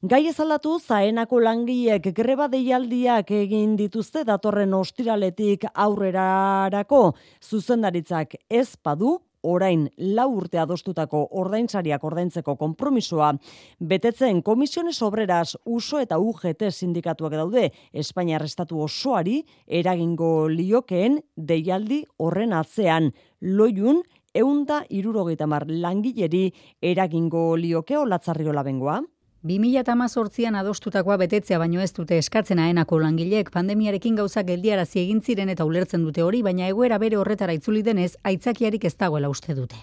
Gai 0.00 0.22
ezaldatu 0.30 0.78
zaenako 0.80 1.42
langiek 1.44 2.08
greba 2.14 2.48
deialdiak 2.70 3.32
egin 3.34 3.72
dituzte 3.74 4.22
datorren 4.22 4.70
ostiraletik 4.78 5.64
aurrerarako. 5.74 7.16
Zuzendaritzak 7.42 8.36
ez 8.48 8.76
badu 8.84 9.16
orain 9.42 9.88
lau 9.98 10.28
urte 10.36 10.60
adostutako 10.62 11.24
ordainsariak 11.42 12.04
ordaintzeko 12.04 12.54
konpromisoa. 12.60 13.32
Betetzen 13.80 14.42
komisiones 14.46 15.02
obreras 15.02 15.56
uso 15.64 15.98
eta 15.98 16.20
UGT 16.22 16.70
sindikatuak 16.70 17.34
daude. 17.34 17.72
Espainiar 17.92 18.46
estatu 18.46 18.78
osoari 18.86 19.40
eragingo 19.66 20.46
liokeen 20.46 21.18
deialdi 21.36 22.04
horren 22.18 22.52
atzean. 22.52 23.10
Loiun 23.40 24.04
eunda 24.32 24.84
irurogeita 24.90 25.48
mar 25.50 25.66
langileri 25.66 26.52
eragingo 26.80 27.56
lioke 27.56 27.98
olatzarriola 27.98 28.62
bengoa. 28.62 29.00
2018an 29.48 30.58
adostutakoa 30.60 31.14
betetzea 31.16 31.58
baino 31.58 31.80
ez 31.80 31.94
dute 31.96 32.18
eskatzen 32.20 32.58
aenako 32.60 32.98
langileek 33.00 33.48
pandemiarekin 33.54 34.18
gauzak 34.18 34.50
geldiarazi 34.50 35.00
egin 35.00 35.22
ziren 35.24 35.48
eta 35.48 35.64
ulertzen 35.64 36.04
dute 36.04 36.20
hori, 36.22 36.42
baina 36.42 36.68
egoera 36.68 36.98
bere 37.00 37.16
horretara 37.16 37.54
itzuli 37.56 37.80
denez 37.82 38.18
aitzakiarik 38.22 38.84
ez 38.84 38.96
dagoela 38.98 39.30
uste 39.30 39.54
dute. 39.54 39.76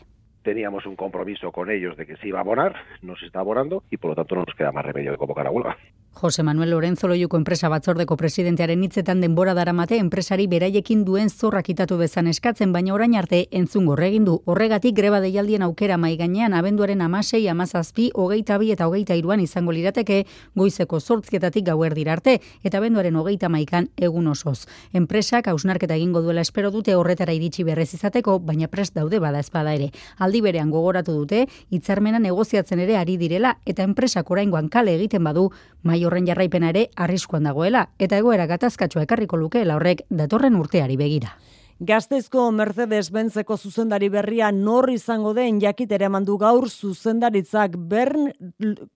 teníamos 0.44 0.86
un 0.86 0.96
compromiso 0.96 1.52
con 1.52 1.70
ellos 1.70 1.98
de 1.98 2.06
que 2.06 2.16
se 2.18 2.30
iba 2.30 2.38
a 2.38 2.42
abonar, 2.42 2.74
no 3.02 3.18
se 3.18 3.26
está 3.26 3.40
abonando 3.40 3.84
y 3.90 3.98
por 3.98 4.12
lo 4.12 4.16
tanto 4.16 4.36
no 4.36 4.44
nos 4.48 4.56
queda 4.56 4.72
más 4.72 4.86
remedio 4.86 5.12
de 5.12 5.18
convocar 5.18 5.48
a 5.48 5.52
huelga. 5.52 5.76
Jose 6.18 6.42
Manuel 6.42 6.72
Lorenzo 6.72 7.08
Loiuko 7.08 7.38
enpresa 7.38 7.70
batzordeko 7.70 8.16
presidentearen 8.18 8.82
hitzetan 8.82 9.20
denbora 9.22 9.54
daramate 9.54 10.00
enpresari 10.02 10.48
beraiekin 10.50 11.04
duen 11.06 11.30
zorrak 11.30 11.70
itatu 11.70 12.00
bezan 12.00 12.26
eskatzen, 12.32 12.72
baina 12.74 12.96
orain 12.96 13.14
arte 13.20 13.44
entzun 13.52 13.86
gorregin 13.86 14.26
du. 14.26 14.40
Horregatik 14.50 14.96
greba 14.98 15.20
deialdien 15.22 15.62
aukera 15.62 15.98
mai 16.02 16.16
gainean 16.18 16.56
abenduaren 16.58 17.04
amasei, 17.06 17.44
amazazpi, 17.48 18.10
hogeita 18.16 18.58
bi 18.58 18.72
eta 18.74 18.88
hogeita 18.88 19.14
iruan 19.14 19.44
izango 19.44 19.76
lirateke 19.76 20.24
goizeko 20.56 21.00
zortzketatik 21.00 21.68
gauer 21.68 21.94
arte 22.10 22.40
eta 22.64 22.80
abenduaren 22.80 23.16
hogeita 23.16 23.50
maikan 23.50 23.90
egun 23.96 24.28
osoz. 24.28 24.66
Enpresak 24.94 25.48
hausnarketa 25.48 25.96
egingo 25.96 26.22
duela 26.22 26.42
espero 26.42 26.72
dute 26.72 26.96
horretara 26.96 27.34
iritsi 27.34 27.64
berrez 27.64 27.94
izateko, 27.94 28.40
baina 28.40 28.68
prest 28.68 28.96
daude 28.96 29.20
bada 29.20 29.40
espada 29.40 29.76
ere. 29.76 29.92
Aldi 30.18 30.42
berean 30.42 30.72
gogoratu 30.72 31.14
dute, 31.14 31.46
hitzarmena 31.70 32.18
negoziatzen 32.18 32.80
ere 32.80 32.98
ari 32.98 33.18
direla 33.18 33.60
eta 33.66 33.84
enpresak 33.84 34.32
oraingoan 34.32 34.70
kale 34.70 34.96
egiten 34.96 35.24
badu, 35.24 35.52
mai 35.84 36.04
horren 36.06 36.26
jarraipena 36.28 36.70
ere 36.70 36.88
arriskuan 36.96 37.44
dagoela 37.44 37.90
eta 38.00 38.18
egoera 38.18 38.48
gatazkatsua 38.48 39.04
ekarriko 39.04 39.38
lukeela 39.38 39.76
horrek 39.76 40.06
datorren 40.10 40.56
urteari 40.56 40.98
begira. 40.98 41.36
Gaztezko 41.78 42.48
Mercedes-Benzeko 42.58 43.54
zuzendari 43.54 44.08
berria 44.10 44.48
nor 44.52 44.90
izango 44.90 45.36
den 45.38 45.60
jakitere 45.62 46.08
mandu 46.10 46.40
gaur 46.42 46.66
zuzendaritzak 46.72 47.76
Bern, 47.78 48.32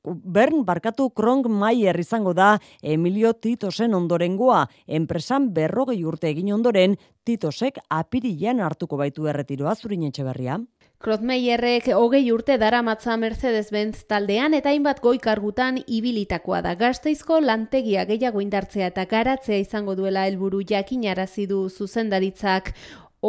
Bern 0.02 0.64
barkatu 0.66 1.12
Kronk 1.14 1.46
Mayer 1.46 2.00
izango 2.02 2.34
da 2.34 2.56
Emilio 2.82 3.34
Titosen 3.34 3.94
ondorengoa. 3.94 4.66
Enpresan 4.88 5.52
berrogei 5.54 6.02
urte 6.04 6.32
egin 6.34 6.50
ondoren 6.56 6.98
Titosek 7.24 7.78
apirilean 7.88 8.60
hartuko 8.66 8.98
baitu 8.98 9.30
erretiroa 9.30 9.76
zurin 9.76 10.10
etxe 10.10 10.26
berria. 10.26 10.58
Krotmeierrek 11.02 11.88
hogei 11.98 12.28
urte 12.30 12.60
dara 12.62 12.84
matza 12.86 13.16
Mercedes-Benz 13.18 14.04
taldean 14.12 14.54
eta 14.54 14.70
hainbat 14.70 15.00
goi 15.02 15.16
kargutan 15.18 15.80
ibilitakoa 15.82 16.60
da. 16.62 16.76
Gazteizko 16.78 17.40
lantegia 17.42 18.04
gehiago 18.06 18.44
indartzea 18.44 18.92
eta 18.92 19.08
garatzea 19.10 19.58
izango 19.64 19.96
duela 19.98 20.28
helburu 20.30 20.62
jakinarazi 20.70 21.48
du 21.50 21.64
zuzendaritzak 21.70 22.70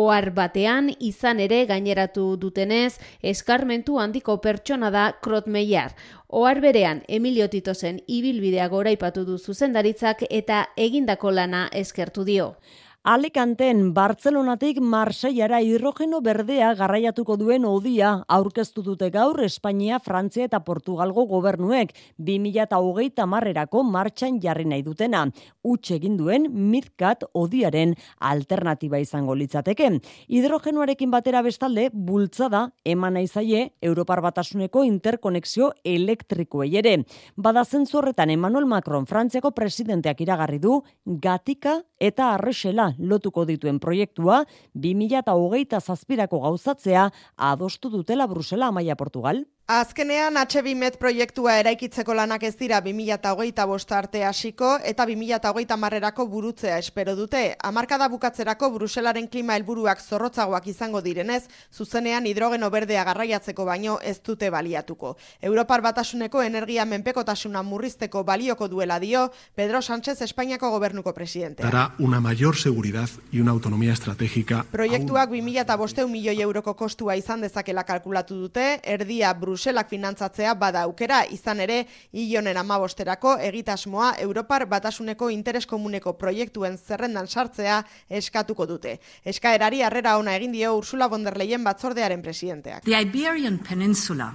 ohar 0.03 0.29
batean 0.37 0.91
izan 1.01 1.41
ere 1.41 1.63
gaineratu 1.73 2.27
dutenez 2.45 2.99
eskarmentu 3.33 3.97
handiko 4.05 4.37
pertsona 4.45 4.93
da 4.93 5.09
Krotmeier. 5.25 5.97
Ohar 6.29 6.61
berean 6.61 7.03
Emilio 7.09 7.49
Titosen 7.49 8.05
ibilbidea 8.07 8.69
goraipatu 8.69 9.25
du 9.25 9.39
zuzendaritzak 9.39 10.27
eta 10.29 10.67
egindako 10.77 11.33
lana 11.41 11.69
eskertu 11.73 12.29
dio. 12.29 12.55
Alicanten 13.03 13.88
Bartzelonatik 13.97 14.77
Marseiara 14.79 15.59
hidrogeno 15.59 16.21
berdea 16.23 16.69
garraiatuko 16.79 17.35
duen 17.35 17.65
odia 17.67 18.12
aurkeztu 18.31 18.85
dute 18.87 19.09
gaur 19.11 19.41
Espainia, 19.43 19.99
Frantzia 19.99 20.45
eta 20.47 20.61
Portugalgo 20.62 21.25
gobernuek 21.27 21.91
2030 22.23 23.27
marrerako 23.27 23.83
martxan 23.83 24.38
jarri 24.38 24.69
nahi 24.71 24.85
dutena. 24.87 25.25
Uts 25.67 25.91
egin 25.97 26.15
duen 26.15 26.47
Midcat 26.71 27.25
odiaren 27.35 27.97
alternativa 28.21 29.03
izango 29.03 29.35
litzateke. 29.35 29.91
Hidrogenoarekin 30.31 31.11
batera 31.11 31.43
bestalde 31.43 31.88
bultzada 31.93 32.69
eman 32.85 33.19
nahi 33.19 33.27
zaie 33.27 33.73
Europar 33.83 34.23
Batasuneko 34.23 34.85
interkonexio 34.87 35.73
elektrikoei 35.83 36.77
ere. 36.79 37.01
Bada 37.35 37.67
horretan 37.67 38.31
Emmanuel 38.31 38.67
Macron 38.67 39.11
Frantziako 39.11 39.51
presidenteak 39.51 40.21
iragarri 40.21 40.61
du 40.61 40.85
gatika 41.05 41.81
eta 42.03 42.33
arresela 42.35 42.91
lotuko 42.99 43.45
dituen 43.47 43.79
proiektua 43.83 44.43
2008 44.75 45.81
zazpirako 45.81 46.43
gauzatzea 46.43 47.09
adostu 47.37 47.93
dutela 47.93 48.27
Brusela 48.27 48.73
Amaia 48.73 48.97
Portugal. 48.97 49.45
Azkenean 49.73 50.37
HB 50.37 50.75
Met 50.77 50.99
proiektua 51.01 51.55
eraikitzeko 51.57 52.13
lanak 52.13 52.43
ez 52.45 52.53
dira 52.61 52.83
2008 52.85 53.65
bosta 53.71 53.97
arte 53.97 54.21
hasiko 54.29 54.75
eta 54.85 55.07
2008 55.09 55.79
marrerako 55.81 56.27
burutzea 56.29 56.75
espero 56.77 57.15
dute. 57.17 57.55
Amarkada 57.65 58.11
bukatzerako 58.13 58.69
Bruselaren 58.75 59.31
klima 59.33 59.57
helburuak 59.57 60.03
zorrotzagoak 60.05 60.67
izango 60.69 61.01
direnez, 61.01 61.47
zuzenean 61.73 62.27
hidrogeno 62.29 62.69
berdea 62.69 63.05
garraiatzeko 63.09 63.65
baino 63.65 63.95
ez 64.03 64.19
dute 64.21 64.51
baliatuko. 64.53 65.15
Europar 65.41 65.81
batasuneko 65.81 66.43
energia 66.43 66.85
menpekotasuna 66.85 67.63
murrizteko 67.63 68.25
balioko 68.29 68.69
duela 68.69 69.01
dio 69.01 69.31
Pedro 69.55 69.81
Sánchez 69.81 70.21
Espainiako 70.21 70.69
gobernuko 70.77 71.15
presidente. 71.15 71.63
Dará 71.63 71.95
una 71.99 72.21
mayor 72.21 72.59
seguridad 72.59 73.09
y 73.31 73.41
una 73.41 73.53
autonomía 73.53 73.95
estratégica. 73.95 74.67
Proiektuak 74.71 75.31
2008 75.31 76.07
milioi 76.09 76.43
euroko 76.43 76.77
kostua 76.77 77.17
izan 77.17 77.41
dezakela 77.41 77.89
kalkulatu 77.89 78.37
dute, 78.37 78.69
erdia 78.85 79.33
Bruselak 79.62 79.92
finantzatzea 79.92 80.57
bada 80.59 80.81
aukera 80.83 81.20
izan 81.31 81.61
ere 81.62 81.77
ionen 82.18 82.57
amabosterako 82.59 83.37
egitasmoa 83.46 84.09
Europar 84.25 84.64
batasuneko 84.66 85.29
interes 85.31 85.68
komuneko 85.70 86.16
proiektuen 86.18 86.75
zerrendan 86.79 87.29
sartzea 87.31 87.77
eskatuko 88.11 88.66
dute. 88.66 88.96
Eskaerari 89.22 89.85
harrera 89.87 90.16
ona 90.18 90.35
egin 90.35 90.57
dio 90.57 90.75
Ursula 90.81 91.07
von 91.07 91.22
der 91.22 91.38
Leyen 91.38 91.62
batzordearen 91.62 92.27
presidenteak. 92.27 92.83
The 92.83 92.98
Iberian 93.07 93.61
Peninsula 93.62 94.33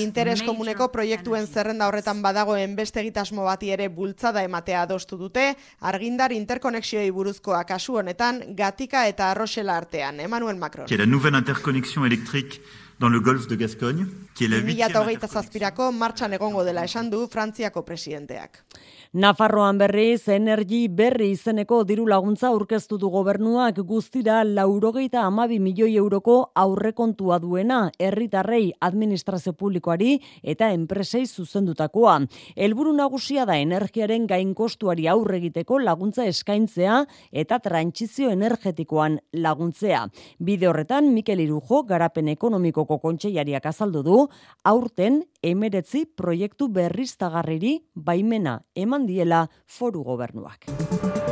Interes 0.00 0.40
komuneko 0.46 0.86
proiektuen 0.88 1.46
zerrenda 1.46 1.88
horretan 1.90 2.22
badagoen 2.24 2.72
beste 2.76 3.02
egitasmo 3.02 3.44
bati 3.44 3.68
ere 3.74 3.88
bultzada 3.92 4.42
ematea 4.46 4.82
adostu 4.86 5.18
dute, 5.20 5.50
argindar 5.80 6.32
interkonexioei 6.32 7.10
buruzkoa 7.12 7.64
kasu 7.68 7.98
honetan 8.00 8.40
Gatika 8.56 9.06
eta 9.12 9.30
Arroxela 9.34 9.76
artean, 9.76 10.20
Emmanuel 10.20 10.56
Macron. 10.56 10.86
Qui 10.86 10.94
est 10.94 11.04
la 11.04 11.06
nouvelle 11.06 11.34
interconnexion 11.34 12.06
électrique 12.06 12.62
dans 12.98 13.10
le 13.10 13.20
golfe 13.20 13.46
de 13.46 13.56
Gascogne, 13.56 14.06
qui 14.34 14.44
est 14.44 14.48
la 14.48 14.60
2008 14.60 15.28
zazpirako 15.28 15.92
martxan 15.92 16.32
egongo 16.32 16.64
dela 16.64 16.84
esan 16.84 17.10
du 17.10 17.26
Frantziako 17.30 17.82
presidenteak. 17.82 18.64
Nafarroan 19.12 19.78
berriz, 19.80 20.28
energi 20.28 20.82
berri 20.88 21.30
izeneko 21.32 21.82
diru 21.88 22.04
laguntza 22.06 22.50
aurkeztu 22.50 22.98
du 23.00 23.08
gobernuak 23.08 23.78
guztira 23.88 24.42
laurogeita 24.44 25.22
amabi 25.24 25.58
milioi 25.58 25.94
euroko 25.96 26.50
aurrekontua 26.54 27.38
duena 27.40 27.78
herritarrei 27.98 28.72
administrazio 28.80 29.52
publikoari 29.52 30.18
eta 30.42 30.68
enpresei 30.76 31.24
zuzendutakoa. 31.26 32.18
Helburu 32.56 32.92
nagusia 32.92 33.46
da 33.48 33.56
energiaren 33.56 34.26
gain 34.26 34.52
kostuari 34.54 35.08
aurre 35.08 35.38
egiteko 35.38 35.78
laguntza 35.80 36.26
eskaintzea 36.28 37.00
eta 37.32 37.58
trantsizio 37.64 38.30
energetikoan 38.30 39.18
laguntzea. 39.32 40.04
Bide 40.38 40.68
horretan 40.68 41.12
Mikel 41.14 41.40
Irujo 41.40 41.82
garapen 41.88 42.28
ekonomikoko 42.28 42.98
kontseilariak 43.00 43.66
azaldu 43.72 44.02
du 44.02 44.20
aurten 44.64 45.22
emeretzi 45.42 46.04
proiektu 46.18 46.68
berriztagarriri 46.74 47.78
baimena 47.94 48.58
eman 48.78 49.06
diela 49.08 49.46
foru 49.66 50.04
gobernuak. 50.06 51.27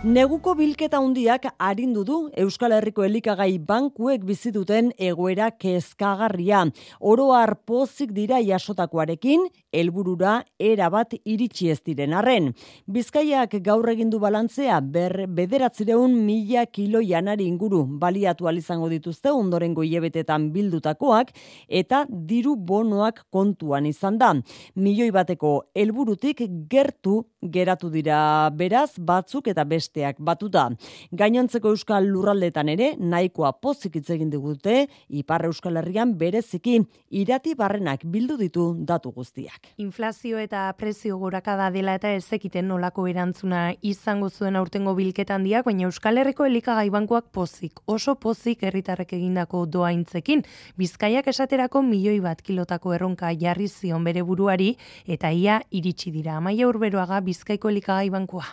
Neguko 0.00 0.54
bilketa 0.56 0.96
handiak 0.96 1.44
arindu 1.60 2.06
du 2.08 2.14
Euskal 2.40 2.72
Herriko 2.72 3.02
elikagai 3.04 3.58
bankuek 3.68 4.22
bizi 4.24 4.48
duten 4.50 4.86
egoera 4.96 5.50
kezkagarria. 5.52 6.62
Oroar 7.04 7.52
pozik 7.68 8.14
dira 8.16 8.38
jasotakoarekin, 8.40 9.44
helburura 9.76 10.38
era 10.56 10.88
bat 10.88 11.12
iritsi 11.20 11.68
ez 11.68 11.82
diren 11.84 12.14
arren. 12.16 12.48
Bizkaiak 12.88 13.58
gaur 13.60 13.90
egin 13.92 14.08
du 14.08 14.22
balantzea 14.22 14.78
ber 14.80 15.26
bederatzireun 15.28 16.16
mila 16.24 16.64
kilo 16.64 17.04
janari 17.04 17.44
inguru 17.44 17.84
baliatu 17.84 18.48
izango 18.56 18.88
dituzte 18.88 19.30
ondorengo 19.30 19.82
hilebetetan 19.82 20.50
bildutakoak 20.50 21.34
eta 21.68 22.06
diru 22.08 22.56
bonoak 22.56 23.26
kontuan 23.30 23.84
izan 23.84 24.16
da. 24.16 24.32
Milioi 24.76 25.10
bateko 25.10 25.66
helburutik 25.74 26.40
gertu 26.70 27.26
geratu 27.42 27.90
dira 27.90 28.48
beraz 28.48 28.92
batzuk 28.96 29.46
eta 29.48 29.64
beste 29.64 29.89
besteak 29.90 30.20
batuta. 30.20 30.70
Gainontzeko 31.12 31.70
euskal 31.74 32.06
lurraldetan 32.06 32.68
ere, 32.68 32.94
nahikoa 32.98 33.52
pozik 33.60 33.96
hitz 33.96 34.10
egin 34.10 34.30
digute, 34.30 34.86
Ipar 35.08 35.44
Euskal 35.46 35.76
Herrian 35.76 36.16
bereziki 36.16 36.80
irati 37.10 37.54
barrenak 37.54 38.04
bildu 38.04 38.36
ditu 38.38 38.74
datu 38.86 39.10
guztiak. 39.10 39.74
Inflazio 39.78 40.38
eta 40.38 40.72
prezio 40.78 41.18
gorakada 41.18 41.70
dela 41.70 41.94
eta 41.94 42.12
ezekiten 42.14 42.68
nolako 42.68 43.06
erantzuna 43.08 43.74
izango 43.82 44.30
zuen 44.30 44.56
aurtengo 44.56 44.94
bilketan 44.94 45.44
diak, 45.44 45.66
baina 45.66 45.88
Euskal 45.88 46.18
Herriko 46.18 46.44
elikagai 46.44 46.88
bankuak 46.90 47.30
pozik, 47.32 47.80
oso 47.86 48.14
pozik 48.14 48.62
herritarrek 48.62 49.12
egindako 49.18 49.66
doaintzekin. 49.66 50.44
Bizkaiak 50.78 51.26
esaterako 51.26 51.82
milioi 51.82 52.20
bat 52.20 52.42
kilotako 52.42 52.94
erronka 52.94 53.32
jarri 53.34 53.68
zion 53.68 54.04
bere 54.04 54.22
buruari 54.22 54.76
eta 55.06 55.30
ia 55.32 55.60
iritsi 55.70 56.10
dira. 56.14 56.36
Amaia 56.38 56.68
urberoaga 56.68 57.20
Bizkaiko 57.20 57.68
elikagai 57.68 58.10
bankua 58.10 58.46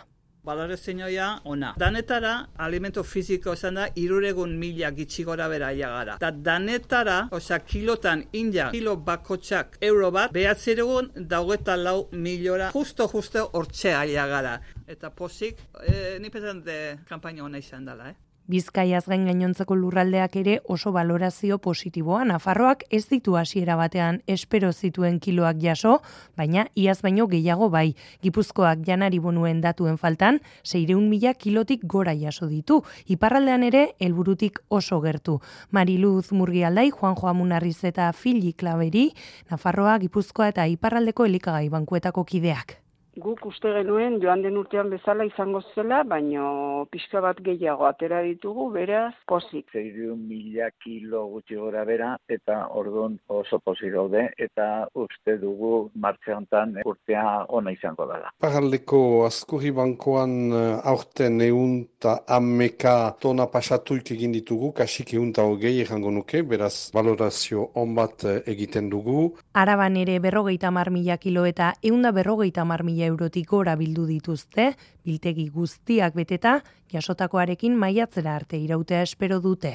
balore 0.48 0.76
zeinoia 0.76 1.28
ona. 1.44 1.74
Danetara, 1.78 2.32
alimento 2.66 3.04
fiziko 3.04 3.52
esan 3.56 3.80
da, 3.80 3.88
iruregun 4.02 4.54
mila 4.58 4.90
gitsi 4.96 5.24
gora 5.28 5.48
bera 5.52 5.72
gara. 5.76 6.16
Da 6.20 6.30
danetara, 6.30 7.18
osea, 7.38 7.58
kilotan 7.72 8.24
inja, 8.32 8.70
kilo 8.72 8.96
bakotxak 8.96 9.78
euro 9.90 10.10
bat, 10.10 10.32
behatziregun 10.32 11.10
daugeta 11.34 11.76
lau 11.76 12.08
miliora, 12.12 12.70
justo, 12.72 13.08
justo, 13.08 13.48
hortxe 13.52 13.92
gara. 14.16 14.60
Eta 14.86 15.10
pozik, 15.10 15.60
e, 15.84 16.18
nipetan 16.18 16.64
de 16.64 16.78
kampaina 17.08 17.44
hona 17.44 17.58
izan 17.58 17.84
dela, 17.84 18.08
eh? 18.10 18.27
Bizkaiaz 18.48 19.02
gain 19.04 19.26
gainontzeko 19.28 19.76
lurraldeak 19.76 20.36
ere 20.40 20.54
oso 20.72 20.88
balorazio 20.96 21.58
positiboa. 21.60 22.22
Nafarroak 22.24 22.86
ez 22.88 23.02
ditu 23.10 23.36
hasiera 23.36 23.76
batean 23.76 24.22
espero 24.26 24.70
zituen 24.72 25.18
kiloak 25.20 25.60
jaso, 25.60 25.98
baina 26.36 26.64
iaz 26.74 27.02
baino 27.04 27.26
gehiago 27.28 27.68
bai. 27.68 27.92
Gipuzkoak 28.24 28.86
janari 28.88 29.20
bonuen 29.20 29.60
datuen 29.60 30.00
faltan, 30.00 30.40
seireun 30.64 31.10
mila 31.12 31.34
kilotik 31.34 31.84
gora 31.84 32.16
jaso 32.16 32.48
ditu. 32.48 32.80
Iparraldean 33.04 33.68
ere, 33.68 33.84
helburutik 34.00 34.64
oso 34.68 35.02
gertu. 35.04 35.38
Mariluz 35.70 36.32
Murgialdai, 36.32 36.88
Juan 36.88 37.20
Joa 37.20 37.36
Munarriz 37.36 37.84
eta 37.84 38.10
Fili 38.16 38.54
Klaveri, 38.54 39.10
Nafarroa, 39.50 39.98
Gipuzkoa 40.00 40.54
eta 40.56 40.66
Iparraldeko 40.66 41.28
elikagai 41.28 41.68
bankuetako 41.68 42.24
kideak 42.24 42.78
guk 43.18 43.44
uste 43.50 43.70
genuen 43.74 44.18
joan 44.22 44.42
den 44.44 44.56
urtean 44.60 44.90
bezala 44.92 45.26
izango 45.26 45.60
zela, 45.74 46.02
baino 46.06 46.86
pixka 46.92 47.20
bat 47.24 47.40
gehiago 47.44 47.86
atera 47.88 48.20
ditugu, 48.22 48.68
beraz, 48.74 49.14
pozik. 49.26 49.66
Zeiru 49.72 50.14
mila 50.16 50.70
kilo 50.84 51.24
gutxi 51.32 51.58
gora 51.58 51.84
bera, 51.88 52.12
eta 52.30 52.60
orduan 52.78 53.18
oso 53.28 53.58
pozik 53.64 53.92
daude, 53.94 54.28
eta 54.38 54.86
uste 54.94 55.36
dugu 55.42 55.90
martxe 55.94 56.34
hontan 56.34 56.76
urtea 56.84 57.24
ona 57.48 57.74
izango 57.74 58.06
dela. 58.10 58.30
Paraldeko 58.40 59.00
askurri 59.26 59.72
bankoan 59.74 60.36
eh, 60.52 60.90
aurten 60.92 61.40
egun 61.44 61.74
eta 61.98 62.20
ameka 62.38 62.94
tona 63.20 63.48
pasatuik 63.50 64.12
egin 64.14 64.34
ditugu, 64.36 64.72
kasik 64.78 65.14
egun 65.16 65.34
eta 65.34 65.46
hogei 65.48 65.74
egango 65.82 66.14
nuke, 66.14 66.44
beraz 66.46 66.90
valorazio 66.94 67.70
onbat 67.82 68.24
eh, 68.24 68.38
egiten 68.54 68.90
dugu. 68.94 69.32
Araban 69.58 69.98
ere 69.98 70.20
berrogeita 70.22 70.70
mar 70.70 70.92
mila 70.94 71.18
kilo 71.18 71.44
eta 71.48 71.72
egun 71.82 72.06
da 72.06 72.14
berrogeita 72.14 72.64
mar 72.68 72.84
mila 72.86 73.07
eurotik 73.08 73.48
gora 73.50 73.74
bildu 73.76 74.06
dituzte, 74.06 74.70
biltegi 75.04 75.48
guztiak 75.50 76.14
beteta, 76.14 76.60
jasotakoarekin 76.92 77.76
maiatzera 77.76 78.36
arte 78.36 78.60
irautea 78.60 79.02
espero 79.02 79.40
dute. 79.40 79.74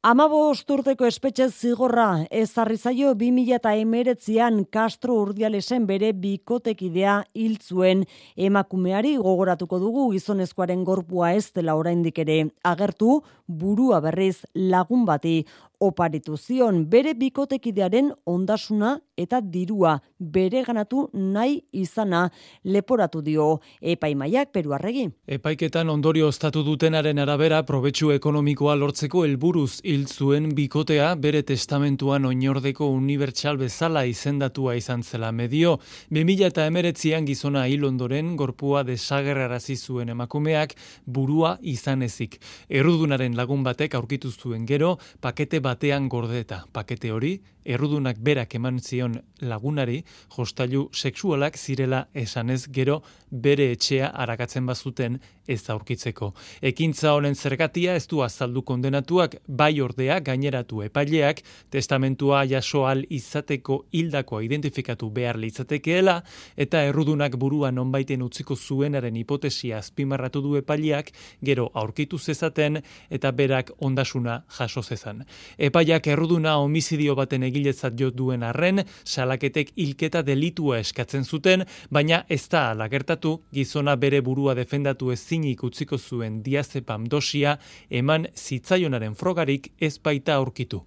Amabo 0.00 0.38
osturteko 0.48 1.04
espetxe 1.04 1.50
zigorra 1.52 2.22
ezarri 2.32 2.78
zaio 2.78 3.10
2008an 3.20 4.62
Castro 4.72 5.18
Urdialesen 5.26 5.84
bere 5.84 6.14
bikotekidea 6.16 7.18
hiltzuen 7.36 8.06
emakumeari 8.48 9.18
gogoratuko 9.20 9.76
dugu 9.82 10.06
gizonezkoaren 10.14 10.86
gorpua 10.88 11.34
ez 11.36 11.50
dela 11.52 11.74
oraindik 11.76 12.22
ere. 12.24 12.38
Agertu 12.64 13.18
burua 13.46 14.00
berriz 14.00 14.38
lagun 14.54 15.04
bati 15.04 15.42
oparitu 15.80 16.36
zion 16.36 16.84
bere 16.90 17.14
bikotekidearen 17.14 18.12
ondasuna 18.26 18.98
eta 19.20 19.40
dirua 19.40 19.98
bere 20.18 20.62
ganatu 20.64 21.06
nahi 21.12 21.60
izana 21.72 22.22
leporatu 22.64 23.22
dio 23.22 23.46
epaimaiak 23.80 24.52
peruarregi. 24.52 25.06
Epaiketan 25.26 25.88
ondorio 25.92 26.28
ostatu 26.28 26.62
dutenaren 26.64 27.18
arabera 27.18 27.62
probetxu 27.68 28.12
ekonomikoa 28.16 28.76
lortzeko 28.76 29.24
helburuz 29.24 29.80
hil 29.84 30.06
zuen 30.08 30.50
bikotea 30.56 31.14
bere 31.16 31.42
testamentuan 31.42 32.28
oinordeko 32.30 32.88
unibertsal 32.92 33.60
bezala 33.60 34.04
izendatua 34.08 34.76
izan 34.76 35.02
zela 35.02 35.32
medio. 35.32 35.78
2000 36.10 36.50
eta 36.50 36.66
emeretzian 36.66 37.28
gizona 37.28 37.66
hil 37.68 37.84
ondoren 37.88 38.36
gorpua 38.36 38.84
desagerrarazi 38.84 39.76
zuen 39.76 40.08
emakumeak 40.16 40.76
burua 41.06 41.56
izan 41.62 42.02
ezik. 42.02 42.38
Errudunaren 42.68 43.36
lagun 43.36 43.64
batek 43.64 43.94
aurkitu 43.94 44.30
zuen 44.30 44.66
gero 44.66 44.96
pakete 45.20 45.60
batean 45.70 46.08
gordeta. 46.10 46.64
Pakete 46.72 47.12
hori 47.14 47.34
errudunak 47.64 48.18
berak 48.26 48.54
eman 48.58 48.80
zion 48.80 49.18
lagunari 49.52 50.00
jostailu 50.36 50.88
sexualak 50.92 51.58
zirela 51.58 52.00
esanez 52.24 52.62
gero 52.78 53.00
bere 53.30 53.70
etxea 53.74 54.10
arakatzen 54.24 54.66
bazuten 54.66 55.20
ez 55.50 55.62
aurkitzeko. 55.72 56.32
Ekintza 56.62 57.14
honen 57.16 57.34
zergatia 57.34 57.94
ez 57.98 58.06
du 58.10 58.22
azaldu 58.22 58.62
kondenatuak 58.66 59.36
bai 59.46 59.80
ordea 59.80 60.20
gaineratu 60.20 60.82
epaileak 60.86 61.42
testamentua 61.70 62.44
jasoal 62.50 63.02
izateko 63.10 63.80
hildakoa 63.92 64.42
identifikatu 64.46 65.10
behar 65.10 65.38
litzatekeela 65.42 66.20
eta 66.56 66.82
errudunak 66.88 67.36
buruan 67.40 67.78
onbaiten 67.82 68.22
utziko 68.22 68.56
zuenaren 68.56 69.16
hipotesia 69.16 69.78
azpimarratu 69.78 70.42
du 70.44 70.56
epaileak 70.60 71.12
gero 71.44 71.68
aurkitu 71.74 72.18
zezaten 72.18 72.80
eta 73.10 73.32
berak 73.32 73.72
ondasuna 73.78 74.42
jaso 74.58 74.82
zezan. 74.82 75.24
Epaileak 75.58 76.06
erruduna 76.06 76.56
homizidio 76.62 77.14
baten 77.18 77.42
egilezat 77.48 77.98
jo 77.98 78.10
duen 78.10 78.42
arren, 78.46 78.84
salaketek 79.04 79.72
hilketa 79.76 80.22
delitua 80.22 80.78
eskatzen 80.80 81.24
zuten, 81.24 81.64
baina 81.90 82.24
ez 82.28 82.46
da 82.48 82.70
alagertatu 82.70 83.40
gizona 83.54 83.96
bere 83.96 84.20
burua 84.20 84.54
defendatu 84.54 85.10
ezinik 85.40 85.62
utziko 85.64 85.96
zuen 85.98 86.42
diazepam 86.44 87.06
dosia 87.08 87.56
eman 87.90 88.26
zitzaionaren 88.36 89.14
frogarik 89.14 89.72
ez 89.80 89.98
baita 89.98 90.34
aurkitu. 90.34 90.84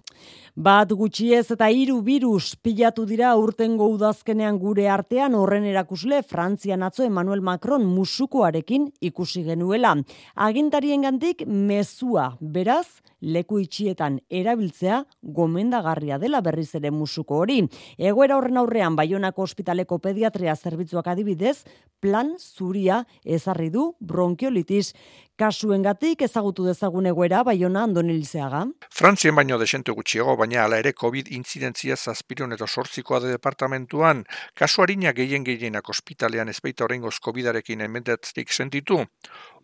Bat 0.54 0.92
gutxiez 0.94 1.48
eta 1.50 1.66
hiru 1.66 1.96
virus 2.06 2.54
pilatu 2.62 3.02
dira 3.10 3.32
urtengo 3.34 3.88
udazkenean 3.90 4.60
gure 4.62 4.84
artean 4.86 5.34
horren 5.34 5.64
erakusle 5.66 6.20
Frantzian 6.22 6.84
atzo 6.86 7.02
Emmanuel 7.02 7.40
Macron 7.42 7.82
musukoarekin 7.82 8.86
ikusi 9.00 9.42
genuela. 9.42 9.96
Agintarien 10.36 11.02
gantik 11.02 11.42
mezua, 11.44 12.36
beraz, 12.38 13.02
leku 13.24 13.58
itxietan 13.58 14.20
erabiltzea 14.30 15.00
gomendagarria 15.22 16.20
dela 16.22 16.40
berriz 16.44 16.74
ere 16.78 16.92
musuko 16.92 17.40
hori. 17.42 17.62
Egoera 17.98 18.36
horren 18.38 18.60
aurrean 18.60 18.94
Baionako 18.94 19.42
ospitaleko 19.48 19.98
pediatria 19.98 20.54
zerbitzuak 20.54 21.08
adibidez, 21.08 21.64
plan 21.98 22.34
zuria 22.38 23.02
ezarri 23.24 23.70
du 23.72 23.94
bronkiolitis 24.00 24.92
kasuengatik 25.36 26.22
ezagutu 26.22 26.64
dezagun 26.68 27.08
egoera 27.10 27.40
Baiona 27.46 27.82
Andonelizeaga. 27.88 28.60
Frantzien 28.94 29.34
baino 29.34 29.58
desente 29.58 29.92
gutxiago, 29.92 30.36
baina 30.38 30.62
hala 30.62 30.78
ere 30.78 30.92
COVID 30.94 31.32
intzidentzia 31.34 31.96
zazpiron 31.96 32.54
eta 32.54 32.68
sortzikoa 32.68 33.18
de 33.24 33.32
departamentuan, 33.34 34.22
kasu 34.54 34.84
harina 34.84 35.12
gehien 35.12 35.44
gehienak 35.44 35.90
ospitalean 35.90 36.52
ezpeita 36.54 36.86
horrengoz 36.86 37.16
COVID-arekin 37.24 37.82
emendatzik 37.88 38.52
sentitu. 38.52 39.00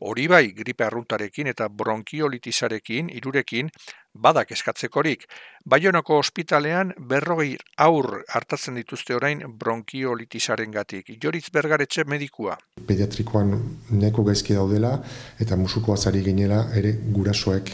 Hori 0.01 0.27
bai, 0.27 0.47
gripe 0.57 0.85
arruntarekin 0.85 1.53
eta 1.53 1.69
bronkiolitisarekin, 1.69 3.11
irurekin, 3.15 3.71
badak 4.15 4.53
eskatzekorik. 4.53 5.27
Baionako 5.69 6.19
ospitalean 6.19 6.93
berrogei 7.09 7.57
aur 7.79 8.23
hartatzen 8.29 8.75
dituzte 8.75 9.15
orain 9.15 9.43
bronkiolitisaren 9.59 10.71
gatik. 10.71 11.13
Joritz 11.23 11.51
Bergaretxe 11.53 12.05
medikua. 12.05 12.57
Pediatrikoan 12.87 13.55
neko 13.91 14.25
gaizki 14.25 14.57
daudela 14.57 14.97
eta 15.41 15.57
musuko 15.57 15.95
azari 15.95 16.25
ginela 16.25 16.65
ere 16.77 16.95
gurasoek 17.13 17.71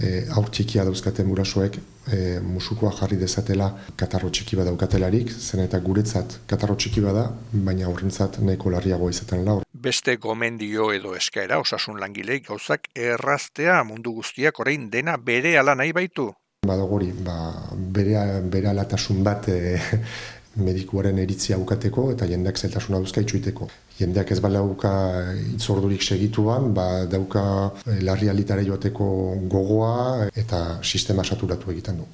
e, 0.00 0.24
aur 0.36 0.48
txikia 0.50 0.84
dauzkaten 0.86 1.28
gurasoek 1.28 1.78
e, 2.12 2.38
musukoa 2.44 2.92
jarri 3.00 3.18
dezatela 3.20 3.68
katarro 3.96 4.30
txiki 4.30 4.56
bada 4.58 4.70
daukatelarik, 4.70 5.30
zen 5.32 5.64
eta 5.64 5.80
guretzat 5.84 6.38
katarro 6.50 6.76
txiki 6.78 7.02
bada, 7.04 7.28
baina 7.52 7.86
aurrentzat 7.90 8.40
nahiko 8.44 8.72
larriago 8.74 9.10
izaten 9.10 9.44
laur. 9.46 9.64
Beste 9.72 10.16
gomendio 10.16 10.90
edo 10.94 11.14
eskaera 11.18 11.60
osasun 11.62 12.00
langilei 12.00 12.40
gauzak 12.46 12.90
erraztea 12.94 13.82
mundu 13.84 14.14
guztiak 14.18 14.60
orain 14.60 14.88
dena 14.90 15.16
bere 15.16 15.56
ala 15.58 15.74
nahi 15.78 15.92
baitu. 15.92 16.30
Badogori, 16.66 17.12
ba, 17.24 17.36
bere, 17.94 18.42
bere 18.50 18.72
alatasun 18.72 19.22
bat 19.24 19.46
e, 19.48 19.78
medikuaren 20.58 21.18
eritzia 21.18 21.58
bukateko 21.60 22.10
eta 22.12 22.26
jendeak 22.30 22.58
zeltasuna 22.58 23.00
duzka 23.02 23.22
itxuiteko. 23.24 23.68
Jendeak 23.98 24.32
ez 24.32 24.38
bala 24.40 24.62
dauka 24.62 24.92
itzordurik 25.54 26.02
segituan, 26.02 26.72
ba, 26.74 27.06
dauka 27.10 27.42
e, 27.86 27.98
larri 28.06 28.28
alitare 28.28 28.64
joateko 28.66 29.08
gogoa 29.50 30.28
eta 30.34 30.62
sistema 30.82 31.24
saturatu 31.24 31.72
egiten 31.74 32.02
du. 32.02 32.06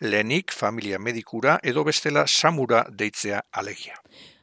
Lenik, 0.00 0.52
familia 0.54 0.98
medikura 0.98 1.58
edo 1.62 1.84
bestela 1.84 2.26
samura 2.26 2.84
deitzea 2.90 3.42
alegia. 3.52 3.98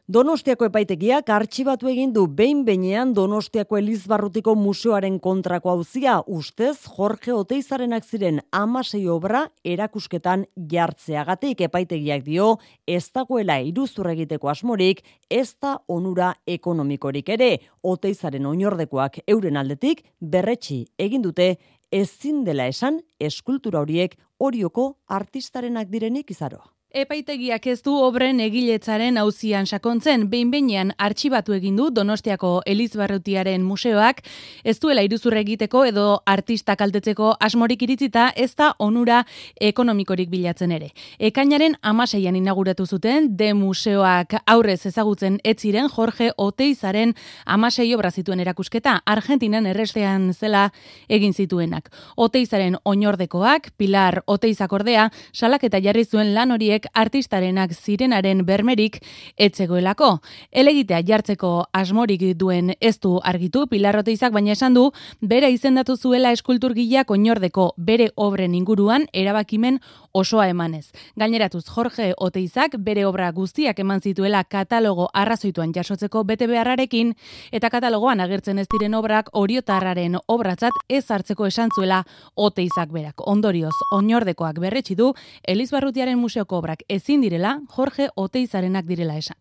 Donostiako 0.05 0.67
epaitegiak 0.69 1.31
artxibatu 1.33 1.87
egin 1.89 2.11
du 2.13 2.27
behin 2.29 2.59
beinean 2.65 3.15
Donostiako 3.17 3.79
Elizbarrutiko 3.79 4.53
museoaren 4.53 5.15
kontrako 5.17 5.71
hauzia 5.71 6.19
ustez 6.29 6.75
Jorge 6.85 7.33
Oteizarenak 7.33 8.05
ziren 8.05 8.37
amasei 8.53 9.07
obra 9.09 9.47
erakusketan 9.65 10.43
jartzeagatik 10.73 11.63
epaitegiak 11.65 12.21
dio 12.27 12.51
ez 12.85 13.07
dagoela 13.17 13.57
iruzur 13.65 14.11
egiteko 14.13 14.53
asmorik 14.53 15.01
ez 15.27 15.55
da 15.57 15.73
onura 15.87 16.35
ekonomikorik 16.45 17.33
ere 17.39 17.49
Oteizaren 17.81 18.45
oinordekoak 18.45 19.23
euren 19.25 19.57
aldetik 19.57 20.05
berretsi 20.21 20.83
egin 20.99 21.25
dute 21.25 21.55
ezin 21.89 22.45
dela 22.45 22.69
esan 22.69 23.01
eskultura 23.17 23.81
horiek 23.81 24.13
orioko 24.37 24.99
artistarenak 25.09 25.89
direnik 25.89 26.29
izaroa. 26.29 26.74
Epaitegiak 26.95 27.65
ez 27.67 27.81
du 27.83 27.91
obren 27.99 28.37
egiletzaren 28.39 29.17
auzian 29.19 29.65
sakontzen, 29.67 30.29
behin 30.31 30.47
behinean 30.47 30.93
artxibatu 30.95 31.51
egin 31.51 31.75
du 31.75 31.89
Donostiako 31.91 32.61
Elizbarrutiaren 32.71 33.65
museoak, 33.67 34.21
ez 34.63 34.77
duela 34.79 35.03
iruzurre 35.03 35.41
egiteko 35.43 35.81
edo 35.89 36.05
artista 36.23 36.77
kaltetzeko 36.79 37.33
asmorik 37.43 37.83
iritzita 37.83 38.29
ez 38.39 38.53
da 38.55 38.69
onura 38.79 39.17
ekonomikorik 39.59 40.31
bilatzen 40.31 40.71
ere. 40.71 40.93
Ekainaren 41.19 41.75
amaseian 41.81 42.37
inauguratu 42.39 42.85
zuten, 42.87 43.27
de 43.35 43.51
museoak 43.53 44.37
aurrez 44.45 44.85
ezagutzen 44.87 45.41
ez 45.43 45.57
ziren 45.59 45.91
Jorge 45.91 46.29
Oteizaren 46.37 47.11
amasei 47.43 47.89
obra 47.93 48.11
zituen 48.11 48.39
erakusketa, 48.39 49.01
Argentinan 49.03 49.67
errestean 49.67 50.31
zela 50.31 50.69
egin 51.09 51.35
zituenak. 51.35 51.91
Oteizaren 52.15 52.79
oinordekoak, 52.85 53.73
Pilar 53.75 54.21
Oteizak 54.27 54.79
ordea, 54.79 55.09
salak 55.33 55.67
eta 55.67 55.83
jarri 55.83 56.07
zuen 56.07 56.31
lan 56.31 56.55
horiek 56.55 56.84
artistarenak 56.93 57.73
zirenaren 57.73 58.45
bermerik 58.45 58.99
etzegoelako. 59.37 60.19
Elegitea 60.51 61.01
jartzeko 61.07 61.65
asmorik 61.73 62.23
duen 62.37 62.73
ez 62.79 62.99
du 62.99 63.19
argitu 63.23 63.65
Pilarroteizak 63.67 64.33
baina 64.33 64.51
esan 64.51 64.73
du 64.73 64.91
bere 65.21 65.49
izendatu 65.51 65.95
zuela 65.95 66.31
eskulturgileak 66.31 67.11
oinordeko 67.11 67.73
bere 67.77 68.09
obren 68.15 68.55
inguruan 68.55 69.07
erabakimen 69.13 69.79
osoa 70.15 70.47
emanez. 70.47 70.91
Gaineratuz 71.19 71.65
Jorge 71.67 72.13
Oteizak 72.17 72.77
bere 72.79 73.05
obra 73.05 73.29
guztiak 73.35 73.79
eman 73.83 74.01
zituela 74.01 74.43
katalogo 74.43 75.09
arrazoituan 75.13 75.73
jasotzeko 75.75 76.23
bete 76.23 76.47
beharrarekin 76.47 77.13
eta 77.51 77.69
katalogoan 77.69 78.23
agertzen 78.23 78.59
ez 78.63 78.67
diren 78.71 78.95
obrak 78.95 79.29
oriotarraren 79.33 80.17
obratzat 80.27 80.79
ez 80.89 81.03
hartzeko 81.11 81.51
esan 81.51 81.69
zuela 81.75 82.03
Oteizak 82.35 82.91
berak. 82.95 83.27
Ondorioz, 83.27 83.75
oinordekoak 83.91 84.59
berretsi 84.63 84.95
du 84.95 85.11
Elizbarrutiaren 85.43 86.19
museoko 86.19 86.63
obrak 86.63 86.87
ezin 86.89 87.21
direla 87.21 87.59
Jorge 87.75 88.09
Oteizarenak 88.15 88.87
direla 88.87 89.19
esan. 89.19 89.37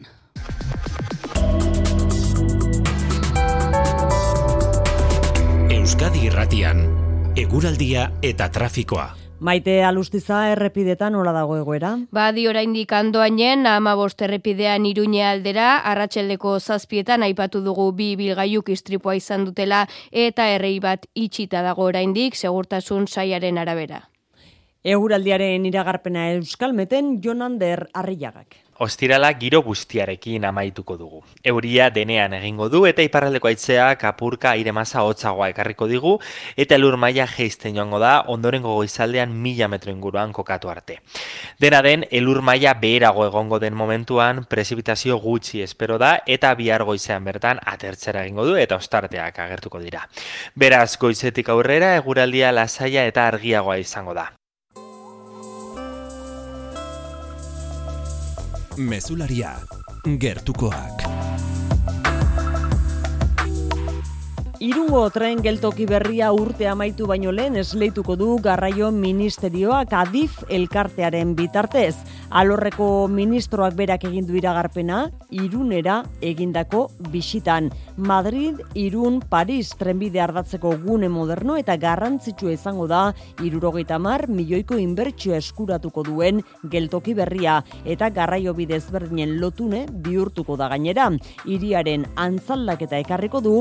Euskadi 5.74 6.24
Irratian, 6.26 6.80
eguraldia 7.36 8.08
eta 8.22 8.48
trafikoa. 8.50 9.23
Maite 9.40 9.82
alustiza 9.82 10.52
errepidetan 10.52 11.16
hola 11.18 11.32
dago 11.34 11.56
egoera? 11.58 11.90
Badi 12.14 12.46
oraindik 12.48 12.92
andoainen, 12.94 13.66
ama 13.66 13.96
bost 13.98 14.22
errepidean 14.22 14.86
iruñe 14.86 15.24
aldera, 15.26 15.80
arratxeldeko 15.90 16.54
zazpietan 16.60 17.26
aipatu 17.26 17.60
dugu 17.64 17.90
bi 17.92 18.14
bilgaiuk 18.16 18.70
istripua 18.70 19.16
izan 19.18 19.44
dutela 19.44 19.84
eta 20.10 20.48
errei 20.54 20.78
bat 20.80 21.06
itxita 21.14 21.62
dago 21.66 21.90
oraindik 21.90 22.38
segurtasun 22.38 23.08
saiaren 23.08 23.58
arabera. 23.58 24.04
Eguraldiaren 24.84 25.66
iragarpena 25.66 26.30
euskalmeten 26.36 27.18
Jonander 27.24 27.88
Arriagak. 27.92 28.63
Ostirala 28.82 29.28
giro 29.38 29.60
guztiarekin 29.62 30.44
amaituko 30.44 30.96
dugu. 30.98 31.20
Euria 31.46 31.90
denean 31.94 32.32
egingo 32.34 32.66
du 32.68 32.80
eta 32.88 33.04
iparraldeko 33.06 33.46
aitzea 33.46 33.86
kapurka 34.00 34.50
aire 34.50 34.72
masa 34.74 35.04
hotzagoa 35.06 35.48
ekarriko 35.52 35.86
digu 35.86 36.16
eta 36.56 36.74
elur 36.74 36.96
maila 36.98 37.28
geizten 37.30 37.78
joango 37.78 38.00
da 38.02 38.24
ondorengo 38.34 38.74
goizaldean 38.74 39.30
mila 39.46 39.68
metro 39.68 39.94
inguruan 39.94 40.32
kokatu 40.32 40.74
arte. 40.74 40.98
Dena 41.60 41.82
den 41.86 42.06
elur 42.10 42.42
maila 42.42 42.74
beherago 42.74 43.28
egongo 43.28 43.60
den 43.62 43.78
momentuan 43.78 44.44
prezipitazio 44.50 45.20
gutxi 45.22 45.62
espero 45.62 45.98
da 45.98 46.16
eta 46.26 46.54
bihar 46.58 46.82
goizean 46.82 47.24
bertan 47.24 47.62
atertzera 47.64 48.24
egingo 48.26 48.44
du 48.44 48.56
eta 48.56 48.76
ostarteak 48.82 49.38
agertuko 49.38 49.78
dira. 49.78 50.08
Beraz 50.56 50.96
goizetik 50.98 51.48
aurrera 51.48 51.94
eguraldia 51.96 52.50
lasaia 52.50 53.06
eta 53.06 53.28
argiagoa 53.28 53.78
izango 53.78 54.18
da. 54.18 54.32
Mesularia, 58.76 59.56
gertukoak. 60.18 61.53
Irungo 64.62 65.00
tren 65.10 65.40
geltoki 65.42 65.82
berria 65.90 66.28
urte 66.30 66.68
amaitu 66.70 67.08
baino 67.10 67.32
lehen 67.34 67.56
esleituko 67.58 68.14
du 68.14 68.36
garraio 68.38 68.92
ministerioak 68.94 69.90
adif 69.98 70.36
elkartearen 70.46 71.32
bitartez. 71.34 71.96
Alorreko 72.30 73.08
ministroak 73.10 73.74
berak 73.74 74.04
egin 74.06 74.28
du 74.28 74.36
iragarpena, 74.38 75.08
irunera 75.34 76.04
egindako 76.22 76.84
bisitan. 77.10 77.72
Madrid, 77.96 78.60
Irun, 78.78 79.18
Paris 79.28 79.72
trenbide 79.78 80.22
ardatzeko 80.22 80.76
gune 80.84 81.08
moderno 81.10 81.56
eta 81.58 81.74
garrantzitsua 81.76 82.54
izango 82.54 82.86
da 82.86 83.02
irurogeita 83.42 83.98
mar 83.98 84.28
milioiko 84.28 84.78
inbertsio 84.78 85.34
eskuratuko 85.34 86.06
duen 86.06 86.44
geltoki 86.70 87.14
berria 87.14 87.60
eta 87.84 88.10
garraio 88.14 88.54
bidez 88.54 88.84
berdinen 88.94 89.40
lotune 89.40 89.86
bihurtuko 89.90 90.56
da 90.56 90.70
gainera. 90.70 91.10
Iriaren 91.44 92.06
antzaldaketa 92.14 93.02
ekarriko 93.02 93.42
du 93.42 93.56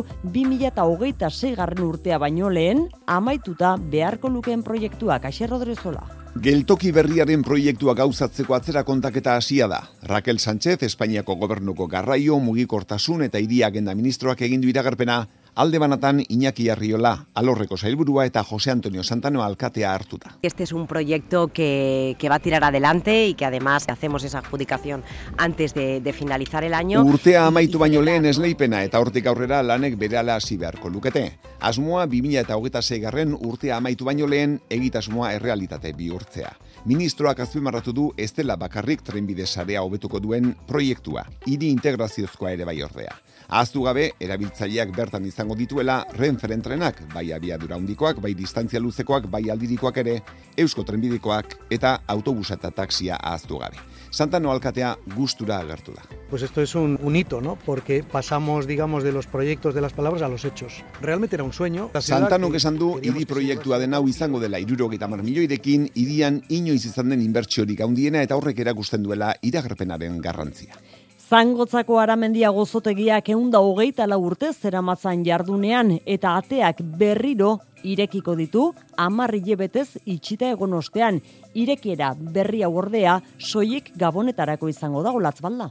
2006 0.97 1.55
garren 1.57 1.83
urtea 1.85 2.19
baino 2.21 2.49
lehen 2.53 2.87
amaituta 3.07 3.75
beharko 3.77 4.29
lukeen 4.29 4.63
proiektuak 4.63 5.25
Aixer 5.25 5.49
Rodrezola. 5.49 6.03
Geltoki 6.43 6.91
berriaren 6.91 7.43
proiektua 7.45 7.93
gauzatzeko 7.93 8.55
atzera 8.57 8.81
kontaketa 8.83 9.35
hasia 9.37 9.67
da. 9.69 9.83
Raquel 10.09 10.39
Sánchez, 10.39 10.79
Espainiako 10.81 11.35
gobernuko 11.37 11.87
garraio, 11.87 12.39
mugikortasun 12.41 13.21
eta 13.27 13.41
hiri 13.41 13.61
agenda 13.63 13.93
ministroak 13.93 14.41
egin 14.41 14.61
du 14.61 14.69
iragarpena 14.71 15.19
alde 15.55 15.77
banatan 15.77 16.23
Iñaki 16.27 16.69
Arriola, 16.69 17.27
alorreko 17.33 17.77
sailburua 17.77 18.25
eta 18.25 18.43
José 18.43 18.71
Antonio 18.71 19.03
Santano 19.03 19.43
alkatea 19.43 19.93
hartuta. 19.93 20.37
Este 20.41 20.63
es 20.63 20.71
un 20.71 20.87
proyecto 20.87 21.47
que, 21.47 22.15
que 22.19 22.29
va 22.29 22.35
a 22.35 22.39
tirar 22.39 22.63
adelante 22.63 23.27
y 23.27 23.33
que 23.33 23.45
además 23.45 23.85
hacemos 23.87 24.23
esa 24.23 24.39
adjudicación 24.39 25.03
antes 25.37 25.73
de, 25.73 26.01
de 26.01 26.13
finalizar 26.13 26.63
el 26.63 26.73
año. 26.73 27.03
Urtea 27.03 27.47
amaitu 27.47 27.79
baino 27.79 28.01
lehen 28.01 28.25
esleipena 28.25 28.83
eta 28.83 28.99
hortik 28.99 29.27
aurrera 29.27 29.61
lanek 29.63 29.97
berehala 29.97 30.35
hasi 30.35 30.57
beharko 30.57 30.89
lukete. 30.89 31.39
Asmoa 31.59 32.07
2026 32.07 33.01
garren 33.01 33.37
urtea 33.39 33.77
amaitu 33.77 34.05
baino 34.05 34.27
lehen 34.27 34.59
egitasmoa 34.69 35.33
errealitate 35.33 35.93
bihurtzea. 35.93 36.51
Ministroak 36.85 37.39
azpimarratu 37.39 37.93
du 37.93 38.09
ez 38.17 38.33
dela 38.35 38.57
bakarrik 38.59 39.03
trenbide 39.03 39.45
sarea 39.45 39.83
hobetuko 39.83 40.19
duen 40.19 40.55
proiektua, 40.67 41.23
hiri 41.45 41.69
integraziozkoa 41.71 42.51
ere 42.57 42.65
bai 42.67 42.81
ordea. 42.83 43.13
Ahaztu 43.53 43.83
gabe, 43.85 44.07
erabiltzaileak 44.17 44.89
bertan 44.95 45.27
izango 45.29 45.53
dituela 45.53 45.99
renferen 46.17 46.63
trenak, 46.65 47.03
bai 47.13 47.27
abiadura 47.35 47.77
handikoak, 47.77 48.17
bai 48.23 48.31
distantzia 48.33 48.79
luzekoak, 48.81 49.27
bai 49.29 49.43
aldirikoak 49.53 49.99
ere, 50.01 50.15
eusko 50.57 50.81
trenbidikoak 50.87 51.53
eta 51.77 51.99
autobusa 52.09 52.57
eta 52.57 52.71
taxia 52.73 53.19
ahaztu 53.21 53.59
gabe. 53.61 53.77
Santano 54.09 54.49
alkatea 54.51 54.95
gustura 55.15 55.59
agertu 55.59 55.93
da. 55.93 56.01
Pues 56.31 56.41
esto 56.41 56.61
es 56.61 56.73
un, 56.73 56.97
un 57.03 57.15
hito, 57.15 57.41
¿no? 57.41 57.55
Porque 57.63 58.01
pasamos, 58.03 58.65
digamos, 58.65 59.03
de 59.03 59.11
los 59.11 59.27
proyectos 59.27 59.75
de 59.75 59.81
las 59.81 59.93
palabras 59.93 60.23
a 60.23 60.29
los 60.29 60.45
hechos. 60.45 60.83
Realmente 60.99 61.35
era 61.35 61.43
un 61.43 61.53
sueño. 61.53 61.91
Santano 61.99 62.49
que 62.49 62.57
esan 62.57 62.77
du, 62.77 62.99
hiri 63.03 63.25
proiektua 63.29 63.77
den 63.77 63.93
hau 63.93 64.07
izango 64.09 64.41
dela 64.41 64.57
irurogeita 64.61 65.07
mar 65.07 65.21
milioirekin, 65.21 65.91
irian 65.93 66.41
inoiz 66.49 66.85
izan 66.89 67.13
den 67.13 67.21
inbertsiorik 67.21 67.85
handiena 67.85 68.25
eta 68.25 68.37
horrek 68.37 68.65
erakusten 68.65 69.05
duela 69.05 69.35
iragarpenaren 69.41 70.21
garrantzia. 70.21 70.77
Zangotzako 71.23 72.01
aramendia 72.01 72.49
gozotegiak 72.51 73.29
eunda 73.31 73.61
hogeita 73.63 74.05
la 74.07 74.17
urte 74.19 74.49
zeramatzan 74.51 75.23
jardunean 75.23 75.93
eta 76.05 76.33
ateak 76.39 76.81
berriro 76.99 77.53
irekiko 77.83 78.35
ditu 78.35 78.65
amarri 78.97 79.39
jebetez 79.45 80.01
itxita 80.03 80.49
egon 80.51 80.73
ostean. 80.73 81.21
Irekiera 81.53 82.11
berria 82.17 82.67
ordea 82.69 83.19
soilik 83.39 83.91
gabonetarako 83.95 84.67
izango 84.67 85.03
da 85.03 85.15
olatz 85.15 85.39
balda. 85.41 85.69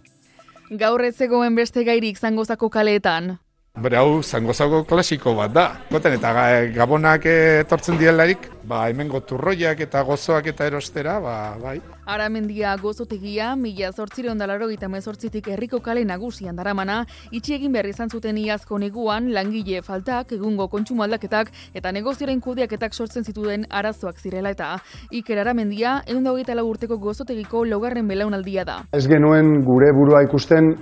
Gaur 0.70 1.04
ez 1.04 1.16
zegoen 1.16 1.54
beste 1.54 1.84
gairik 1.84 2.18
zangozako 2.18 2.70
kaleetan. 2.72 3.36
Bere 3.82 3.96
hau, 3.96 4.22
zangozako 4.22 4.84
klasiko 4.88 5.34
bat 5.36 5.52
da. 5.52 5.66
Goten 5.90 6.16
eta 6.16 6.32
gabonak 6.72 7.26
etortzen 7.28 8.00
dielarik, 8.00 8.48
ba, 8.64 8.86
hemen 8.88 9.08
goturroiak 9.08 9.80
eta 9.84 10.02
gozoak 10.04 10.48
eta 10.52 10.68
erostera, 10.68 11.20
ba, 11.20 11.36
bai. 11.60 11.80
Aramendia 12.06 12.74
gozotegia, 12.82 13.52
mila 13.56 13.92
zortzireon 13.92 14.38
dalaro 14.38 14.66
gita 14.68 14.88
mezortzitik 14.90 15.48
herriko 15.54 15.78
kale 15.80 16.04
nagusian 16.04 16.56
daramana, 16.56 17.04
itxi 17.30 17.54
egin 17.54 17.72
behar 17.72 17.86
izan 17.86 18.10
zuten 18.10 18.38
iazko 18.42 18.78
neguan, 18.82 19.30
langile 19.32 19.82
faltak, 19.86 20.32
egungo 20.34 20.66
kontsumo 20.68 21.04
aldaketak, 21.06 21.52
eta 21.74 21.92
negozioaren 21.92 22.40
kudeaketak 22.40 22.94
sortzen 22.94 23.24
zituen 23.24 23.66
arazoak 23.70 24.18
zirela 24.18 24.50
eta 24.50 24.72
Iker 25.10 25.38
Aramendia, 25.38 26.00
egun 26.06 26.24
dagoita 26.24 26.58
urteko 26.62 26.98
gozotegiko 26.98 27.64
logarren 27.64 28.08
belaunaldia 28.08 28.64
da. 28.64 28.82
Ez 28.92 29.06
genuen 29.06 29.62
gure 29.64 29.92
burua 29.94 30.22
ikusten, 30.26 30.74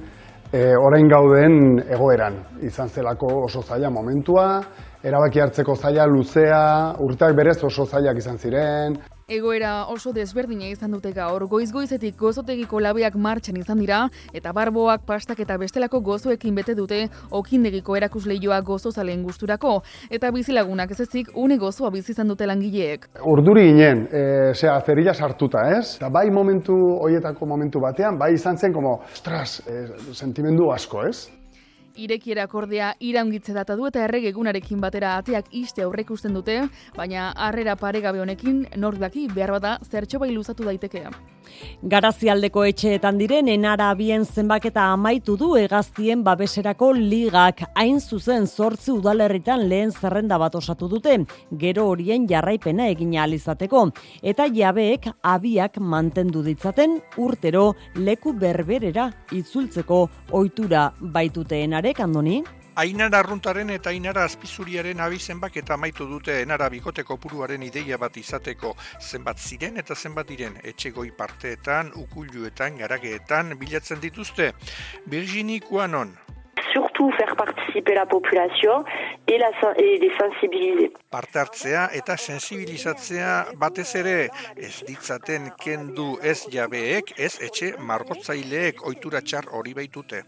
e, 0.53 0.75
orain 0.77 1.09
gauden 1.09 1.83
egoeran 1.87 2.37
izan 2.67 2.89
zelako 2.89 3.45
oso 3.45 3.63
zaila 3.63 3.91
momentua, 3.91 4.47
erabaki 5.05 5.41
hartzeko 5.41 5.77
zaila 5.77 6.07
luzea, 6.07 6.95
urteak 7.01 7.37
berez 7.37 7.59
oso 7.65 7.87
zailak 7.87 8.19
izan 8.21 8.39
ziren. 8.39 8.99
Egoera 9.31 9.85
oso 9.87 10.11
desberdina 10.11 10.67
izan 10.67 10.91
dute 10.97 11.13
gaur, 11.15 11.45
goiz-goizetik 11.47 12.17
gozotegiko 12.19 12.81
labeak 12.83 13.15
martxan 13.15 13.61
izan 13.61 13.79
dira, 13.79 14.01
eta 14.35 14.51
barboak, 14.57 15.05
pastak 15.07 15.39
eta 15.45 15.55
bestelako 15.61 16.01
gozoekin 16.09 16.59
bete 16.59 16.75
dute, 16.75 17.05
okindegiko 17.31 17.95
erakusleioa 18.01 18.59
gozozalen 18.67 19.23
gusturako, 19.23 19.77
eta 20.11 20.33
bizilagunak 20.35 20.91
ez 20.91 21.01
ezik, 21.07 21.31
une 21.39 21.61
gozoa 21.63 21.93
bizi 21.95 22.17
dute 22.21 22.47
langileek. 22.47 23.07
Urduri 23.23 23.69
ginen, 23.71 24.09
e, 24.11 24.53
zera, 24.55 24.81
zerila 24.81 25.15
sartuta, 25.15 25.69
ez? 25.79 25.97
Eta 26.01 26.11
bai 26.11 26.29
momentu, 26.31 26.75
hoietako 26.99 27.47
momentu 27.47 27.79
batean, 27.81 28.19
bai 28.19 28.35
izan 28.35 28.59
zen, 28.59 28.73
como, 28.73 29.01
ostras, 29.13 29.63
e, 29.67 29.87
sentimendu 30.13 30.73
asko, 30.75 31.07
ez? 31.07 31.40
Irekiera 32.01 32.47
akordea 32.49 32.95
iraungitze 33.05 33.53
data 33.53 33.75
du 33.77 33.85
eta 33.85 34.01
erregegunarekin 34.07 34.81
batera 34.81 35.17
ateak 35.21 35.51
iste 35.53 35.85
aurrekusten 35.85 36.33
dute, 36.33 36.57
baina 36.97 37.31
harrera 37.37 37.75
paregabe 37.77 38.23
honekin 38.23 38.63
nor 38.81 38.97
daki 38.97 39.27
behar 39.35 39.53
bada 39.59 39.77
zertxo 39.85 40.23
bai 40.23 40.31
luzatu 40.33 40.65
daiteke. 40.65 41.05
Garazialdeko 41.93 42.63
etxeetan 42.69 43.19
diren 43.21 43.49
enara 43.53 43.91
bien 43.99 44.25
zenbaketa 44.25 44.87
amaitu 44.95 45.37
du 45.37 45.51
egaztien 45.59 46.23
babeserako 46.25 46.93
ligak. 46.97 47.65
Hain 47.75 48.01
zuzen 48.01 48.47
zortzi 48.47 48.93
udalerritan 48.95 49.67
lehen 49.69 49.93
zerrenda 49.93 50.39
bat 50.39 50.55
osatu 50.55 50.89
dute, 50.89 51.19
gero 51.59 51.89
horien 51.91 52.27
jarraipena 52.31 52.89
egin 52.89 53.13
izateko. 53.35 53.91
Eta 54.23 54.47
jabeek 54.47 55.11
abiak 55.23 55.79
mantendu 55.79 56.43
ditzaten 56.43 57.01
urtero 57.19 57.75
leku 57.97 58.33
berberera 58.33 59.11
itzultzeko 59.33 60.09
ohitura 60.31 60.93
baitute 61.01 61.63
enarek 61.91 62.01
andoni? 62.01 62.45
Ainara 62.77 63.19
arruntaren 63.19 63.71
eta 63.71 63.91
ainara 63.91 64.25
azpizuriaren 64.25 65.01
abizenbak 65.01 65.57
eta 65.57 65.75
amaitu 65.75 66.07
dute 66.07 66.41
enara 66.41 66.69
bikoteko 66.71 67.17
puruaren 67.19 67.63
ideia 67.63 67.99
bat 67.99 68.17
izateko 68.17 68.77
zenbat 69.01 69.39
ziren 69.39 69.77
eta 69.77 69.95
zenbat 69.95 70.29
diren 70.29 70.57
etxegoi 70.63 71.11
parteetan, 71.11 71.91
ukulluetan, 71.97 72.79
garageetan 72.79 73.57
bilatzen 73.59 74.01
dituzte. 74.01 74.53
Virginie 75.07 75.61
Kuanon. 75.61 76.15
Surtout 76.73 77.11
faire 77.17 77.35
participer 77.35 77.95
la 77.95 78.07
population 78.07 78.85
et, 79.27 79.39
la, 79.39 79.51
et 79.77 79.99
les 79.99 80.13
sensibiliser. 80.17 80.93
Parte 81.11 81.39
hartzea 81.39 81.89
eta 81.93 82.17
sensibilizatzea 82.17 83.57
batez 83.59 83.95
ere 83.97 84.29
ez 84.57 84.85
ditzaten 84.87 85.51
kendu 85.59 86.19
ez 86.23 86.45
jabeek, 86.53 87.17
ez 87.19 87.35
etxe 87.43 87.75
margotzaileek 87.79 88.87
ohitura 88.87 89.25
txar 89.25 89.51
hori 89.51 89.75
baitute. 89.75 90.23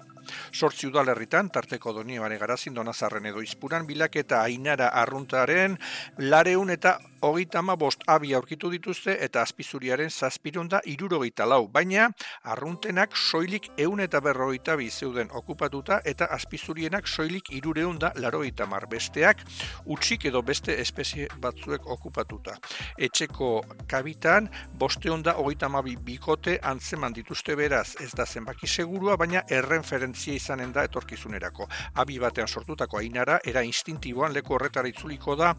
Sortzi 0.52 0.88
udalerritan, 0.88 1.50
tarteko 1.52 1.92
donibare 1.96 2.38
garazin 2.38 2.74
donazarren 2.74 3.26
edo 3.26 3.42
izpuran, 3.42 3.86
bilak 3.86 4.16
eta 4.16 4.42
ainara 4.42 4.92
arruntaren, 5.02 5.78
lareun 6.18 6.70
eta 6.70 6.98
hogeita 7.22 7.62
bost 7.76 8.02
abi 8.06 8.34
aurkitu 8.34 8.68
dituzte 8.70 9.16
eta 9.24 9.42
azpizuriaren 9.42 10.10
zazpirun 10.10 10.68
da 10.68 10.80
irurogeita 10.84 11.46
lau, 11.46 11.68
baina 11.68 12.08
arruntenak 12.42 13.16
soilik 13.16 13.68
eun 13.78 14.00
eta 14.00 14.20
berrogeita 14.20 14.76
zeuden 14.90 15.28
okupatuta 15.30 16.00
eta 16.04 16.24
azpizurienak 16.24 17.06
soilik 17.06 17.50
irureun 17.50 17.98
da 17.98 18.12
larogeita 18.16 18.66
mar 18.66 18.86
besteak 18.88 19.44
utxik 19.86 20.24
edo 20.24 20.42
beste 20.42 20.80
espezie 20.80 21.28
batzuek 21.40 21.86
okupatuta. 21.86 22.56
Etxeko 22.98 23.62
kabitan, 23.86 24.48
bosteun 24.74 25.22
da 25.22 25.32
hogeita 25.32 25.66
amabi 25.66 25.96
bikote 25.96 26.58
antzeman 26.62 27.12
dituzte 27.12 27.54
beraz, 27.56 27.94
ez 28.00 28.10
da 28.16 28.26
zenbaki 28.26 28.66
segurua, 28.66 29.16
baina 29.16 29.44
errenferentzia 29.48 30.34
izanen 30.34 30.72
da 30.72 30.84
etorkizunerako. 30.84 31.68
Abi 31.94 32.18
batean 32.18 32.48
sortutako 32.48 32.98
ainara, 32.98 33.38
era 33.44 33.62
instintiboan 33.62 34.32
leku 34.32 34.54
horretara 34.54 34.88
itzuliko 34.88 35.36
da, 35.36 35.54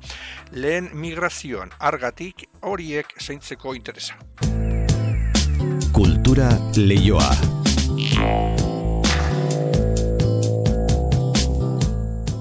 lehen 0.51 0.89
migrazio 0.93 1.52
argatik 1.79 2.47
horiek 2.61 3.13
zeintzeko 3.21 3.73
interesa. 3.75 4.15
Kultura 5.93 6.49
leioa. 6.77 7.29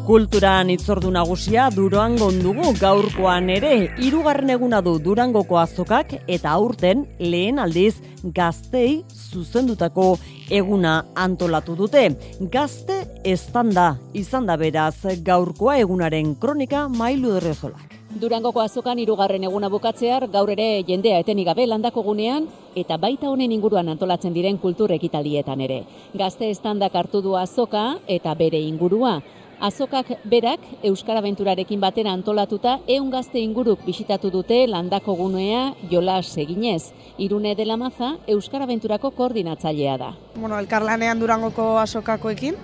Kulturan 0.02 0.70
itzordu 0.72 1.12
nagusia 1.14 1.68
Duroan 1.70 2.16
gondugu 2.18 2.72
gaurkoan 2.80 3.52
ere 3.54 3.70
hirugarren 4.02 4.50
eguna 4.50 4.80
du 4.82 4.96
Durangoko 4.98 5.60
azokak 5.60 6.16
eta 6.26 6.50
aurten 6.50 7.06
lehen 7.20 7.60
aldiz 7.62 7.94
gaztei 8.24 9.04
zuzendutako 9.12 10.18
eguna 10.50 11.04
antolatu 11.14 11.76
dute. 11.78 12.08
Gazte 12.50 12.98
estanda 13.24 13.92
izan 14.12 14.50
da 14.50 14.58
beraz 14.58 15.06
gaurkoa 15.22 15.78
egunaren 15.84 16.34
kronika 16.34 16.88
mailu 16.88 17.38
derrezolak. 17.38 18.01
Durangoko 18.20 18.60
azokan 18.60 18.98
irugarren 19.00 19.44
eguna 19.48 19.70
bukatzear 19.72 20.26
gaur 20.32 20.50
ere 20.52 20.82
jendea 20.84 21.20
etenik 21.22 21.46
gabe 21.48 21.64
landako 21.66 22.02
gunean 22.04 22.44
eta 22.76 22.98
baita 23.00 23.30
honen 23.30 23.52
inguruan 23.56 23.88
antolatzen 23.88 24.34
diren 24.36 24.58
kultur 24.60 24.92
ekitaldietan 24.92 25.62
ere. 25.64 25.78
Gazte 26.12 26.50
estandak 26.52 26.94
hartu 26.94 27.22
du 27.24 27.36
azoka 27.40 27.84
eta 28.06 28.34
bere 28.34 28.60
ingurua. 28.60 29.20
Azokak 29.62 30.08
berak 30.28 30.60
Euskara 30.82 31.22
Benturarekin 31.22 31.80
batera 31.80 32.12
antolatuta 32.12 32.80
eun 32.90 33.10
gazte 33.10 33.38
inguruk 33.40 33.84
bisitatu 33.86 34.28
dute 34.34 34.66
landako 34.66 35.14
gunea 35.16 35.72
jola 35.90 36.20
seginez. 36.22 36.92
Irune 37.16 37.54
dela 37.54 37.76
maza 37.76 38.16
Euskara 38.26 38.66
Benturako 38.66 39.12
koordinatzailea 39.16 39.96
da. 39.98 40.12
Bueno, 40.34 40.58
elkarlanean 40.58 41.20
Durangoko 41.20 41.78
azokakoekin, 41.78 42.58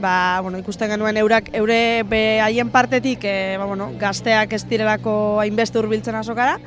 ba, 0.00 0.40
bueno, 0.42 0.58
ikusten 0.58 0.90
genuen 0.90 1.16
eurak 1.20 1.50
eure 1.56 2.02
haien 2.42 2.70
partetik 2.70 3.24
e, 3.24 3.56
ba, 3.58 3.66
bueno, 3.66 3.90
gazteak 4.00 4.52
ez 4.56 4.64
direlako 4.68 5.12
hainbeste 5.42 5.78
hurbiltzen 5.78 6.18
azokara 6.18 6.58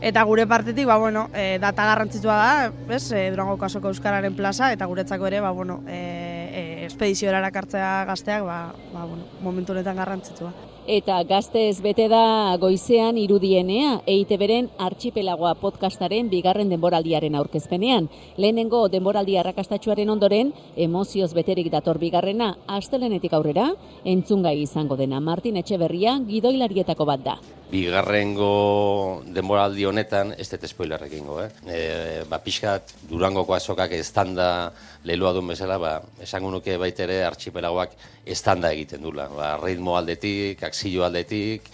eta 0.00 0.22
gure 0.22 0.46
partetik 0.46 0.86
ba, 0.86 0.96
bueno, 0.96 1.28
e, 1.34 1.58
data 1.58 1.86
garrantzitsua 1.90 2.38
da, 2.38 2.72
ez, 2.94 3.10
e, 3.12 3.28
Durango 3.34 3.58
kasoko 3.58 3.90
euskararen 3.90 4.36
plaza 4.38 4.72
eta 4.72 4.86
guretzako 4.86 5.26
ere 5.26 5.42
ba, 5.42 5.50
bueno, 5.50 5.82
e, 5.86 5.98
e, 5.98 6.64
espedizioera 6.86 7.42
hartzea 7.44 8.04
gazteak 8.06 8.44
ba, 8.46 8.58
ba, 8.94 9.04
bueno, 9.04 9.26
momentu 9.42 9.74
honetan 9.74 9.96
garrantzitsua 9.96 10.52
eta 10.88 11.18
gaztez 11.28 11.82
bete 11.84 12.06
da 12.08 12.56
goizean 12.60 13.18
irudienea 13.20 13.98
EITB-ren 14.08 14.70
archipelagoa 14.80 15.52
podcastaren 15.60 16.30
bigarren 16.32 16.72
denboraldiaren 16.72 17.36
aurkezpenean. 17.36 18.08
Lehenengo 18.40 18.86
denboraldi 18.88 19.36
arrakastatxuaren 19.36 20.08
ondoren, 20.08 20.54
emozioz 20.88 21.34
beterik 21.36 21.68
dator 21.74 22.00
bigarrena, 22.00 22.54
astelenetik 22.80 23.36
aurrera, 23.36 23.68
entzungai 24.16 24.56
izango 24.62 24.96
dena 24.96 25.20
Martin 25.20 25.60
Etxeberria 25.60 26.16
gidoilarietako 26.24 27.04
bat 27.12 27.24
da. 27.26 27.38
Bigarrengo 27.68 29.22
denboraldi 29.28 29.84
honetan, 29.84 30.30
ez 30.40 30.46
dut 30.48 30.62
spoilerrek 30.70 31.12
ingo, 31.18 31.36
eh? 31.42 31.48
E, 31.68 31.80
ba, 32.28 32.38
pixkat, 32.40 32.94
durangoko 33.10 33.52
azokak 33.52 33.92
estanda 33.98 34.70
leloa 35.04 35.34
duen 35.36 35.52
bezala, 35.52 35.76
ba, 35.82 35.92
esango 36.24 36.48
nuke 36.54 36.78
baitere 36.80 37.20
archipelagoak 37.26 37.92
estanda 38.24 38.72
egiten 38.72 39.04
dula. 39.04 39.28
Ba, 39.28 39.50
ritmo 39.60 39.98
aldetik, 39.98 40.64
akzio 40.64 41.04
aldetik, 41.04 41.68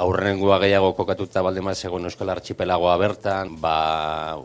aurrengoa 0.00 0.58
gehiago 0.64 0.94
kokatuta 0.96 1.44
baldemaz 1.44 1.78
egon 1.84 2.08
Euskal 2.08 2.32
Archipelagoa 2.32 2.96
bertan, 3.00 3.54
ba, 3.60 4.36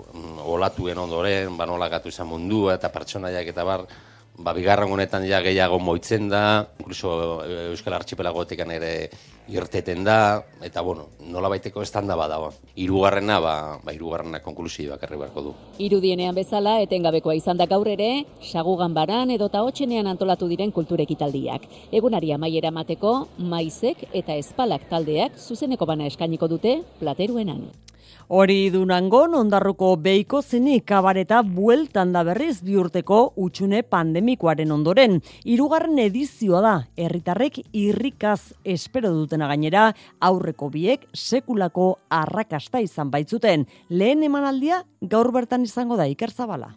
olatuen 0.43 0.99
ondoren, 0.99 1.55
ba, 1.55 1.67
nola 1.71 1.87
gatu 1.91 2.11
izan 2.11 2.27
mundua 2.27 2.75
eta 2.75 2.91
pertsonaiak 2.91 3.47
eta 3.55 3.67
bar, 3.67 3.87
ba, 4.43 4.53
bigarren 4.57 4.91
honetan 4.91 5.25
ja 5.27 5.41
gehiago 5.43 5.79
moitzen 5.79 6.29
da, 6.29 6.67
inkluso 6.79 7.11
eh, 7.45 7.69
Euskal 7.71 7.95
Archipelagoetik 7.97 8.63
ere 8.65 9.09
irteten 9.51 10.03
da, 10.03 10.43
eta 10.63 10.81
bueno, 10.81 11.07
nola 11.27 11.49
baiteko 11.51 11.81
estanda 11.81 12.15
bada, 12.15 12.37
ba. 12.39 12.51
irugarrena, 12.75 13.39
ba, 13.39 13.53
ba 13.83 13.93
irugarrena 13.93 14.39
konklusio 14.41 14.91
bakarri 14.91 15.17
beharko 15.17 15.41
du. 15.41 15.53
Irudienean 15.79 16.35
bezala, 16.35 16.79
etengabekoa 16.85 17.35
izan 17.35 17.57
da 17.57 17.67
gaur 17.67 17.87
ere, 17.87 18.25
sagugan 18.41 18.93
baran 18.93 19.31
edo 19.31 19.49
ta 19.49 19.63
hotxenean 19.65 20.07
antolatu 20.07 20.47
diren 20.47 20.71
kulturekitaldiak. 20.71 21.67
Egunari 21.91 22.31
amaiera 22.31 22.71
mateko, 22.71 23.27
maizek 23.37 24.07
eta 24.13 24.35
espalak 24.39 24.87
taldeak 24.89 25.37
zuzeneko 25.37 25.85
bana 25.85 26.07
eskainiko 26.07 26.47
dute 26.47 26.81
plateruenan. 26.99 27.67
Hori 28.31 28.69
dunangon 28.71 29.33
ondarruko 29.35 29.89
beiko 29.99 30.39
zinik 30.39 30.85
kabareta 30.87 31.41
bueltan 31.43 32.13
da 32.15 32.21
berriz 32.23 32.61
biurteko 32.63 33.17
utxune 33.35 33.81
pandemikoaren 33.83 34.69
ondoren. 34.71 35.17
Hirugarren 35.43 35.99
edizioa 35.99 36.61
da, 36.63 36.71
herritarrek 36.95 37.57
irrikaz 37.75 38.53
espero 38.63 39.11
dutena 39.17 39.49
gainera, 39.51 39.89
aurreko 40.23 40.69
biek 40.71 41.03
sekulako 41.11 41.89
arrakasta 42.21 42.79
izan 42.79 43.11
baitzuten. 43.11 43.67
Lehen 43.89 44.23
emanaldia 44.23 44.79
gaur 45.01 45.33
bertan 45.35 45.67
izango 45.67 45.99
da 45.99 46.07
ikerzabala. 46.07 46.71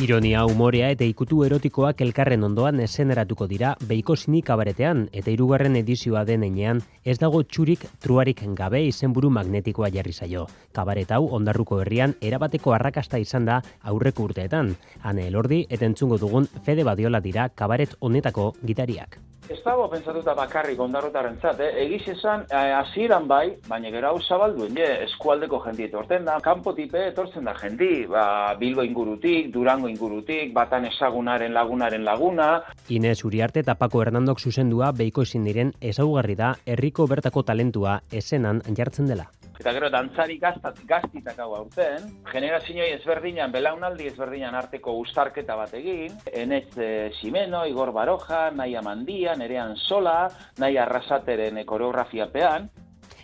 Ironia, 0.00 0.46
umorea 0.48 0.86
eta 0.94 1.04
ikutu 1.04 1.42
erotikoak 1.44 1.98
elkarren 2.00 2.46
ondoan 2.46 2.80
eseneratuko 2.80 3.44
dira 3.50 3.74
beiko 3.90 4.16
sinik 4.16 4.46
kabaretean 4.48 5.02
eta 5.20 5.28
hirugarren 5.34 5.76
edizioa 5.76 6.22
denean 6.24 6.80
ez 7.04 7.18
dago 7.20 7.42
txurik 7.44 7.84
truarik 8.00 8.40
gabe 8.56 8.80
izenburu 8.86 9.28
magnetikoa 9.36 9.92
jarri 9.92 10.16
zaio. 10.16 10.46
Kabaret 10.72 11.12
hau 11.12 11.26
ondarruko 11.36 11.82
herrian 11.84 12.16
erabateko 12.22 12.72
arrakasta 12.72 13.20
izan 13.20 13.44
da 13.44 13.60
aurreko 13.82 14.24
urteetan. 14.30 14.76
Hane 15.02 15.28
elordi 15.28 15.66
eta 15.68 15.84
entzungo 15.84 16.16
dugun 16.16 16.48
Fede 16.64 16.82
Badiola 16.82 17.20
dira 17.20 17.50
kabaret 17.50 17.98
honetako 18.00 18.54
gitariak. 18.64 19.20
Ez 19.50 19.58
dago 19.64 19.88
pentsatuta 19.90 20.30
bakarrik 20.38 20.78
ondarrotaren 20.78 21.40
zat, 21.42 21.58
eh? 21.64 21.70
egiz 21.82 22.04
esan, 22.12 22.44
eh, 22.54 22.70
hasieran 22.76 23.26
bai, 23.26 23.56
baina 23.66 23.90
gero 23.90 24.12
hau 24.12 24.20
zabalduen, 24.22 24.76
je, 24.78 24.86
eskualdeko 25.08 25.58
jendi 25.64 25.88
etorten 25.88 26.28
da, 26.28 26.36
kanpo 26.44 26.70
tipe 26.76 27.02
etortzen 27.08 27.50
da 27.50 27.56
jendi, 27.58 28.06
ba, 28.06 28.54
Bilbo 28.60 28.86
ingurutik, 28.86 29.50
Durango 29.50 29.90
ingurutik, 29.90 30.54
batan 30.54 30.86
esagunaren 30.92 31.50
lagunaren 31.56 32.06
laguna. 32.06 32.48
Inez 32.94 33.18
Uriarte 33.26 33.64
eta 33.66 33.74
Paco 33.74 34.04
Hernandok 34.04 34.38
zuzendua 34.38 34.92
beiko 34.94 35.26
ezin 35.26 35.50
diren 35.50 35.74
ezaugarri 35.80 36.38
da 36.38 36.54
herriko 36.64 37.10
bertako 37.10 37.42
talentua 37.42 38.00
esenan 38.22 38.62
jartzen 38.78 39.10
dela. 39.10 39.26
Eta 39.60 39.74
gero, 39.76 39.90
dantzari 39.92 40.38
gaztat, 40.40 40.78
gaztitak 40.88 41.36
hau 41.44 41.50
aurten, 41.52 42.06
generazioei 42.30 42.94
ezberdinan, 42.94 43.52
belaunaldi 43.52 44.06
ezberdinan 44.08 44.54
arteko 44.56 44.94
ustarketa 45.02 45.52
bat 45.58 45.74
egin, 45.76 46.14
enez 46.32 46.64
e, 46.80 46.86
Ximeno, 47.18 47.66
Igor 47.68 47.92
Baroja, 47.92 48.46
Naia 48.56 48.80
Mandia, 48.80 49.34
Nerean 49.36 49.76
Sola, 49.76 50.30
Naia 50.56 50.86
Arrasateren 50.86 51.60
koreografiapean. 51.68 52.70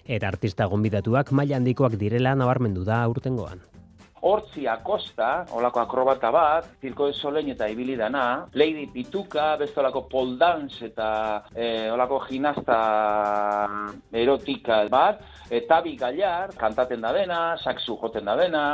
Eta 0.04 0.28
artista 0.28 0.68
gonbidatuak 0.68 1.32
maila 1.32 1.56
handikoak 1.56 1.96
direla 1.96 2.36
nabarmendu 2.36 2.84
da 2.84 3.00
aurtengoan. 3.08 3.64
Hortzi 4.26 4.66
Acosta, 4.66 5.44
olako 5.54 5.80
akrobata 5.84 6.32
bat, 6.34 6.66
Zirko 6.82 7.06
de 7.06 7.14
Solein 7.14 7.52
eta 7.52 7.68
ibili 7.70 7.94
dana, 7.96 8.48
Lady 8.58 8.88
Pituka, 8.90 9.52
beste 9.60 9.78
olako 9.80 10.06
pole 10.10 10.50
eta 10.88 11.08
e, 11.54 11.90
olako 11.94 12.20
ginasta 12.26 12.78
erotika 14.12 14.82
bat, 14.90 15.22
eta 15.50 15.80
bi 15.80 15.96
gaiar, 15.96 16.56
kantaten 16.58 17.00
da 17.00 17.12
dena, 17.12 17.40
saxu 17.62 17.98
joten 18.02 18.24
da 18.24 18.36
dena, 18.36 18.64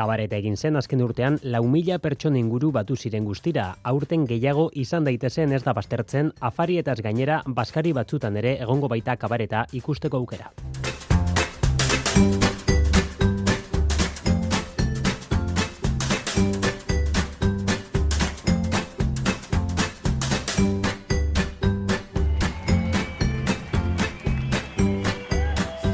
Kabareta 0.00 0.38
egin 0.38 0.54
zen 0.56 0.78
azken 0.80 1.02
urtean 1.04 1.34
lau 1.42 1.60
mila 1.68 1.98
pertsona 1.98 2.38
inguru 2.40 2.70
batu 2.72 2.96
ziren 2.96 3.26
guztira. 3.28 3.66
Aurten 3.84 4.24
gehiago 4.30 4.70
izan 4.72 5.04
daitezen 5.04 5.52
ez 5.52 5.62
da 5.66 5.74
bastertzen, 5.76 6.32
afarietaz 6.40 7.00
gainera 7.04 7.42
baskari 7.46 7.92
batzutan 7.92 8.40
ere 8.40 8.56
egongo 8.62 8.88
baita 8.88 9.18
kabareta 9.20 9.66
ikusteko 9.82 10.22
aukera. 10.22 10.54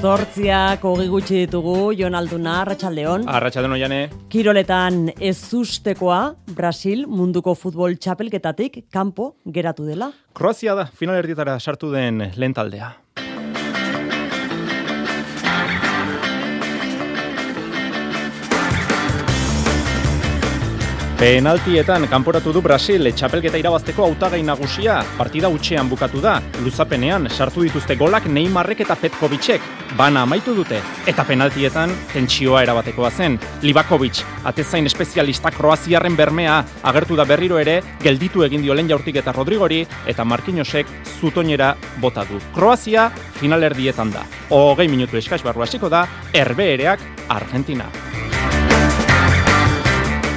Zortziak 0.06 0.84
hogi 0.86 1.08
gutxi 1.10 1.40
ditugu, 1.40 1.72
Jon 1.98 2.14
Alduna, 2.14 2.60
Arratxaldeon. 2.62 3.24
Arratxaldeon 3.26 3.72
oiane. 3.74 3.98
Kiroletan 4.30 5.08
ez 5.18 5.40
ustekoa, 5.58 6.20
Brasil 6.54 7.02
munduko 7.10 7.56
futbol 7.58 7.96
txapelketatik 7.98 8.84
kanpo 8.94 9.32
geratu 9.56 9.88
dela. 9.88 10.12
Kroazia 10.36 10.76
da, 10.78 10.86
final 10.86 11.18
erdietara 11.24 11.58
sartu 11.58 11.90
den 11.90 12.22
lehen 12.38 12.54
Penaltietan 21.16 22.04
kanporatu 22.12 22.52
du 22.52 22.60
Brasil 22.60 23.08
txapelketa 23.16 23.56
irabazteko 23.56 24.04
hautagai 24.04 24.42
nagusia. 24.44 24.98
Partida 25.16 25.48
utxean 25.48 25.88
bukatu 25.88 26.20
da. 26.20 26.34
Luzapenean 26.60 27.30
sartu 27.30 27.62
dituzte 27.64 27.94
golak 27.96 28.26
Neymarrek 28.28 28.82
eta 28.84 28.98
Petkovicek. 29.00 29.64
Bana 29.96 30.26
amaitu 30.26 30.52
dute. 30.52 30.82
Eta 31.08 31.24
penaltietan 31.24 31.94
tentsioa 32.12 32.60
erabatekoa 32.66 33.08
zen. 33.10 33.38
Libakovic, 33.64 34.20
atezain 34.44 34.84
espezialista 34.92 35.54
Kroaziarren 35.56 36.18
bermea, 36.20 36.58
agertu 36.82 37.16
da 37.16 37.24
berriro 37.24 37.56
ere, 37.56 37.78
gelditu 38.04 38.44
egin 38.44 38.60
dio 38.60 38.76
lehen 38.76 38.92
jaurtik 38.92 39.16
eta 39.16 39.32
Rodrigori, 39.32 39.86
eta 40.06 40.24
Markinosek 40.24 40.92
zutoinera 41.16 41.72
bota 41.96 42.26
du. 42.28 42.42
Kroazia 42.52 43.08
finalerdietan 43.40 44.12
da. 44.12 44.28
Hogei 44.50 44.90
minutu 44.92 45.16
eskaz 45.16 45.40
barru 45.40 45.64
hasiko 45.64 45.88
da, 45.88 46.04
erbeereak 46.34 47.00
Argentina. 47.40 47.88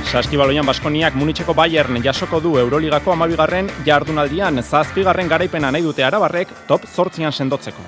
Saskibaloian 0.10 0.66
Baskoniak 0.66 1.14
Munitzeko 1.14 1.53
Bayern 1.53 1.99
jasoko 2.01 2.39
du 2.41 2.55
Euroligako 2.57 3.12
amabigarren 3.14 3.68
jardunaldian 3.86 4.57
zazpigarren 4.64 5.28
garaipena 5.30 5.70
nahi 5.70 5.84
dute 5.86 6.01
arabarrek 6.03 6.49
top 6.66 6.88
zortzian 6.89 7.32
sendotzeko. 7.32 7.84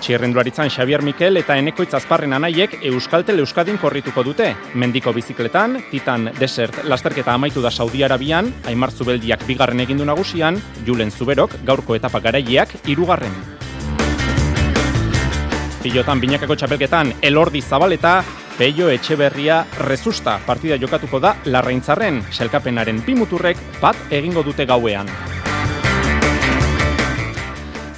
Txirrendularitzan 0.00 0.70
Xavier 0.72 1.02
Mikel 1.04 1.36
eta 1.42 1.58
Enekoitz 1.60 1.92
Azparren 1.98 2.32
anaiek 2.32 2.78
Euskaltel 2.88 3.42
Euskadin 3.44 3.76
korrituko 3.76 4.24
dute. 4.24 4.48
Mendiko 4.80 5.12
bizikletan, 5.12 5.76
Titan 5.90 6.30
Desert 6.40 6.80
lasterketa 6.88 7.34
amaitu 7.34 7.60
da 7.60 7.70
Saudi 7.70 8.00
Arabian, 8.06 8.48
Aimar 8.64 8.94
Zubeldiak 8.96 9.44
bigarren 9.44 9.84
egindu 9.84 10.08
nagusian, 10.08 10.56
Julen 10.86 11.12
Zuberok 11.12 11.58
gaurko 11.68 12.00
etapa 12.00 12.24
garaileak 12.24 12.78
hirugarren. 12.86 13.36
Pilotan 15.82 16.20
binakako 16.24 16.56
txapelketan 16.56 17.12
Elordi 17.20 17.60
Zabaleta, 17.60 18.22
Peio 18.56 18.88
Etxeberria 18.88 19.66
rezusta 19.84 20.38
partida 20.46 20.78
jokatuko 20.80 21.18
da 21.20 21.34
larraintzarren, 21.44 22.22
selkapenaren 22.32 23.02
pimuturrek 23.04 23.58
bat 23.82 23.98
egingo 24.08 24.40
dute 24.46 24.64
gauean. 24.64 25.10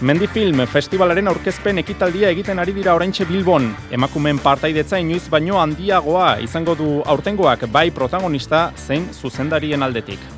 Mendifilm 0.02 0.64
festivalaren 0.70 1.30
aurkezpen 1.30 1.78
ekitaldia 1.82 2.32
egiten 2.34 2.58
ari 2.58 2.74
dira 2.74 2.96
oraintxe 2.98 3.26
Bilbon. 3.30 3.70
Emakumen 3.94 4.42
partaidetza 4.42 4.98
inoiz 4.98 5.24
baino 5.30 5.58
handiagoa 5.62 6.40
izango 6.42 6.74
du 6.78 6.90
aurtengoak 7.06 7.68
bai 7.70 7.88
protagonista 7.94 8.72
zein 8.74 9.06
zuzendarien 9.14 9.86
aldetik. 9.86 10.37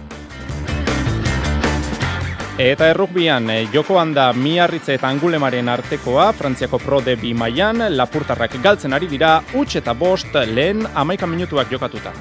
Eta 2.60 2.90
errukbian, 2.92 3.48
eh, 3.48 3.68
joko 3.72 3.96
handa 3.96 4.26
miarritze 4.36 4.92
eta 4.98 5.08
angulemaren 5.08 5.68
artekoa, 5.72 6.26
Frantziako 6.36 6.76
pro 6.78 6.98
de 7.00 7.14
bi 7.16 7.30
maian, 7.32 7.80
lapurtarrak 7.96 8.58
galtzen 8.60 8.92
ari 8.92 9.06
dira, 9.08 9.38
utx 9.56 9.78
eta 9.80 9.94
bost 9.94 10.34
lehen 10.44 10.84
amaika 10.94 11.26
minutuak 11.26 11.72
jokatuta. 11.72 12.12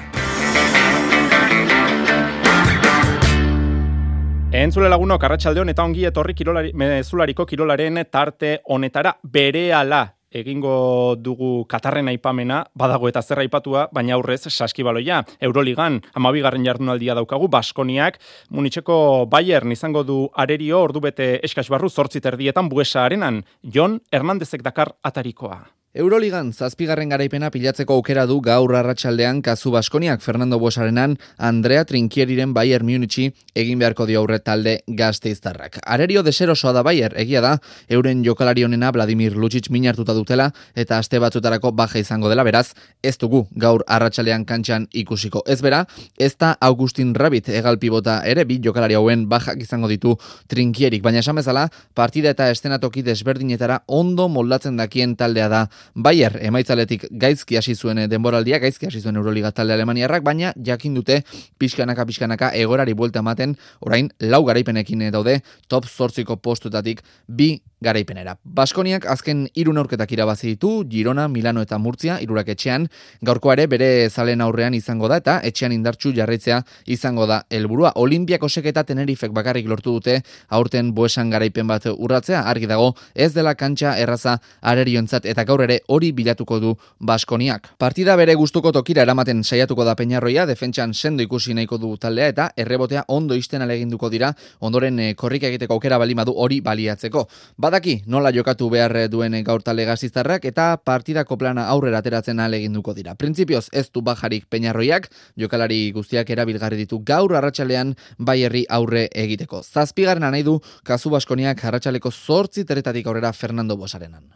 Entzule 4.50 4.88
lagunok, 4.88 5.26
arratsaldeon 5.28 5.74
eta 5.74 5.84
ongi 5.84 6.06
etorri 6.08 6.32
kirolari, 6.34 6.72
mezulariko 6.72 7.44
kirolaren 7.44 8.00
tarte 8.10 8.62
honetara 8.64 9.18
bere 9.22 9.74
ala 9.74 10.06
egingo 10.30 11.16
dugu 11.18 11.64
Katarren 11.70 12.08
aipamena, 12.08 12.64
badago 12.74 13.08
eta 13.10 13.22
zer 13.22 13.42
aipatua, 13.42 13.88
baina 13.92 14.14
aurrez 14.14 14.42
saskibaloia. 14.48 15.24
Euroligan, 15.40 16.00
amabigarren 16.14 16.64
jardunaldia 16.64 17.14
daukagu, 17.18 17.48
Baskoniak, 17.48 18.20
Munitzeko 18.50 19.26
Bayern 19.30 19.72
izango 19.72 20.04
du 20.04 20.20
arerio, 20.34 20.80
ordu 20.80 21.00
bete 21.00 21.32
eskaz 21.42 21.68
barru, 21.68 21.90
zortziterdietan 21.90 22.68
buesa 22.68 23.04
arenan, 23.04 23.44
Jon 23.62 24.00
Hernandezek 24.12 24.62
dakar 24.62 24.94
atarikoa. 25.02 25.79
Euroligan 25.90 26.52
zazpigarren 26.54 27.10
garaipena 27.10 27.48
pilatzeko 27.50 27.96
aukera 27.98 28.22
du 28.30 28.36
gaur 28.46 28.70
arratsaldean 28.78 29.40
kazu 29.42 29.72
Baskoniak 29.74 30.20
Fernando 30.22 30.60
Buesarenan 30.62 31.16
Andrea 31.36 31.82
Trinkieriren 31.84 32.52
Bayern 32.54 32.86
Munichi 32.86 33.24
egin 33.58 33.80
beharko 33.80 34.06
dio 34.06 34.20
aurre 34.20 34.38
talde 34.38 34.76
gazteiztarrak. 34.86 35.80
Arerio 35.82 36.22
deserosoa 36.22 36.70
da 36.76 36.84
Bayer, 36.86 37.16
egia 37.18 37.40
da, 37.42 37.56
euren 37.88 38.22
jokalari 38.22 38.62
honena 38.62 38.92
Vladimir 38.94 39.34
Lucic 39.34 39.66
minartuta 39.68 40.14
dutela 40.14 40.52
eta 40.76 41.00
aste 41.02 41.18
batzutarako 41.18 41.72
baja 41.72 41.98
izango 41.98 42.30
dela 42.30 42.44
beraz, 42.46 42.68
ez 43.02 43.16
dugu 43.18 43.48
gaur 43.56 43.82
arratsaldean 43.88 44.44
kantxan 44.46 44.86
ikusiko. 44.92 45.42
Ez 45.44 45.58
bera, 45.60 45.82
ez 46.16 46.36
da 46.38 46.52
Augustin 46.60 47.16
Rabit 47.16 47.48
egal 47.48 47.80
pibota 47.82 48.20
ere 48.22 48.46
bi 48.46 48.60
jokalari 48.62 48.94
hauen 48.94 49.26
bajak 49.26 49.66
izango 49.66 49.90
ditu 49.90 50.14
Trinkierik, 50.46 51.02
baina 51.02 51.18
esan 51.18 51.42
bezala, 51.42 51.66
partida 51.94 52.30
eta 52.30 52.46
estenatoki 52.54 53.02
desberdinetara 53.02 53.82
ondo 53.88 54.30
moldatzen 54.30 54.78
dakien 54.78 55.18
taldea 55.18 55.50
da 55.50 55.66
Bayer 55.94 56.36
emaitzaletik 56.42 57.06
gaizki 57.10 57.56
hasi 57.56 57.74
zuen 57.74 57.98
eh, 57.98 58.08
denboraldia, 58.10 58.58
gaizki 58.58 58.86
hasi 58.90 59.00
zuen 59.00 59.16
Euroliga 59.16 59.52
talde 59.52 59.74
Alemaniarrak, 59.74 60.24
baina 60.26 60.52
jakin 60.56 60.94
dute 60.94 61.22
pixkanaka 61.58 62.06
pixkanaka 62.06 62.52
egorari 62.58 62.94
buelta 62.94 63.24
ematen, 63.24 63.56
orain 63.80 64.10
lau 64.20 64.44
garaipenekin 64.44 65.02
eh, 65.02 65.10
daude 65.10 65.40
top 65.68 65.86
8ko 65.90 66.36
postutatik 66.42 67.02
bi 67.26 67.56
garaipenera. 67.80 68.36
Baskoniak 68.44 69.06
azken 69.08 69.46
hiru 69.54 69.72
neurketak 69.72 70.12
irabazi 70.12 70.52
ditu, 70.52 70.84
Girona, 70.88 71.26
Milano 71.28 71.62
eta 71.64 71.78
Murtzia, 71.78 72.18
hirurak 72.20 72.48
etxean, 72.52 72.86
gaurko 73.24 73.52
ere 73.54 73.66
bere 73.66 74.08
zalen 74.10 74.40
aurrean 74.44 74.74
izango 74.74 75.08
da 75.08 75.20
eta 75.22 75.38
etxean 75.48 75.72
indartsu 75.72 76.12
jarraitzea 76.16 76.60
izango 76.86 77.26
da 77.26 77.42
helburua. 77.50 77.92
Olimpiako 77.96 78.48
seketa 78.48 78.84
Tenerifek 78.84 79.32
bakarrik 79.32 79.68
lortu 79.68 79.96
dute 79.96 80.20
aurten 80.48 80.92
boesan 80.94 81.30
garaipen 81.30 81.66
bat 81.66 81.86
urratzea, 81.90 82.42
argi 82.44 82.68
dago 82.70 82.92
ez 83.14 83.32
dela 83.34 83.54
kantxa 83.54 83.96
erraza 83.98 84.36
areriontzat 84.60 85.26
eta 85.26 85.44
gaur 85.48 85.64
ere 85.64 85.80
hori 85.88 86.12
bilatuko 86.12 86.60
du 86.60 86.74
Baskoniak. 87.00 87.72
Partida 87.78 88.16
bere 88.16 88.34
gustuko 88.34 88.72
tokira 88.72 89.02
eramaten 89.02 89.42
saiatuko 89.44 89.84
da 89.84 89.96
Peñarroia, 89.96 90.46
defentsan 90.46 90.94
sendo 90.94 91.22
ikusi 91.22 91.54
nahiko 91.54 91.78
du 91.78 91.96
taldea 91.96 92.28
eta 92.28 92.50
errebotea 92.56 93.04
ondo 93.08 93.34
isten 93.34 93.62
aleginduko 93.62 94.10
dira, 94.10 94.34
ondoren 94.60 94.98
eh, 95.00 95.14
korrika 95.14 95.48
egiteko 95.48 95.74
aukera 95.74 95.98
bali 95.98 96.14
hori 96.20 96.60
baliatzeko. 96.60 97.26
Badaki, 97.70 98.00
nola 98.10 98.32
jokatu 98.34 98.66
behar 98.66 98.96
duen 99.06 99.36
gaur 99.46 99.62
tale 99.62 99.84
gaziztarrak 99.86 100.42
eta 100.48 100.64
partidako 100.82 101.36
plana 101.38 101.68
aurrera 101.70 102.00
ateratzen 102.02 102.40
aleginduko 102.42 102.96
dira. 102.96 103.14
Printzipioz 103.14 103.68
ez 103.70 103.84
du 103.94 104.02
bajarik 104.02 104.48
peñarroiak, 104.50 105.06
jokalari 105.38 105.92
guztiak 105.94 106.32
erabilgarri 106.34 106.80
ditu 106.80 106.98
gaur 107.06 107.36
arratsalean 107.38 107.94
baierri 108.18 108.64
aurre 108.68 109.04
egiteko. 109.14 109.62
Zazpigarren 109.62 110.26
nahi 110.26 110.42
du 110.42 110.56
kasu 110.82 111.14
baskoniak 111.14 111.62
arratsaleko 111.70 112.10
zortzi 112.10 112.66
teretatik 112.66 113.06
aurrera 113.06 113.32
Fernando 113.32 113.76
Bosarenan. 113.76 114.26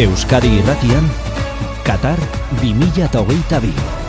Euskadi 0.00 0.56
irratian, 0.62 1.12
Qatar 1.84 2.16
2022. 2.64 4.05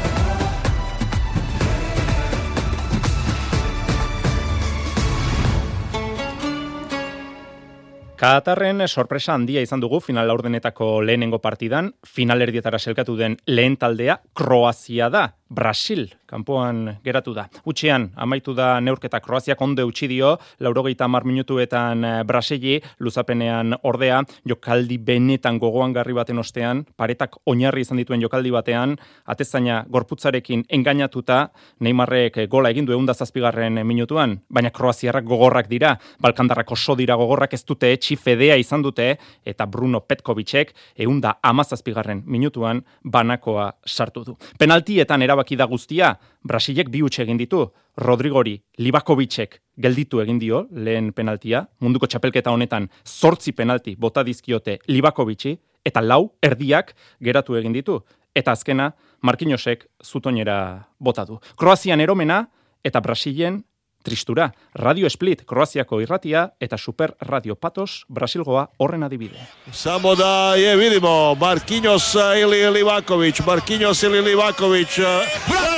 Katarren 8.18 8.82
sorpresa 8.88 9.36
handia 9.38 9.61
izan 9.61 9.78
dugu 9.84 9.99
final 10.01 10.26
laurdenetako 10.26 11.03
lehenengo 11.05 11.38
partidan, 11.38 11.91
finalerdietara 12.01 12.80
selkatu 12.82 13.13
den 13.20 13.36
lehen 13.45 13.76
taldea 13.78 14.15
Kroazia 14.34 15.11
da. 15.13 15.28
Brasil, 15.53 16.07
kanpoan 16.28 16.97
geratu 17.03 17.34
da. 17.34 17.47
Utxean, 17.65 18.09
amaitu 18.15 18.53
da 18.57 18.80
neurketa 18.84 19.19
Kroaziak 19.23 19.61
onde 19.61 19.86
utxi 19.88 20.09
dio, 20.11 20.34
laurogeita 20.59 21.07
mar 21.07 21.23
minutuetan 21.23 22.03
eh, 22.03 22.23
Brasili, 22.28 22.82
luzapenean 22.99 23.78
ordea, 23.88 24.21
jokaldi 24.47 24.97
benetan 24.97 25.59
gogoan 25.61 25.93
garri 25.95 26.13
baten 26.17 26.39
ostean, 26.43 26.84
paretak 26.97 27.39
oinarri 27.47 27.86
izan 27.88 28.01
dituen 28.01 28.21
jokaldi 28.21 28.51
batean, 28.51 28.97
atezaina 29.25 29.84
gorputzarekin 29.89 30.65
engainatuta, 30.69 31.47
Neymarrek 31.80 32.41
gola 32.51 32.69
egin 32.73 32.86
du 32.86 32.93
egun 32.93 33.07
zazpigarren 33.07 33.80
minutuan, 33.88 34.38
baina 34.49 34.69
Kroaziarrak 34.69 35.25
gogorrak 35.25 35.69
dira, 35.71 35.95
Balkandarrak 36.21 36.71
oso 36.71 36.95
dira 36.95 37.15
gogorrak 37.15 37.53
ez 37.53 37.63
dute, 37.63 37.95
fedea 38.17 38.55
izan 38.57 38.82
dute, 38.82 39.17
eta 39.45 39.65
Bruno 39.65 40.01
Petkovicek 40.01 40.73
egun 40.95 41.21
da 41.21 41.38
amazazpigarren 41.41 42.23
minutuan 42.25 42.84
banakoa 43.03 43.71
sartu 43.86 44.23
du. 44.23 44.38
Penaltietan 44.59 45.21
era 45.21 45.38
erabaki 45.38 45.55
da 45.55 45.65
guztia, 45.65 46.16
Brasilek 46.47 46.89
bi 46.89 47.01
utxe 47.03 47.24
egin 47.24 47.38
ditu, 47.38 47.65
Rodrigori, 47.97 48.57
Libakovicek 48.78 49.61
gelditu 49.78 50.22
egin 50.22 50.39
dio 50.39 50.65
lehen 50.72 51.11
penaltia, 51.13 51.65
munduko 51.80 52.07
txapelketa 52.07 52.51
honetan 52.51 52.89
zortzi 53.05 53.51
penalti 53.51 53.95
bota 53.95 54.24
dizkiote 54.24 54.80
Libakovici, 54.88 55.57
eta 55.86 56.01
lau 56.01 56.34
erdiak 56.43 56.93
geratu 57.24 57.55
egin 57.55 57.74
ditu. 57.74 58.01
Eta 58.36 58.53
azkena, 58.53 58.91
Markinosek 59.22 59.88
zutonera 60.03 60.88
bota 60.99 61.26
du. 61.26 61.39
Kroazian 61.57 62.01
eromena 62.01 62.43
eta 62.86 63.01
Brasilen 63.01 63.63
tristura. 64.07 64.51
Radio 64.74 65.09
Split, 65.09 65.43
Kroaziako 65.45 65.99
irratia 66.01 66.45
eta 66.63 66.78
Super 66.78 67.15
Radio 67.28 67.55
Patos, 67.55 68.05
Brasilgoa 68.07 68.68
horren 68.78 69.03
adibide. 69.03 69.41
Samo 69.72 70.15
da 70.15 70.55
je 70.55 70.76
vidimo, 70.80 71.36
Marquinhos 71.36 72.13
ili 72.41 72.63
Livaković, 72.72 73.41
Marquinhos 73.45 74.03
ili 74.03 74.22
Livaković. 74.22 74.99
Vratica! 74.99 75.76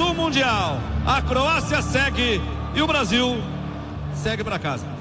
Um 0.00 0.14
Mundial. 0.14 0.78
A 1.06 1.22
Croácia 1.22 1.80
segue 1.82 2.40
e 2.74 2.82
o 2.82 2.86
Brasil 2.86 3.36
segue 4.14 4.44
para 4.44 4.58
casa 4.58 4.96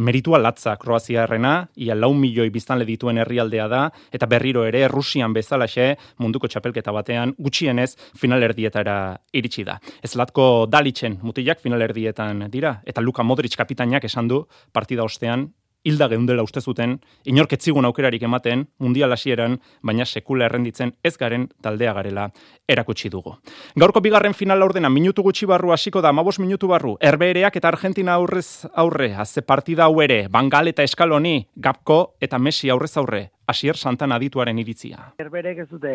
meritua 0.00 0.38
latza 0.38 0.76
Kroaziarrena, 0.76 1.68
ia 1.76 1.94
lau 1.94 2.14
milioi 2.16 2.50
biztanle 2.50 2.86
dituen 2.88 3.20
herrialdea 3.20 3.66
da, 3.68 3.82
eta 4.10 4.26
berriro 4.26 4.64
ere 4.64 4.86
Rusian 4.88 5.34
bezalaxe 5.36 5.92
munduko 6.18 6.48
txapelketa 6.48 6.92
batean 6.96 7.34
gutxienez 7.38 7.92
finalerdietara 8.18 8.96
iritsi 9.36 9.66
da. 9.68 9.76
Ez 10.02 10.14
latko 10.16 10.66
dalitzen 10.72 11.18
mutilak 11.22 11.60
finalerdietan 11.60 12.46
dira, 12.50 12.78
eta 12.86 13.04
Luka 13.04 13.22
Modric 13.22 13.56
kapitainak 13.60 14.08
esan 14.08 14.28
du 14.28 14.46
partida 14.72 15.04
ostean 15.04 15.50
hilda 15.84 16.08
geundela 16.08 16.42
uste 16.42 16.60
zuten, 16.60 16.98
inorketzigun 17.24 17.84
aukerarik 17.88 18.22
ematen, 18.22 18.66
mundial 18.78 19.12
hasieran, 19.12 19.58
baina 19.82 20.04
sekula 20.04 20.46
errenditzen 20.46 20.92
ez 21.04 21.16
garen 21.16 21.48
taldea 21.62 21.94
garela 21.96 22.28
erakutsi 22.68 23.10
dugu. 23.10 23.36
Gaurko 23.78 24.00
bigarren 24.00 24.34
final 24.34 24.62
ordena 24.62 24.90
minutu 24.90 25.22
gutxi 25.22 25.46
barru 25.46 25.72
hasiko 25.72 26.02
da, 26.04 26.12
mabos 26.12 26.38
minutu 26.38 26.68
barru, 26.68 26.96
erbereak 27.00 27.56
eta 27.56 27.68
Argentina 27.68 28.14
aurrez 28.14 28.66
aurre, 28.74 29.14
haze 29.14 29.42
partida 29.42 29.88
hau 29.88 30.00
ere, 30.02 30.26
Bangal 30.28 30.68
eta 30.68 30.82
Eskaloni, 30.82 31.46
Gapko 31.56 32.16
eta 32.20 32.38
Messi 32.38 32.70
aurrez 32.70 32.96
aurre, 32.96 33.30
Asier 33.50 33.76
Santana 33.76 34.16
adituaren 34.20 34.58
iritzia. 34.62 35.10
Erberek 35.22 35.64
ez 35.64 35.68
dute 35.70 35.92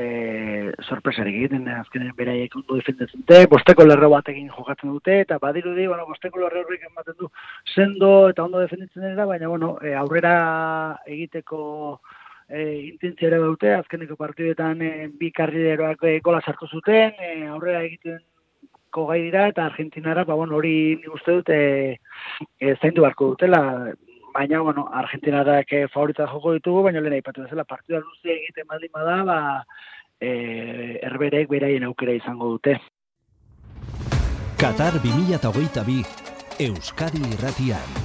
sorpresarik 0.84 1.38
egiten, 1.40 1.68
azkenen 1.72 2.12
beraiek 2.18 2.56
ondo 2.60 2.80
defendetzen 2.80 3.24
dute, 3.24 3.40
bosteko 3.52 3.86
lerro 3.88 4.12
batekin 4.14 4.52
jokatzen 4.52 4.92
dute, 4.92 5.22
eta 5.26 5.40
badiru 5.42 5.74
di, 5.78 5.88
bueno, 5.92 6.06
bosteko 6.10 6.44
lerro 6.44 6.66
horrek 6.66 6.86
ematen 6.90 7.18
du 7.20 7.32
sendo 7.74 8.12
eta 8.30 8.46
ondo 8.46 8.62
defenditzen 8.64 9.08
dira, 9.10 9.26
baina 9.30 9.50
bueno, 9.52 9.76
e, 9.82 9.96
aurrera 9.96 10.36
egiteko 11.06 11.64
e, 12.50 12.62
intentziara 12.92 13.42
dute, 13.42 13.74
azkeneko 13.80 14.18
partidetan 14.20 14.82
e, 14.82 14.94
bi 15.20 15.32
karrideroak 15.32 16.08
e, 16.12 16.20
gola 16.26 16.42
sartu 16.46 16.70
zuten, 16.72 17.16
e, 17.20 17.36
aurrera 17.48 17.84
egiten 17.88 18.22
gai 18.96 19.22
dira, 19.26 19.50
eta 19.52 19.66
Argentinara, 19.66 20.24
ba, 20.24 20.36
bueno, 20.40 20.56
hori 20.56 20.96
nik 21.02 21.14
uste 21.18 21.40
dute 21.42 21.58
e, 22.60 22.76
zaindu 22.80 23.04
barko 23.04 23.34
dutela, 23.34 23.92
baina, 24.36 24.60
bueno, 24.62 24.88
Argentinarak 24.92 25.72
eh, 25.74 25.88
favorita 25.94 26.28
joko 26.28 26.54
ditugu, 26.58 26.84
baina 26.90 27.02
lehen 27.04 27.18
aipatu 27.18 27.46
bezala 27.46 27.64
partida 27.64 28.02
luze 28.04 28.34
egiten 28.36 28.68
baldin 28.68 28.92
bada, 28.94 29.18
ba, 29.30 29.40
e, 30.20 31.00
erberek 31.10 31.50
beraien 31.52 31.88
aukera 31.88 32.16
izango 32.20 32.52
dute. 32.56 32.80
Qatar 34.60 35.00
2022 35.04 36.04
Euskadi 36.68 37.24
Irratian. 37.36 38.05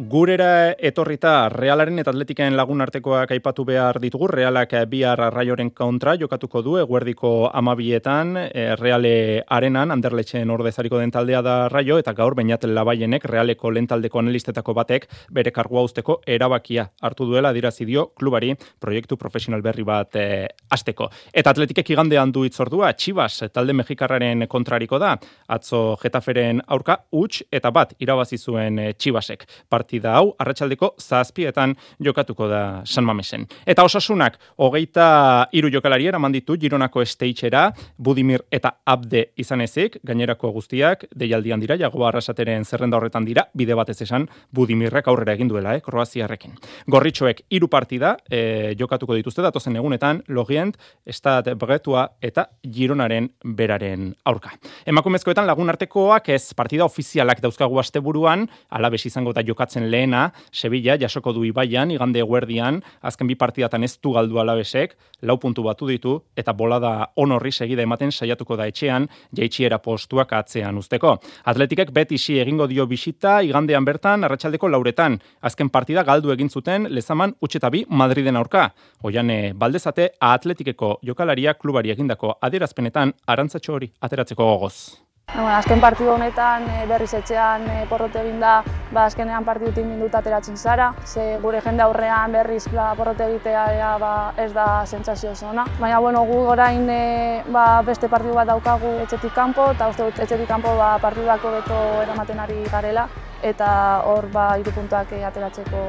Gurera 0.00 0.72
etorrita 0.80 1.50
Realaren 1.52 2.00
eta 2.00 2.08
Atletiken 2.14 2.54
lagun 2.56 2.80
artekoak 2.80 3.34
aipatu 3.34 3.66
behar 3.68 3.98
ditugu. 4.00 4.30
Realak 4.32 4.70
bihar 4.88 5.20
raioren 5.34 5.68
kontra 5.76 6.14
jokatuko 6.16 6.62
du 6.64 6.78
eguerdiko 6.80 7.50
amabietan. 7.52 8.30
E, 8.48 8.76
Reale 8.80 9.42
arenan, 9.46 9.90
anderletxen 9.92 10.48
ordezariko 10.48 10.96
den 11.02 11.12
taldea 11.12 11.42
da 11.44 11.56
raio 11.68 11.98
eta 12.00 12.14
gaur 12.16 12.32
bainat 12.34 12.64
labaienek 12.64 13.26
Realeko 13.28 13.70
lentaldeko 13.76 14.22
analistetako 14.22 14.72
batek 14.78 15.04
bere 15.36 15.52
kargua 15.52 15.82
usteko 15.84 16.22
erabakia 16.26 16.86
hartu 17.02 17.28
duela 17.28 17.52
dirazi 17.52 17.84
dio 17.84 18.06
klubari 18.16 18.54
proiektu 18.80 19.20
profesional 19.20 19.60
berri 19.60 19.84
bat 19.84 20.16
e, 20.16 20.48
asteko. 20.70 21.10
Eta 21.30 21.52
Atletikek 21.52 21.92
igandean 21.92 22.32
du 22.32 22.46
itzordua, 22.48 22.94
Txibas 22.94 23.50
talde 23.52 23.76
mexikarraren 23.76 24.48
kontrariko 24.48 24.96
da. 24.98 25.12
Atzo 25.48 25.98
Getaferen 26.00 26.64
aurka, 26.68 27.02
huts 27.12 27.44
eta 27.52 27.68
bat 27.68 27.92
irabazi 28.00 28.40
zuen 28.40 28.78
e, 28.78 28.90
Txibasek. 28.94 29.44
Part 29.68 29.89
partida 29.90 30.14
hau 30.14 30.34
arratsaldeko 30.38 30.94
zazpietan 31.00 31.74
jokatuko 31.98 32.46
da 32.48 32.82
San 32.84 33.04
Mamesen. 33.04 33.46
Eta 33.66 33.82
osasunak, 33.82 34.38
hogeita 34.56 35.48
iru 35.52 35.70
jokalari 35.70 36.06
eraman 36.06 36.32
ditu 36.32 36.56
Gironako 36.56 37.02
Esteitxera, 37.02 37.72
Budimir 37.98 38.44
eta 38.50 38.76
Abde 38.86 39.32
izan 39.36 39.60
ezik, 39.60 39.98
gainerako 40.06 40.52
guztiak, 40.52 41.06
deialdian 41.16 41.60
dira, 41.60 41.76
jagoa 41.76 42.08
arrasateren 42.08 42.64
zerrenda 42.64 42.96
horretan 42.98 43.24
dira, 43.24 43.48
bide 43.54 43.74
batez 43.74 44.00
esan, 44.02 44.28
Budimirrek 44.54 45.08
aurrera 45.08 45.34
egin 45.34 45.48
duela, 45.48 45.74
eh, 45.74 45.80
Kroaziarrekin. 45.82 46.54
Gorritxoek 46.86 47.42
iru 47.50 47.68
partida 47.68 48.16
eh, 48.30 48.76
jokatuko 48.78 49.18
dituzte 49.18 49.42
datozen 49.42 49.76
egunetan, 49.76 50.22
Logient, 50.28 50.78
Estat 51.04 51.50
Bretua 51.58 52.06
eta 52.22 52.46
Gironaren 52.62 53.28
beraren 53.42 54.14
aurka. 54.24 54.54
Emakumezkoetan 54.86 55.46
lagun 55.50 55.70
artekoak 55.70 56.30
ez 56.30 56.54
partida 56.54 56.86
ofizialak 56.86 57.42
dauzkagu 57.42 57.78
asteburuan, 57.82 58.46
alabes 58.70 59.04
izango 59.06 59.34
da 59.34 59.42
jokatzen 59.42 59.79
lehena, 59.90 60.32
Sevilla 60.52 60.96
jasoko 61.00 61.32
du 61.32 61.44
ibaian, 61.48 61.90
igande 61.90 62.22
guerdian, 62.22 62.82
azken 63.00 63.26
bi 63.30 63.36
partidatan 63.40 63.84
ez 63.84 63.96
du 64.02 64.12
galdu 64.12 64.40
alabesek, 64.42 64.96
lau 65.22 65.38
puntu 65.38 65.62
batu 65.62 65.88
ditu, 65.88 66.16
eta 66.36 66.52
bolada 66.52 67.10
onorri 67.16 67.52
segida 67.52 67.82
ematen 67.82 68.12
saiatuko 68.12 68.56
da 68.56 68.66
etxean, 68.70 69.08
jaitxiera 69.36 69.78
postuak 69.78 70.32
atzean 70.32 70.78
usteko. 70.78 71.16
Atletikek 71.44 71.92
beti 71.92 72.18
si 72.18 72.38
egingo 72.38 72.66
dio 72.66 72.86
bisita, 72.86 73.40
igandean 73.42 73.84
bertan, 73.84 74.24
arratsaldeko 74.24 74.68
lauretan, 74.68 75.20
azken 75.40 75.70
partida 75.70 76.04
galdu 76.04 76.32
egin 76.32 76.50
zuten, 76.50 76.88
lezaman 76.90 77.36
utxetabi 77.40 77.84
Madriden 77.88 78.36
aurka. 78.36 78.70
Oian, 79.02 79.30
baldezate, 79.54 80.10
atletikeko 80.20 80.98
jokalaria 81.06 81.54
klubari 81.54 81.90
egindako 81.90 82.36
adierazpenetan, 82.40 83.14
arantzatxo 83.26 83.78
hori 83.78 83.92
ateratzeko 84.00 84.44
gogoz. 84.44 85.09
Bueno, 85.32 85.54
azken 85.54 85.80
partidu 85.80 86.10
honetan 86.10 86.64
e, 86.66 86.86
berriz 86.90 87.12
etxean 87.14 87.62
e, 87.70 87.74
porrote 87.86 88.18
egin 88.18 88.40
da, 88.42 88.56
ba, 88.90 89.04
azkenean 89.04 89.44
partidutik 89.46 89.86
minduta 89.86 90.18
ateratzen 90.18 90.56
zara. 90.58 90.88
Ze 91.06 91.38
gure 91.42 91.60
jende 91.62 91.84
aurrean 91.84 92.34
berriz 92.34 92.64
ba, 92.72 92.88
porrote 92.98 93.28
egitea 93.28 93.92
ba, 94.02 94.10
ez 94.36 94.50
da 94.52 94.66
sentsazio 94.86 95.34
zona. 95.36 95.64
Baina 95.78 96.00
bueno, 96.00 96.24
gu 96.26 96.40
orain 96.56 96.90
e, 96.90 97.44
ba, 97.46 97.68
beste 97.86 98.10
partidu 98.10 98.34
bat 98.34 98.50
daukagu 98.50 98.96
etxetik 99.06 99.32
kanpo, 99.36 99.70
eta 99.76 99.88
uste 99.94 100.10
dut 100.10 100.18
etxetik 100.26 100.50
kanpo 100.50 100.74
ba, 100.76 100.96
partidako 100.98 101.54
beto 101.60 101.78
eramaten 102.02 102.42
ari 102.42 102.60
garela, 102.66 103.06
eta 103.54 103.70
hor 104.10 104.26
ba, 104.34 104.50
irupuntuak 104.58 105.14
ateratzeko 105.30 105.86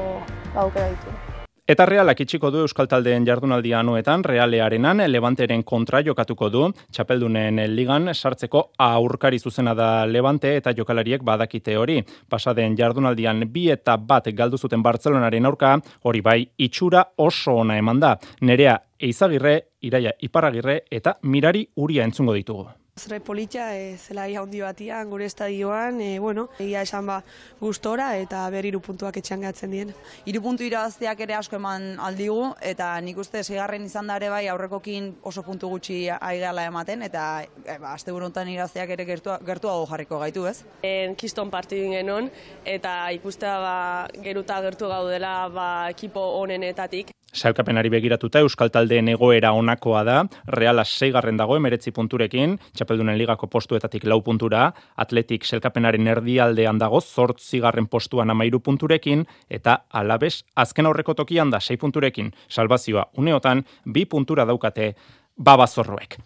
ba, 0.54 0.62
aukera 0.68 0.88
ditu. 0.94 1.31
Eta 1.62 1.84
realak 1.86 2.18
itxiko 2.24 2.48
du 2.50 2.64
Euskal 2.66 2.88
Taldeen 2.90 3.22
jardunaldia 3.22 3.78
anuetan, 3.78 4.24
realearenan, 4.26 5.04
levanteren 5.06 5.62
kontra 5.62 6.00
jokatuko 6.02 6.48
du, 6.50 6.64
txapeldunen 6.90 7.60
ligan 7.70 8.10
sartzeko 8.10 8.64
aurkari 8.82 9.38
zuzena 9.38 9.76
da 9.78 10.02
levante 10.10 10.56
eta 10.56 10.74
jokalariek 10.74 11.22
badakite 11.22 11.78
hori. 11.78 12.00
Pasaden 12.28 12.74
jardunaldian 12.74 13.46
bi 13.54 13.68
eta 13.70 13.94
bat 13.96 14.26
galdu 14.34 14.58
zuten 14.58 14.82
Bartzelonaren 14.82 15.46
aurka, 15.46 15.76
hori 16.02 16.20
bai 16.20 16.40
itxura 16.58 17.06
oso 17.16 17.60
ona 17.62 17.78
eman 17.78 18.02
da. 18.02 18.16
Nerea 18.40 18.80
Eizagirre, 18.98 19.58
Iraia 19.86 20.18
Iparagirre 20.18 20.80
eta 20.90 21.20
Mirari 21.22 21.68
Uria 21.76 22.02
entzungo 22.02 22.34
ditugu. 22.34 22.72
Zure 23.00 23.20
politxa, 23.24 23.70
e, 23.72 23.96
zela 23.96 24.26
handi 24.28 24.60
batian, 24.60 25.08
gure 25.08 25.24
estadioan, 25.24 25.98
e, 25.98 26.18
bueno, 26.20 26.50
egia 26.60 26.82
esan 26.84 27.06
ba 27.06 27.22
gustora 27.58 28.18
eta 28.20 28.42
ber 28.52 28.66
hiru 28.68 28.80
puntuak 28.84 29.16
etxean 29.16 29.40
gatzen 29.40 29.70
dien. 29.72 29.94
Hiru 30.28 30.42
puntu 30.44 30.66
irabazteak 30.66 31.22
ere 31.24 31.34
asko 31.34 31.56
eman 31.56 31.96
aldigu 31.98 32.52
eta 32.60 32.90
nik 33.00 33.16
uste 33.16 33.42
segarren 33.42 33.86
izan 33.88 34.12
da 34.12 34.18
ere 34.20 34.28
bai 34.28 34.42
aurrekokin 34.52 35.08
oso 35.24 35.42
puntu 35.42 35.70
gutxi 35.72 35.96
aigala 36.18 36.66
ematen 36.68 37.02
eta 37.08 37.24
e, 37.64 37.78
ba, 37.78 37.94
azte 37.94 38.12
buruntan 38.12 38.52
irabazteak 38.52 38.92
ere 38.98 39.08
gertua, 39.08 39.38
gertuago 39.40 39.88
jarriko 39.88 40.20
gaitu, 40.20 40.44
ez? 40.46 40.60
En 40.82 41.16
kiston 41.16 41.48
partidin 41.50 41.96
genon 41.96 42.28
eta 42.76 43.08
ikustea 43.16 43.56
ba, 43.64 43.74
geruta 44.20 44.60
gertu 44.68 44.92
gaudela 44.92 45.48
ba, 45.48 45.70
ekipo 45.96 46.28
honenetatik. 46.42 47.16
Sailkapenari 47.32 47.88
begiratuta 47.88 48.42
Euskal 48.44 48.68
Taldeen 48.68 49.08
egoera 49.08 49.54
onakoa 49.56 50.02
da, 50.04 50.16
Reala 50.52 50.84
seigarren 50.84 51.38
dago 51.40 51.56
emeretzi 51.56 51.90
punturekin, 51.96 52.58
txapeldunen 52.76 53.16
ligako 53.16 53.48
postuetatik 53.48 54.04
lau 54.04 54.20
puntura, 54.22 54.66
Atletik 55.00 55.48
selkapenaren 55.48 56.10
erdialdean 56.12 56.78
dago 56.78 57.00
zortzigarren 57.00 57.88
postuan 57.88 58.30
amairu 58.30 58.60
punturekin, 58.60 59.24
eta 59.48 59.78
alabez 59.88 60.42
azken 60.54 60.86
aurreko 60.86 61.16
tokian 61.16 61.50
da 61.50 61.60
sei 61.60 61.78
punturekin, 61.80 62.30
salvazioa 62.48 63.08
uneotan 63.16 63.64
bi 63.84 64.04
puntura 64.04 64.44
daukate 64.44 64.92
babazorroek. 65.36 66.20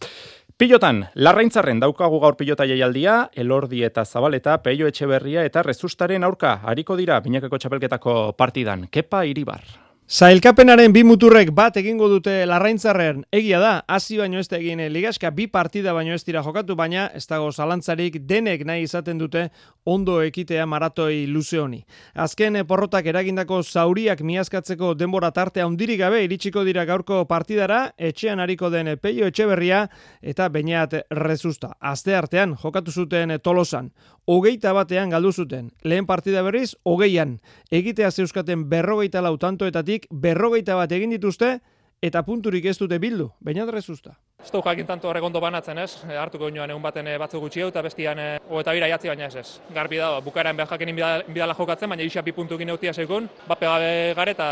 Pilotan, 0.58 1.04
larraintzarren 1.14 1.78
daukagu 1.78 2.18
gaur 2.18 2.34
pilota 2.34 2.66
jaialdia, 2.66 3.28
elordi 3.36 3.84
eta 3.84 4.04
zabaleta, 4.04 4.58
peio 4.58 4.90
etxeberria 4.90 5.46
eta 5.46 5.62
rezustaren 5.62 6.24
aurka, 6.24 6.58
hariko 6.64 6.96
dira, 6.96 7.20
binakako 7.20 7.60
txapelketako 7.62 8.20
partidan, 8.40 8.88
kepa 8.90 9.26
iribar. 9.28 9.85
Zailkapenaren 10.06 10.92
bi 10.94 11.00
muturrek 11.02 11.48
bat 11.50 11.74
egingo 11.80 12.06
dute 12.06 12.30
larraintzarren 12.46 13.24
egia 13.34 13.58
da, 13.58 13.70
hasi 13.90 14.14
baino 14.20 14.38
ez 14.38 14.46
egin 14.54 14.78
ligaska 14.94 15.32
bi 15.34 15.48
partida 15.50 15.90
baino 15.96 16.14
ez 16.14 16.22
dira 16.22 16.44
jokatu, 16.46 16.76
baina 16.78 17.08
ez 17.12 17.24
dago 17.26 17.48
zalantzarik 17.50 18.20
denek 18.22 18.62
nahi 18.64 18.84
izaten 18.86 19.18
dute 19.18 19.48
ondo 19.84 20.20
ekitea 20.22 20.62
maratoi 20.64 21.26
luze 21.26 21.58
honi. 21.58 21.82
Azken 22.14 22.54
porrotak 22.68 23.06
eragindako 23.10 23.64
zauriak 23.64 24.22
miazkatzeko 24.22 24.94
denbora 24.94 25.32
tartea 25.32 25.66
handirik 25.66 25.98
gabe 25.98 26.22
iritsiko 26.22 26.62
dira 26.62 26.84
gaurko 26.84 27.24
partidara, 27.26 27.90
etxean 27.98 28.38
hariko 28.38 28.70
den 28.70 28.94
peio 29.02 29.26
etxeberria 29.26 29.88
eta 30.22 30.46
bainat 30.48 30.94
rezusta. 31.10 31.72
Azte 31.80 32.14
artean 32.14 32.54
jokatu 32.62 32.92
zuten 32.92 33.40
tolosan, 33.42 33.90
hogeita 34.26 34.72
batean 34.74 35.10
galdu 35.10 35.32
zuten, 35.32 35.70
lehen 35.82 36.06
partida 36.06 36.42
berriz, 36.42 36.74
hogeian, 36.82 37.38
egitea 37.70 38.10
zeuskaten 38.10 38.68
berrogeita 38.68 39.22
lau 39.22 39.36
tantoetatik 39.38 40.08
berrogeita 40.10 40.74
bat 40.74 40.92
egin 40.92 41.14
dituzte 41.14 41.60
eta 42.02 42.22
punturik 42.26 42.66
ez 42.66 42.76
dute 42.78 42.98
bildu, 43.00 43.30
baina 43.40 43.64
drezusta. 43.66 44.16
Ez 44.42 44.50
du 44.52 44.60
jakin 44.62 44.86
tanto 44.86 45.08
horregondo 45.08 45.40
banatzen 45.40 45.78
ez, 45.78 46.02
hartuko 46.20 46.50
inoan 46.52 46.70
egun 46.70 46.82
baten 46.82 47.06
e, 47.08 47.16
batzuk 47.18 47.40
gutxi 47.46 47.62
eta 47.64 47.82
bestian 47.82 48.18
e, 48.18 48.26
o 48.50 48.60
eta 48.60 48.74
bira 48.76 48.90
jatzi 48.90 49.08
baina 49.08 49.30
ez 49.30 49.36
ez. 49.40 49.46
Garbi 49.74 49.96
da, 50.02 50.20
bukaeran 50.20 50.58
behar 50.58 50.68
jakenin 50.74 50.98
bidala 51.30 51.54
jokatzen, 51.54 51.88
baina 51.88 52.04
isa 52.04 52.22
bi 52.22 52.34
puntu 52.36 52.58
egin 52.58 52.74
eutia 52.74 52.92
sekun, 52.92 53.30
bat 53.48 53.58
pegabe 53.58 54.12
gare 54.18 54.36
eta 54.36 54.48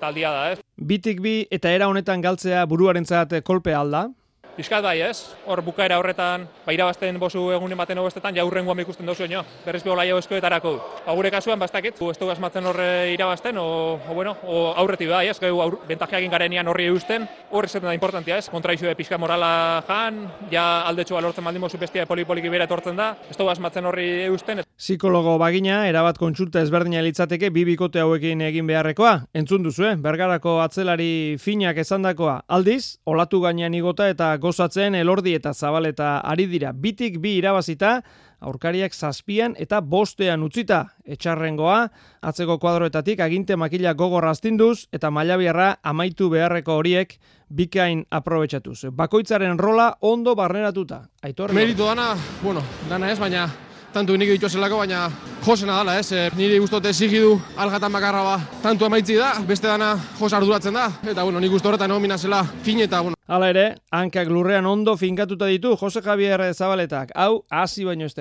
taldia 0.00 0.32
da 0.32 0.50
ez. 0.52 0.58
Bitik 0.76 1.20
bi 1.22 1.46
eta 1.50 1.70
era 1.70 1.88
honetan 1.88 2.20
galtzea 2.24 2.64
buruarentzat 2.66 3.38
kolpe 3.44 3.74
alda, 3.74 4.08
Piskat 4.56 4.82
bai 4.82 4.98
ez, 5.00 5.30
hor 5.46 5.62
bukaera 5.62 5.98
horretan, 6.00 6.46
ba 6.66 6.72
irabazten 6.74 7.18
bosu 7.22 7.46
egunen 7.54 7.78
baten 7.78 7.98
hobestetan, 8.02 8.34
ja 8.36 8.44
hurrengoan 8.44 8.80
ikusten 8.82 9.06
dozu 9.06 9.24
eno, 9.24 9.44
berriz 9.64 9.82
behola 9.86 10.04
jau 10.08 10.18
eskoetarako. 10.18 10.72
Ba, 11.06 11.14
gure 11.14 11.30
kasuan, 11.30 11.58
bastakit, 11.60 12.00
ez 12.00 12.18
dugu 12.18 12.32
asmatzen 12.32 12.66
horre 12.66 12.88
irabazten, 13.14 13.58
o, 13.62 13.94
o, 13.96 14.14
bueno, 14.14 14.36
o 14.44 14.72
aurreti 14.82 15.06
bai 15.08 15.28
ez, 15.30 15.38
gau 15.40 15.60
aur, 15.62 15.78
bentajea 15.88 16.18
egin 16.18 16.34
garenian 16.34 16.68
horri 16.68 16.88
eusten, 16.90 17.28
horri 17.50 17.70
zetan 17.70 17.88
da 17.88 17.94
importantia 17.94 18.40
ez, 18.40 18.48
kontra 18.50 18.74
izu 18.74 18.90
pixka 18.98 19.18
morala 19.18 19.84
jan, 19.88 20.24
ja 20.50 20.82
aldetxua 20.90 21.22
lortzen 21.22 21.46
baldin 21.46 21.62
bozu 21.62 21.78
bestia 21.78 22.08
polipoliki 22.10 22.50
bera 22.50 22.66
etortzen 22.68 22.98
da, 22.98 23.14
ez 23.30 23.38
dugu 23.38 23.54
asmatzen 23.54 23.86
horri 23.86 24.08
eusten. 24.26 24.64
Psikologo 24.80 25.36
bagina, 25.38 25.82
erabat 25.88 26.18
kontsulta 26.18 26.62
ezberdina 26.64 27.02
litzateke 27.04 27.50
bi 27.54 27.66
bikote 27.68 28.00
hauekin 28.00 28.40
egin 28.46 28.66
beharrekoa, 28.66 29.26
entzun 29.36 29.62
duzu, 29.66 29.84
eh? 29.90 29.96
bergarako 30.00 30.58
atzelari 30.64 31.36
finak 31.38 31.76
esandakoa. 31.82 32.40
Aldiz, 32.48 32.96
olatu 33.04 33.42
gainean 33.44 33.76
igota 33.76 34.08
eta 34.08 34.32
gozatzen 34.40 34.96
elordi 34.98 35.36
eta 35.36 35.52
zabaleta 35.54 36.18
ari 36.24 36.46
dira. 36.50 36.72
Bitik 36.72 37.20
bi 37.20 37.36
irabazita, 37.38 38.00
aurkariak 38.40 38.94
zazpian 38.94 39.54
eta 39.60 39.80
bostean 39.80 40.42
utzita. 40.42 40.82
Etxarrengoa, 41.04 41.78
atzeko 42.22 42.58
kuadroetatik 42.58 43.20
aginte 43.20 43.56
makila 43.56 43.94
gogor 43.94 44.26
astinduz 44.30 44.88
eta 44.92 45.10
mailabiarra 45.10 45.74
amaitu 45.82 46.30
beharreko 46.32 46.80
horiek 46.80 47.18
bikain 47.48 48.04
aprobetsatuz. 48.10 48.90
Bakoitzaren 48.92 49.58
rola 49.58 49.94
ondo 50.00 50.34
barneratuta. 50.34 51.04
Aitor, 51.22 51.52
Merito 51.52 51.86
dana, 51.86 52.14
bueno, 52.42 52.62
dana 52.88 53.10
ez, 53.10 53.18
baina 53.18 53.48
tantu 53.92 54.16
nik 54.16 54.30
ditu 54.30 54.48
zelako, 54.48 54.78
baina 54.78 55.08
josena 55.44 55.80
dala, 55.80 55.98
ez? 55.98 56.12
E, 56.12 56.28
nire 56.36 56.58
guztote 56.62 56.92
zigidu 56.92 57.34
algatan 57.56 57.92
bakarra 57.92 58.22
ba, 58.22 58.36
tantu 58.62 58.86
emaitzi 58.86 59.16
da, 59.18 59.32
beste 59.46 59.66
dana 59.66 59.94
jos 60.18 60.32
arduratzen 60.32 60.74
da, 60.74 60.86
eta 61.02 61.24
bueno, 61.24 61.40
nik 61.40 61.50
guztu 61.50 61.68
horretan 61.68 61.90
nomina 61.90 62.18
zela 62.18 62.44
fin 62.62 62.80
eta 62.80 63.00
bueno. 63.00 63.18
Hala 63.26 63.50
ere, 63.50 63.66
hankak 63.90 64.28
lurrean 64.28 64.66
ondo 64.66 64.96
finkatuta 64.96 65.46
ditu 65.46 65.76
Jose 65.76 66.02
Javier 66.02 66.54
Zabaletak, 66.54 67.12
hau 67.14 67.44
hasi 67.50 67.84
baino 67.84 68.06
ez. 68.06 68.14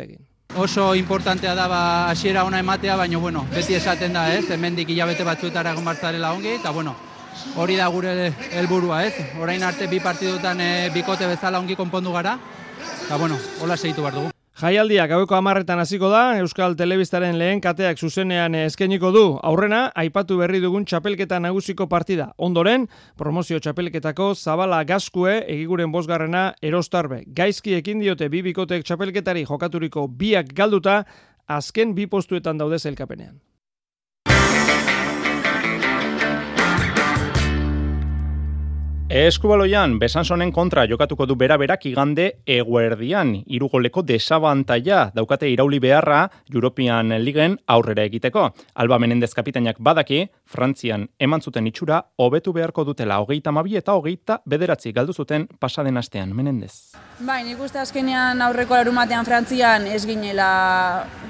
Oso 0.58 0.96
importantea 0.96 1.54
da 1.56 1.68
ba 1.68 2.10
hasiera 2.10 2.44
ona 2.44 2.60
ematea, 2.60 2.96
baina 2.96 3.18
bueno, 3.18 3.46
beti 3.54 3.76
esaten 3.76 4.14
da, 4.14 4.34
ez? 4.34 4.50
Hemendik 4.50 4.90
ilabete 4.90 5.24
batzuetara 5.24 5.72
egon 5.72 5.86
bartzarela 5.86 6.34
ongi 6.34 6.56
eta 6.56 6.72
bueno, 6.72 6.96
hori 7.56 7.76
da 7.76 7.88
gure 7.88 8.34
helburua, 8.52 9.06
ez? 9.06 9.14
Orain 9.40 9.64
arte 9.64 9.88
bi 9.88 10.00
partidutan 10.00 10.62
e, 10.62 10.90
bikote 10.94 11.28
bezala 11.28 11.60
ongi 11.60 11.76
konpondu 11.76 12.12
gara. 12.12 12.38
Eta 13.06 13.18
bueno, 13.18 13.38
hola 13.62 13.78
segitu 13.78 14.02
behar 14.02 14.18
dugu. 14.18 14.39
Jaialdiak 14.58 15.08
gaueko 15.08 15.38
amarretan 15.38 15.80
hasiko 15.80 16.10
da, 16.12 16.36
Euskal 16.42 16.74
Telebistaren 16.76 17.38
lehen 17.40 17.62
kateak 17.64 18.02
zuzenean 18.02 18.58
eskeniko 18.60 19.12
du. 19.16 19.24
Aurrena, 19.46 19.86
aipatu 19.96 20.36
berri 20.42 20.60
dugun 20.60 20.84
txapelketa 20.84 21.40
nagusiko 21.40 21.88
partida. 21.88 22.34
Ondoren, 22.38 22.90
promozio 23.16 23.62
txapelketako 23.64 24.34
zabala 24.36 24.82
gazkue 24.84 25.38
egiguren 25.48 25.94
bosgarrena 25.96 26.50
erostarbe. 26.62 27.22
Gaizki 27.28 27.78
ekin 27.78 28.04
diote 28.04 28.28
bi 28.28 28.42
bikotek 28.50 28.84
txapelketari 28.84 29.46
jokaturiko 29.48 30.08
biak 30.08 30.52
galduta, 30.58 31.06
azken 31.48 31.96
bi 31.96 32.10
postuetan 32.12 32.60
daude 32.60 32.80
zelkapenean. 32.80 33.40
Eskubaloian, 39.10 39.96
Besansonen 39.98 40.52
kontra 40.54 40.84
jokatuko 40.86 41.26
du 41.26 41.34
bera-berak 41.34 41.88
igande 41.90 42.28
eguerdian. 42.46 43.32
Irugoleko 43.50 44.04
desabantaia 44.06 45.00
daukate 45.16 45.50
irauli 45.50 45.80
beharra 45.82 46.20
European 46.54 47.16
Ligen 47.24 47.56
aurrera 47.66 48.06
egiteko. 48.06 48.44
Alba 48.76 49.00
Menendez 49.02 49.32
kapitainak 49.34 49.82
badaki, 49.82 50.28
Frantzian 50.46 51.08
eman 51.18 51.42
zuten 51.42 51.66
itxura, 51.66 52.04
hobetu 52.22 52.54
beharko 52.54 52.86
dutela 52.86 53.18
hogeita 53.18 53.50
mabi 53.50 53.82
eta 53.82 53.98
hogeita 53.98 54.44
bederatzi 54.46 54.94
galdu 54.94 55.18
zuten 55.18 55.48
pasaden 55.60 55.98
astean. 55.98 56.38
Menendez. 56.38 56.94
Bai, 57.26 57.42
nik 57.50 57.66
uste 57.66 57.82
azkenean 57.82 58.46
aurreko 58.46 58.78
larumatean 58.78 59.26
Frantzian 59.26 59.90
ez 59.90 60.06
ginela 60.06 60.54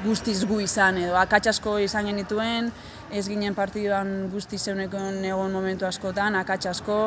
guztiz 0.04 0.44
gu 0.44 0.60
izan 0.68 1.00
edo 1.00 1.16
akatsasko 1.16 1.80
izan 1.80 2.12
genituen, 2.12 2.74
ez 3.10 3.28
ginen 3.30 3.56
partiduan 3.56 4.28
guztiz 4.34 4.66
zeunekon 4.68 5.24
egon 5.26 5.54
momentu 5.56 5.88
askotan, 5.88 6.36
akatsasko, 6.36 7.06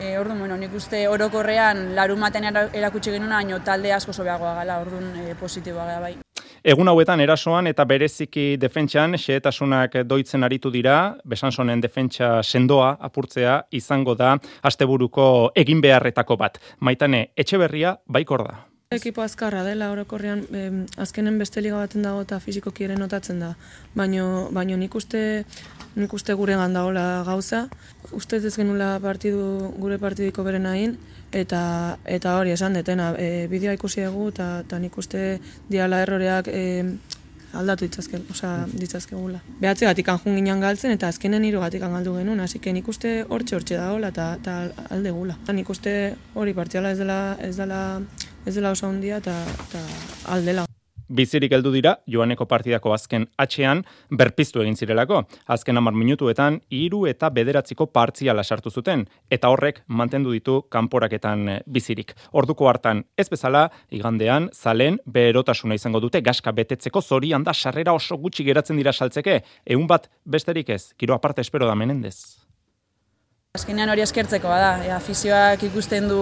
E, 0.00 0.16
orduan, 0.16 0.38
bueno, 0.38 0.56
nik 0.56 0.72
uste 0.72 1.02
orokorrean 1.12 1.90
larumaten 1.94 2.46
erakutsi 2.48 3.12
genuna, 3.12 3.42
baino 3.42 3.58
talde 3.60 3.92
asko 3.92 4.14
sobeagoa 4.16 4.54
gala, 4.56 4.78
orduan 4.80 5.10
e, 5.20 5.34
positiboa 5.36 5.84
gara 5.84 6.00
bai. 6.00 6.14
Egun 6.64 6.88
hauetan 6.88 7.20
erasoan 7.20 7.68
eta 7.68 7.84
bereziki 7.88 8.56
defentsan 8.60 9.18
xehetasunak 9.20 9.98
doitzen 10.08 10.44
aritu 10.44 10.72
dira, 10.72 10.96
besansonen 11.28 11.80
defentsa 11.84 12.42
sendoa 12.42 12.94
apurtzea 13.00 13.62
izango 13.76 14.14
da 14.16 14.34
asteburuko 14.62 15.52
egin 15.56 15.80
beharretako 15.84 16.36
bat. 16.40 16.58
Maitane, 16.80 17.30
etxe 17.36 17.60
berria 17.60 17.94
baikor 18.08 18.44
da. 18.48 18.58
Ekipo 18.90 19.22
azkarra 19.22 19.62
dela 19.62 19.92
orokorrean 19.92 20.40
azkenen 20.98 21.36
beste 21.38 21.62
liga 21.62 21.76
baten 21.78 22.02
dago 22.02 22.24
eta 22.24 22.40
fizikoki 22.42 22.88
ere 22.88 22.96
notatzen 22.98 23.38
da. 23.38 23.52
Baino, 23.94 24.48
baino 24.50 24.76
nik 24.80 24.96
uste 24.98 25.44
nik 25.96 26.12
uste 26.12 26.34
gure 26.34 26.56
gandagola 26.56 27.22
gauza. 27.26 27.68
Uste 28.12 28.36
ez 28.36 28.54
genula 28.56 28.98
partidu, 29.02 29.72
gure 29.78 29.98
partidiko 29.98 30.44
beren 30.44 30.66
hain, 30.66 30.98
eta, 31.32 31.98
eta 32.04 32.36
hori 32.38 32.54
esan 32.54 32.74
detena, 32.74 33.14
e, 33.18 33.46
bideoa 33.50 33.74
ikusi 33.78 34.04
egu, 34.06 34.28
eta, 34.34 34.60
eta 34.66 34.78
nik 34.78 34.96
uste 34.98 35.40
diala 35.68 36.02
erroreak 36.02 36.48
e, 36.48 36.62
aldatu 37.54 37.86
ditzazke, 37.86 38.20
osea, 38.30 38.66
ditzazkegula. 38.72 39.40
Behatze 39.60 39.88
gatik 39.88 40.08
anjun 40.12 40.38
ginen 40.38 40.62
galtzen 40.62 40.94
eta 40.94 41.10
azkenen 41.10 41.44
hiru 41.44 41.62
gatik 41.64 41.82
galdu 41.82 42.16
genuen, 42.18 42.40
hasi 42.40 42.60
nik 42.72 42.88
uste 42.88 43.24
hortxe 43.28 43.56
hortxe 43.56 43.76
da 43.76 43.92
hola 43.92 44.08
eta, 44.14 44.36
eta 44.40 44.86
alde 44.90 45.10
gula. 45.10 45.36
Nik 45.52 45.70
uste 45.70 46.14
hori 46.34 46.54
partziala 46.54 46.92
ez 46.92 46.98
dela, 46.98 47.36
ez 47.40 47.56
dela, 47.56 48.00
ez 48.46 48.54
dela 48.54 48.70
oso 48.70 48.86
handia 48.86 49.18
eta, 49.18 49.36
eta 49.68 49.86
aldela. 50.26 50.69
Bizirik 51.10 51.50
heldu 51.50 51.72
dira, 51.74 51.96
joaneko 52.06 52.46
partidako 52.46 52.92
azken 52.94 53.24
atxean, 53.42 53.80
berpiztu 54.14 54.62
egin 54.62 54.76
zirelako. 54.78 55.24
Azken 55.50 55.80
amar 55.80 55.96
minutuetan, 55.98 56.60
hiru 56.70 57.00
eta 57.10 57.32
bederatziko 57.34 57.88
partziala 57.90 58.44
sartu 58.44 58.70
zuten, 58.70 59.02
eta 59.30 59.50
horrek 59.50 59.82
mantendu 59.88 60.30
ditu 60.36 60.60
kanporaketan 60.70 61.48
eh, 61.48 61.56
bizirik. 61.66 62.14
Orduko 62.30 62.68
hartan, 62.70 63.02
ez 63.18 63.26
bezala, 63.32 63.64
igandean, 63.90 64.50
zalen, 64.54 65.00
berotasuna 65.04 65.74
izango 65.74 65.98
dute, 66.04 66.22
gaska 66.22 66.54
betetzeko 66.54 67.02
zorian 67.02 67.42
da, 67.42 67.54
sarrera 67.54 67.96
oso 67.98 68.14
gutxi 68.16 68.46
geratzen 68.46 68.78
dira 68.78 68.94
saltzeke, 68.94 69.40
egun 69.66 69.90
bat 69.90 70.06
besterik 70.24 70.70
ez, 70.70 70.92
kiro 70.94 71.18
aparte 71.18 71.42
espero 71.42 71.66
da 71.66 71.74
menendez. 71.74 72.39
Azkenean 73.58 73.90
hori 73.90 74.04
eskertzeko 74.04 74.46
da, 74.46 74.76
e, 74.78 74.90
afizioak 74.94 75.64
ikusten 75.66 76.04
du 76.06 76.18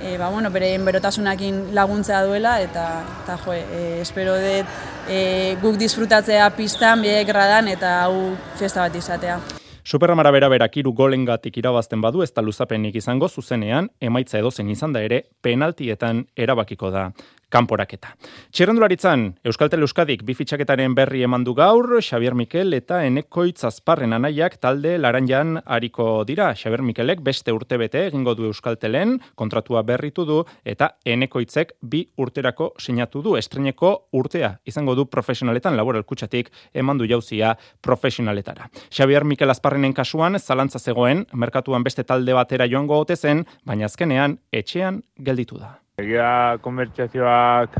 e, 0.00 0.14
ba, 0.16 0.30
bueno, 0.32 0.48
bere 0.48 0.70
berotasunakin 0.80 1.58
laguntzea 1.76 2.22
duela 2.24 2.54
eta, 2.64 2.84
eta 3.20 3.36
jo, 3.42 3.52
e, 3.52 3.82
espero 4.00 4.38
dut 4.40 4.70
e, 5.04 5.18
guk 5.60 5.76
disfrutatzea 5.76 6.46
pistan, 6.56 7.04
biek 7.04 7.28
gradan 7.28 7.68
eta 7.68 7.90
hau 8.06 8.32
festa 8.56 8.80
bat 8.86 8.96
izatea. 8.96 9.36
Superamara 9.84 10.32
bera 10.32 10.48
berak 10.48 10.80
iru 10.80 10.94
golengatik 10.96 11.60
irabazten 11.60 12.00
badu 12.00 12.24
ez 12.24 12.30
da 12.32 12.40
luzapenik 12.40 12.96
izango 12.96 13.28
zuzenean, 13.28 13.90
emaitza 14.00 14.40
edozen 14.40 14.72
izan 14.72 14.96
da 14.96 15.04
ere, 15.04 15.20
penaltietan 15.44 16.24
erabakiko 16.32 16.88
da 16.88 17.10
kanporaketa. 17.54 18.14
Txerrendularitzan, 18.54 19.28
Euskaltel 19.46 19.84
Euskadik 19.86 20.24
bifitxaketaren 20.26 20.94
berri 20.96 21.22
emandu 21.26 21.54
gaur, 21.54 21.86
Xavier 22.02 22.34
Mikel 22.34 22.74
eta 22.74 23.02
Enekoitz 23.06 23.62
Azparren 23.68 24.16
anaiak 24.16 24.56
talde 24.62 24.96
laranjan 24.98 25.60
hariko 25.64 26.24
dira. 26.26 26.50
Xavier 26.58 26.82
Mikelek 26.82 27.22
beste 27.24 27.54
urte 27.54 27.78
bete 27.78 28.06
egingo 28.08 28.34
du 28.34 28.48
Euskaltelen, 28.50 29.20
kontratua 29.38 29.84
berritu 29.86 30.26
du, 30.26 30.40
eta 30.64 30.94
Enekoitzek 31.04 31.76
bi 31.82 32.04
urterako 32.18 32.72
sinatu 32.78 33.22
du. 33.22 33.36
Estreneko 33.38 33.92
urtea 34.18 34.56
izango 34.66 34.96
du 34.98 35.06
profesionaletan, 35.10 35.78
laboral 35.78 36.04
kutsatik 36.08 36.50
emandu 36.74 37.06
jauzia 37.10 37.54
profesionaletara. 37.82 38.68
Xavier 38.90 39.24
Mikel 39.24 39.54
Azparrenen 39.54 39.94
kasuan, 39.94 40.40
zalantza 40.40 40.82
zegoen, 40.82 41.26
merkatuan 41.32 41.86
beste 41.86 42.04
talde 42.04 42.34
batera 42.34 42.66
joango 42.66 42.98
ote 43.04 43.16
zen, 43.16 43.46
baina 43.64 43.86
azkenean 43.86 44.38
etxean 44.52 45.02
gelditu 45.22 45.62
da. 45.62 45.83
Egia 46.02 46.58
konbertsazioak 46.58 47.76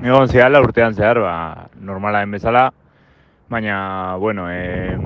egon 0.00 0.30
zehala 0.30 0.62
urtean 0.64 0.94
zehar, 0.96 1.18
ba, 1.20 1.66
normala 1.76 2.22
bezala, 2.24 2.62
baina, 3.52 4.16
bueno, 4.16 4.46
e, 4.48 4.96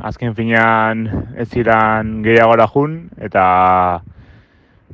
azken 0.00 0.32
finean 0.38 1.04
ez 1.36 1.50
ziren 1.50 2.22
gehiagora 2.24 2.64
jun, 2.64 2.96
eta 3.20 3.44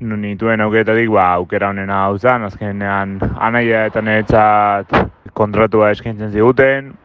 nituen 0.00 0.66
aukeretatik, 0.66 1.08
ba, 1.14 1.28
aukera 1.38 1.70
honena 1.70 2.02
hau 2.08 2.18
zen, 2.18 2.50
azkenean 2.50 3.20
anaia 3.38 3.86
eta 3.86 4.02
niretzat 4.02 4.90
kontratua 5.38 5.92
eskaintzen 5.94 6.34
ziguten, 6.34 6.96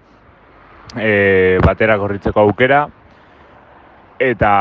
e, 0.98 1.60
batera 1.62 2.02
korritzeko 2.02 2.48
aukera, 2.50 2.88
eta 4.18 4.56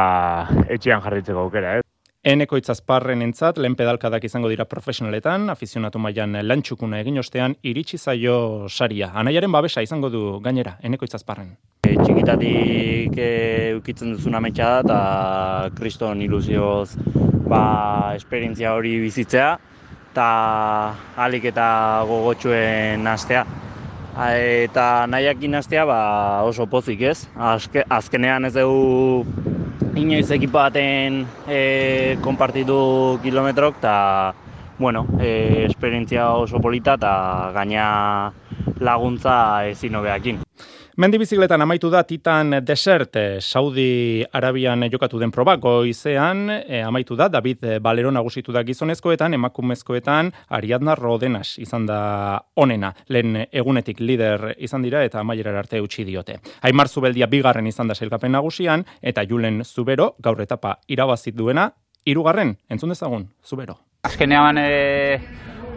etxean 0.68 1.00
jarritzeko 1.00 1.48
aukera, 1.48 1.78
ez. 1.80 1.89
Eneko 2.20 2.58
itzazparren 2.60 3.22
entzat, 3.24 3.56
lehen 3.56 3.72
pedalkadak 3.78 4.26
izango 4.28 4.50
dira 4.52 4.66
profesionaletan, 4.68 5.46
afizionatu 5.48 5.96
mailan 6.04 6.36
lantxukuna 6.44 6.98
egin 7.00 7.16
ostean, 7.16 7.54
iritsi 7.64 7.96
zaio 7.96 8.66
saria. 8.68 9.08
Anaiaren 9.16 9.48
babesa 9.50 9.80
izango 9.80 10.10
du 10.12 10.20
gainera, 10.44 10.74
eneko 10.84 11.08
itzazparren. 11.08 11.54
E, 11.88 11.94
txikitatik 11.96 13.16
e, 13.16 13.30
ukitzen 13.78 14.12
duzun 14.12 14.36
ametsa 14.36 14.68
da, 14.84 14.98
eta 14.98 15.78
kriston 15.78 16.20
iluzioz 16.20 16.90
ba, 17.48 18.12
esperientzia 18.18 18.74
hori 18.76 18.98
bizitzea, 19.00 19.48
eta 20.12 20.28
alik 21.24 21.48
eta 21.54 21.70
gogotxuen 22.04 23.08
astea. 23.14 23.46
Eta 24.28 24.86
nahiak 25.08 25.40
inaztea 25.48 25.88
ba, 25.88 26.02
oso 26.44 26.68
pozik 26.68 27.00
ez, 27.00 27.22
Azke, 27.32 27.86
azkenean 27.88 28.44
ez 28.44 28.58
dugu 28.60 29.24
inoiz 29.96 30.30
ekipo 30.30 30.58
baten 30.58 31.24
e, 31.48 32.16
konpartitu 32.22 33.18
kilometrok 33.22 33.80
eta 33.80 34.34
bueno, 34.78 35.06
e, 35.20 35.66
esperientzia 35.66 36.30
oso 36.32 36.60
polita 36.60 36.94
eta 36.96 37.50
gaina 37.54 38.32
laguntza 38.80 39.66
ezin 39.68 39.98
hobeakin. 39.98 40.40
Mendi 41.00 41.16
bizikletan 41.16 41.62
amaitu 41.64 41.88
da 41.88 42.02
Titan 42.04 42.58
Desert, 42.60 43.14
eh, 43.16 43.38
Saudi 43.40 44.22
Arabian 44.36 44.84
jokatu 44.92 45.18
den 45.18 45.30
proba, 45.32 45.54
goizean 45.56 46.50
eh, 46.50 46.82
amaitu 46.84 47.16
da, 47.16 47.28
David 47.32 47.80
Balero 47.80 48.10
nagusitu 48.10 48.52
da 48.52 48.60
gizonezkoetan, 48.62 49.32
emakumezkoetan, 49.32 50.28
Ariadna 50.48 50.94
Rodenas 50.94 51.54
izan 51.58 51.86
da 51.88 52.42
onena, 52.54 52.92
lehen 53.08 53.46
egunetik 53.50 54.00
lider 54.00 54.50
izan 54.58 54.84
dira 54.84 55.00
eta 55.02 55.22
amaierar 55.24 55.56
arte 55.62 55.80
utzi 55.80 56.04
diote. 56.04 56.36
Aimar 56.60 56.92
Zubeldia 56.92 57.30
bigarren 57.32 57.66
izan 57.66 57.88
da 57.88 57.94
sailkapen 57.94 58.36
nagusian, 58.36 58.84
eta 59.00 59.24
Julen 59.24 59.64
Zubero, 59.64 60.16
gaur 60.20 60.42
etapa 60.44 60.82
irabazit 60.86 61.34
duena, 61.34 61.70
irugarren, 62.04 62.58
entzun 62.68 62.92
dezagun, 62.92 63.30
Zubero. 63.40 63.78
Azkenean, 64.04 64.58
e, 64.58 65.18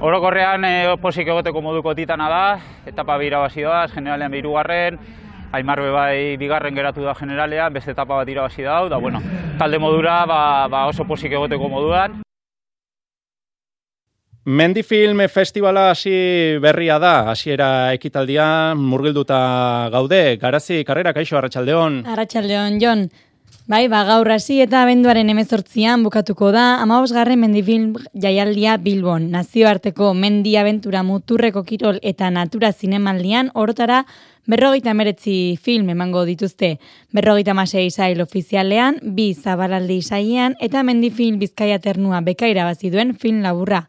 orokorrean 0.04 0.66
e, 0.68 0.74
posik 1.00 1.30
egoteko 1.32 1.62
moduko 1.64 1.94
titana 1.96 2.28
da, 2.30 2.46
etapa 2.90 3.16
irabazi 3.24 3.64
da, 3.64 3.86
generalean 3.94 4.32
birugarren, 4.32 5.00
Aimar 5.54 5.80
bai 5.94 6.36
bigarren 6.42 6.74
geratu 6.74 7.04
da 7.06 7.14
generalean, 7.14 7.74
beste 7.74 7.94
etapa 7.94 8.18
bat 8.18 8.30
irabazi 8.30 8.66
da, 8.66 8.80
da 8.90 8.98
bueno, 8.98 9.22
talde 9.60 9.78
modura 9.80 10.24
ba, 10.26 10.68
ba 10.68 10.88
oso 10.90 11.06
posik 11.06 11.32
egoteko 11.38 11.70
moduan. 11.70 12.24
Mendifilm 14.44 15.22
Festivala 15.32 15.86
hasi 15.94 16.58
berria 16.60 16.98
da, 17.00 17.30
hasiera 17.32 17.94
ekitaldia 17.94 18.74
murgilduta 18.76 19.38
gaude, 19.94 20.36
garazi, 20.42 20.82
karrera, 20.84 21.14
kaixo, 21.14 21.38
Arratxaldeon. 21.38 22.02
Arratxaldeon, 22.12 22.82
Jon. 22.82 23.06
Bai, 23.66 23.88
ba, 23.88 24.02
gaur 24.04 24.28
hasi 24.28 24.58
eta 24.60 24.82
abenduaren 24.84 25.30
emezortzian 25.32 26.02
bukatuko 26.04 26.50
da, 26.52 26.82
amabosgarren 26.84 27.40
mendifilm 27.40 27.94
jaialdia 28.12 28.74
Bilbon. 28.76 29.30
Nazioarteko 29.32 30.10
mendi 30.14 30.58
abentura 30.60 31.00
muturreko 31.08 31.64
kirol 31.64 32.02
eta 32.04 32.28
natura 32.30 32.74
zinemaldian, 32.74 33.54
orotara 33.54 34.02
berrogeita 34.52 34.92
meretzi 34.94 35.36
film 35.64 35.94
emango 35.94 36.26
dituzte. 36.28 36.74
Berrogeita 37.16 37.56
masei 37.56 37.86
zail 37.90 38.20
ofizialean, 38.20 39.00
bi 39.16 39.30
zabalaldi 39.34 40.02
zailean 40.02 40.60
eta 40.60 40.84
mendifilm 40.84 41.40
bizkaia 41.40 41.80
ternua 41.80 42.20
bekaira 42.20 42.68
baziduen 42.68 43.16
film 43.16 43.40
laburra. 43.48 43.86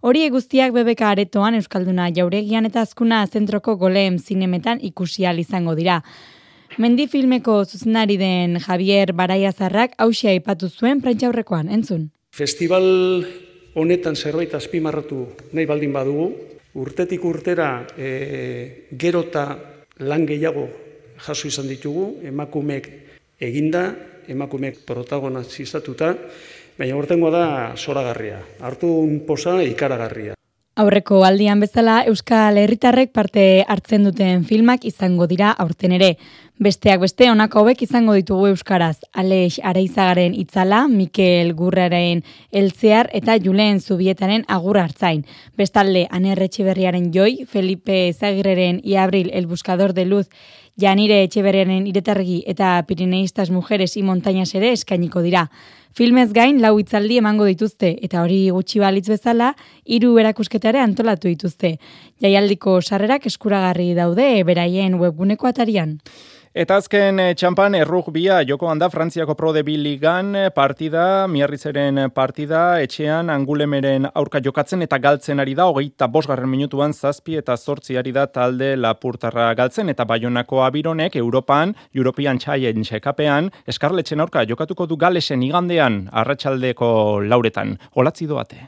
Hori 0.00 0.24
guztiak 0.32 0.72
bebeka 0.72 1.12
aretoan 1.12 1.60
Euskalduna 1.60 2.08
jauregian 2.16 2.64
eta 2.64 2.80
azkuna 2.80 3.20
zentroko 3.26 3.76
goleem 3.76 4.16
zinemetan 4.16 4.80
ikusial 4.80 5.44
izango 5.44 5.76
dira. 5.76 6.00
Mendi 6.78 7.08
filmeko 7.10 7.64
zuzenari 7.64 8.14
den 8.20 8.60
Javier 8.62 9.10
Baraiazarrak 9.10 9.96
hausia 9.98 10.30
aipatu 10.30 10.68
zuen 10.70 11.00
prentxaurrekoan, 11.02 11.72
entzun. 11.74 12.04
Festival 12.30 12.86
honetan 13.74 14.14
zerbait 14.14 14.54
azpimarratu 14.54 15.24
nahi 15.58 15.66
baldin 15.66 15.90
badugu, 15.96 16.28
urtetik 16.78 17.26
urtera 17.26 17.82
e, 17.98 18.86
gerota 18.94 19.44
lan 20.06 20.22
gehiago 20.30 20.68
jaso 21.26 21.50
izan 21.50 21.66
ditugu, 21.66 22.12
emakumeek 22.30 22.88
eginda, 23.42 23.88
emakumeek 24.30 24.84
protagonizatuta, 24.86 26.14
baina 26.78 26.94
urtengo 26.94 27.34
da 27.34 27.74
zoragarria. 27.74 28.38
Hartu 28.62 29.00
un 29.02 29.24
posa 29.26 29.58
ikaragarria. 29.66 30.37
Aurreko 30.78 31.24
aldian 31.26 31.58
bezala 31.58 32.04
Euskal 32.06 32.60
Herritarrek 32.60 33.10
parte 33.10 33.64
hartzen 33.66 34.04
duten 34.06 34.44
filmak 34.46 34.84
izango 34.86 35.26
dira 35.26 35.48
aurten 35.64 35.90
ere. 35.96 36.12
Besteak 36.62 37.00
beste 37.02 37.26
honako 37.32 37.64
hauek 37.64 37.82
izango 37.82 38.14
ditugu 38.14 38.46
euskaraz. 38.52 39.00
Aleix 39.10 39.56
Areizagaren 39.66 40.36
itzala, 40.38 40.84
Mikel 40.86 41.50
Gurraren 41.58 42.22
Eltzear 42.52 43.10
eta 43.20 43.34
Julen 43.42 43.80
Zubietaren 43.82 44.44
Agur 44.46 44.78
Hartzain. 44.78 45.24
Bestalde 45.58 46.04
Aner 46.14 46.38
Etxeberriaren 46.46 47.10
Joi, 47.10 47.44
Felipe 47.50 48.12
Zagirreren 48.12 48.78
Iabril 48.84 49.32
El 49.34 49.50
Buscador 49.50 49.94
de 49.94 50.06
Luz, 50.06 50.28
Janire 50.78 51.24
Etxeberriaren 51.24 51.90
Iretargi 51.90 52.44
eta 52.46 52.84
Pirineistas 52.86 53.50
Mujeres 53.50 53.96
y 53.96 54.04
Montañas 54.04 54.54
ere 54.54 54.70
eskainiko 54.70 55.26
dira. 55.26 55.48
Filmez 55.96 56.32
gain 56.32 56.60
lau 56.62 56.74
itzaldi 56.78 57.16
emango 57.18 57.46
dituzte 57.48 57.94
eta 58.06 58.22
hori 58.22 58.48
gutxi 58.54 58.80
balitz 58.82 59.08
bezala 59.08 59.54
hiru 59.84 60.16
erakusketare 60.20 60.80
antolatu 60.80 61.28
dituzte. 61.28 61.76
Jaialdiko 62.22 62.80
sarrerak 62.82 63.26
eskuragarri 63.26 63.94
daude 63.94 64.28
beraien 64.44 64.98
webguneko 65.00 65.48
atarian. 65.48 65.98
Eta 66.58 66.74
azken 66.80 67.20
eh, 67.22 67.34
txampan 67.38 67.76
errugbia 67.78 68.40
joko 68.42 68.66
handa 68.66 68.88
Frantziako 68.90 69.36
Pro 69.38 69.52
de 69.54 69.62
Ligan 69.62 70.34
eh, 70.34 70.48
partida, 70.50 71.28
miarritzeren 71.30 72.10
partida, 72.10 72.80
etxean 72.82 73.30
angulemeren 73.30 74.08
aurka 74.12 74.40
jokatzen 74.42 74.82
eta 74.82 74.98
galtzen 74.98 75.38
ari 75.38 75.54
da, 75.54 75.68
hogeita 75.70 76.08
bosgarren 76.08 76.50
minutuan 76.50 76.92
zazpi 76.92 77.36
eta 77.36 77.56
zortzi 77.56 77.96
ari 77.96 78.10
da 78.10 78.26
talde 78.26 78.74
lapurtarra 78.74 79.54
galtzen 79.54 79.88
eta 79.88 80.04
baionako 80.04 80.64
abironek 80.64 81.14
Europan, 81.14 81.76
European 81.94 82.40
Challenge 82.40 82.82
txekapean, 82.82 83.52
eskarletxen 83.64 84.18
aurka 84.18 84.42
jokatuko 84.42 84.86
du 84.86 84.96
galesen 84.96 85.44
igandean 85.46 86.08
arratsaldeko 86.10 87.20
lauretan. 87.22 87.76
Olatzi 87.94 88.26
doate. 88.26 88.64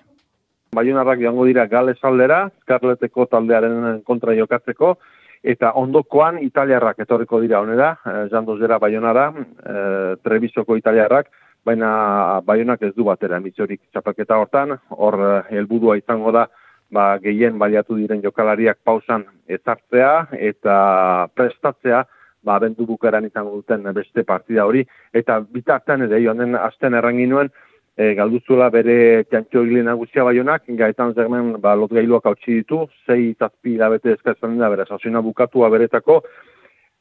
Baionarrak 0.78 1.18
joango 1.18 1.44
dira 1.48 1.66
gales 1.66 1.98
aldera, 2.06 2.44
eskarleteko 2.60 3.26
taldearen 3.26 4.04
kontra 4.06 4.38
jokatzeko, 4.38 4.94
eta 5.42 5.72
ondokoan 5.80 6.38
italiarrak 6.44 6.98
etorriko 7.00 7.40
dira 7.40 7.60
honera, 7.60 7.94
eh, 8.06 8.28
jandozera 8.32 8.78
baionara, 8.78 9.32
eh, 9.32 10.16
trebizoko 10.22 10.76
italiarrak, 10.76 11.30
baina 11.64 12.40
baionak 12.44 12.82
ez 12.82 12.94
du 12.94 13.04
batera 13.04 13.36
emitzorik 13.36 13.80
txapaketa 13.92 14.36
hortan, 14.36 14.78
hor 14.90 15.14
eh, 15.20 15.42
helburua 15.56 15.96
izango 15.96 16.32
da, 16.32 16.46
ba, 16.90 17.18
gehien 17.18 17.58
baliatu 17.58 17.96
diren 17.96 18.22
jokalariak 18.22 18.78
pausan 18.84 19.24
ezartzea 19.48 20.28
eta 20.38 21.28
prestatzea, 21.34 22.04
ba, 22.44 22.58
bendu 22.58 22.86
bukaran 22.86 23.24
izango 23.24 23.56
duten 23.60 23.82
beste 23.94 24.24
partida 24.24 24.66
hori, 24.66 24.84
eta 25.12 25.40
bitartean 25.40 26.02
ere, 26.08 26.22
joan 26.24 26.54
asten 26.56 26.94
errangin 26.94 27.30
nuen, 27.30 27.52
e, 27.96 28.14
galduzuela 28.18 28.70
bere 28.70 29.24
txantxo 29.30 29.64
egile 29.64 29.82
nagusia 29.86 30.24
baionak, 30.26 30.68
gaetan 30.78 31.14
zermen 31.14 31.52
ba, 31.62 31.74
lot 31.76 31.92
gailuak 31.92 32.26
hau 32.26 32.34
ditu, 32.46 32.84
zei 33.06 33.34
zazpi 33.38 33.76
labete 33.76 34.14
eskatzen 34.16 34.58
da, 34.58 34.70
bera, 34.70 34.86
sasuna 34.86 35.22
bukatua 35.24 35.70
beretako, 35.70 36.22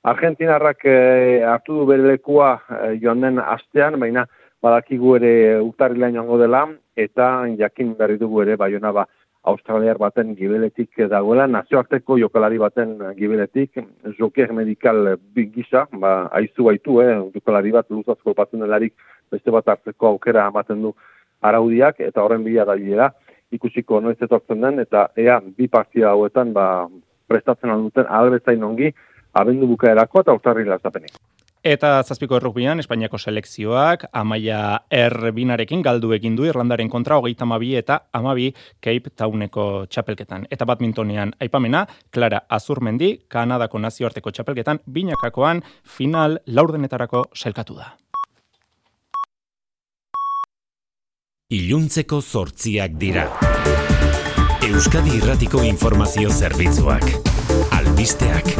Argentinarrak 0.09 0.85
e, 0.87 0.99
hartu 1.43 1.81
du 1.81 1.85
bere 1.89 2.05
lekua 2.07 2.53
e, 2.71 2.93
joan 3.01 3.25
den 3.25 3.39
astean, 3.43 3.99
baina 3.99 4.25
badakigu 4.63 5.17
ere 5.17 5.31
urtarrilean 5.59 6.15
joango 6.15 6.37
dela, 6.39 6.67
eta 6.95 7.47
jakin 7.59 7.95
berri 7.99 8.17
dugu 8.19 8.45
ere 8.45 8.55
baiona 8.59 8.93
ba, 8.95 9.05
australiar 9.49 9.97
baten 9.97 10.33
gibeletik 10.35 10.97
dagoela, 11.11 11.47
nazioarteko 11.47 12.17
jokalari 12.19 12.59
baten 12.59 12.97
gibeletik, 13.17 13.79
joker 14.17 14.51
medikal 14.53 15.15
gisa, 15.35 15.85
ba, 15.91 16.29
aizu 16.35 16.67
baitu, 16.67 16.99
eh, 17.01 17.15
jokalari 17.35 17.71
bat 17.71 17.87
luzazko 17.89 18.33
batzen 18.35 18.59
delarik 18.65 18.93
beste 19.31 19.51
bat 19.51 19.67
hartzeko 19.67 20.13
aukera 20.13 20.47
ematen 20.47 20.81
du 20.81 20.93
araudiak, 21.41 21.99
eta 21.99 22.23
horren 22.23 22.43
bila 22.43 22.65
da 22.65 22.75
bilera, 22.75 23.11
ikusiko 23.51 23.99
noiz 24.01 24.17
etortzen 24.21 24.61
den, 24.61 24.79
eta 24.85 25.09
ea 25.17 25.39
bi 25.41 25.67
partida 25.67 26.13
hauetan 26.13 26.53
ba, 26.53 26.87
prestatzen 27.27 27.69
alduten 27.73 28.09
albezain 28.09 28.63
ongi, 28.63 28.93
abendu 29.33 29.67
bukaerako 29.69 30.25
eta 30.25 30.35
urtarri 30.37 30.65
lazapenik. 30.65 31.15
Eta 31.59 31.97
zazpiko 32.07 32.37
errukbian, 32.37 32.79
Espainiako 32.79 33.17
selekzioak, 33.19 34.05
amaia 34.15 34.79
erbinarekin 34.95 35.81
galdu 35.83 36.13
egin 36.15 36.37
du 36.37 36.45
Irlandaren 36.47 36.87
kontra 36.87 37.17
hogeita 37.19 37.43
amabi 37.43 37.73
eta 37.75 37.99
amabi 38.15 38.53
Cape 38.79 39.11
Towneko 39.11 39.85
txapelketan. 39.91 40.47
Eta 40.49 40.65
badmintonean 40.65 41.35
aipamena, 41.43 41.85
Clara 42.15 42.45
Azurmendi, 42.47 43.17
Kanadako 43.27 43.79
nazioarteko 43.83 44.31
txapelketan, 44.31 44.79
binakakoan 44.87 45.59
final 45.83 46.39
laurdenetarako 46.47 47.25
selkatu 47.35 47.75
da. 47.75 47.91
Iluntzeko 51.49 52.19
zortziak 52.21 52.99
dira. 53.01 53.23
Euskadi 54.67 55.15
Irratiko 55.17 55.63
Informazio 55.65 56.29
Zerbitzuak. 56.29 57.09
Albisteak. 57.73 58.53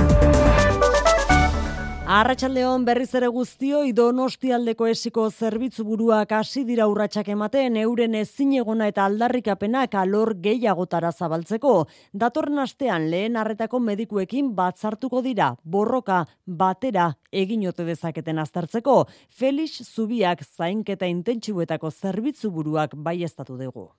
Arratxaldeon 2.10 2.88
berriz 2.88 3.12
ere 3.20 3.28
guztio 3.30 3.84
idonostialdeko 3.86 4.88
esiko 4.90 5.28
zerbitzu 5.30 5.84
buruak 5.86 6.32
hasi 6.34 6.64
dira 6.66 6.88
urratsak 6.90 7.30
ematen 7.30 7.78
euren 7.78 8.18
ezin 8.18 8.56
egona 8.58 8.88
eta 8.90 9.06
aldarrikapenak 9.06 9.94
alor 10.02 10.32
gehiagotara 10.48 11.12
zabaltzeko. 11.12 11.76
Datorren 12.24 12.64
astean 12.66 13.06
lehen 13.14 13.38
arretako 13.38 13.84
medikuekin 13.92 14.50
batzartuko 14.58 15.22
dira, 15.22 15.52
borroka 15.62 16.24
batera 16.48 17.12
eginote 17.46 17.86
dezaketen 17.86 18.42
aztertzeko. 18.42 19.04
Felix 19.30 19.86
Zubiak 19.86 20.42
zainketa 20.42 21.06
intentsibuetako 21.06 21.92
zerbitzu 21.92 22.50
buruak 22.50 22.98
bai 22.98 23.20
dugu. 23.46 23.92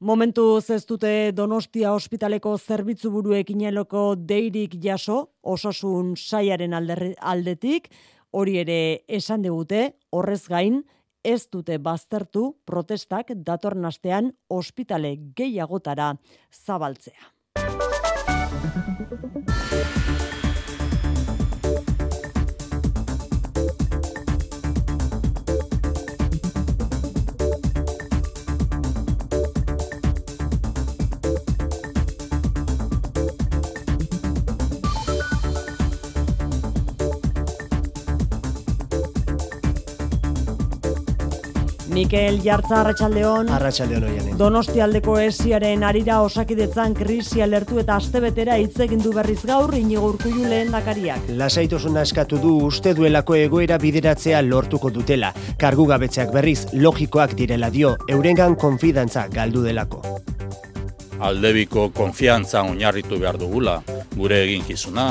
Momentu 0.00 0.56
ez 0.72 0.86
dute 0.88 1.30
Donostia 1.36 1.90
ospitaleko 1.92 2.54
zerbitzu 2.56 3.10
buruekin 3.12 3.60
eloko 3.68 4.14
deirik 4.16 4.78
jaso, 4.80 5.34
osasun 5.44 6.14
saiaren 6.16 6.72
aldetik, 6.72 7.90
hori 8.32 8.56
ere 8.62 9.04
esan 9.06 9.44
digute, 9.44 9.82
horrez 10.10 10.48
gain, 10.48 10.80
ez 11.22 11.44
dute 11.52 11.76
baztertu 11.76 12.56
protestak 12.64 13.34
datorren 13.44 13.84
astean 13.84 14.32
ospitale 14.48 15.18
gehiagotara 15.36 16.14
zabaltzea. 16.64 17.28
Mikel 41.90 42.38
Jartza 42.44 42.80
Arratsaldeon. 42.80 43.48
Arratsaldeon 43.50 44.04
hoian. 44.06 44.28
Donostialdeko 44.38 45.16
esiaren 45.18 45.82
arira 45.84 46.20
osakidetzan 46.22 46.94
krisi 46.94 47.42
alertu 47.42 47.80
eta 47.82 47.96
astebetera 47.98 48.56
hitz 48.62 48.78
egin 48.86 49.02
du 49.02 49.12
berriz 49.16 49.40
gaur 49.48 49.74
Inigo 49.74 50.06
Urkullu 50.12 50.46
lehendakariak. 50.48 51.32
Lasaitasuna 51.40 52.04
eskatu 52.06 52.38
du 52.38 52.54
uste 52.68 52.94
duelako 52.94 53.34
egoera 53.40 53.78
bideratzea 53.82 54.42
lortuko 54.46 54.90
dutela. 54.94 55.32
Kargu 55.58 55.88
gabetzeak 55.90 56.32
berriz 56.32 56.68
logikoak 56.72 57.34
direla 57.34 57.70
dio, 57.74 57.96
eurengan 58.08 58.54
konfidantza 58.54 59.26
galdu 59.32 59.66
delako. 59.66 60.04
Aldebiko 61.20 61.90
konfiantza 61.92 62.62
oinarritu 62.64 63.18
behar 63.20 63.36
dugula, 63.36 63.80
gure 64.16 64.38
eginkizuna, 64.46 65.10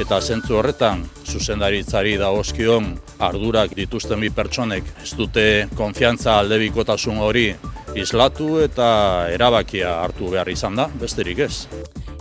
eta 0.00 0.16
zentzu 0.20 0.56
horretan 0.56 1.02
zuzendaritzari 1.28 2.14
dagozkion 2.20 2.86
ardurak 3.26 3.74
dituzten 3.76 4.22
bi 4.24 4.30
pertsonek 4.32 4.88
ez 5.02 5.10
dute 5.18 5.44
konfiantza 5.76 6.38
aldebikotasun 6.40 7.20
hori 7.20 7.46
islatu 8.00 8.54
eta 8.64 8.90
erabakia 9.34 9.98
hartu 10.00 10.30
behar 10.32 10.48
izan 10.48 10.78
da, 10.80 10.88
besterik 11.02 11.44
ez. 11.44 11.66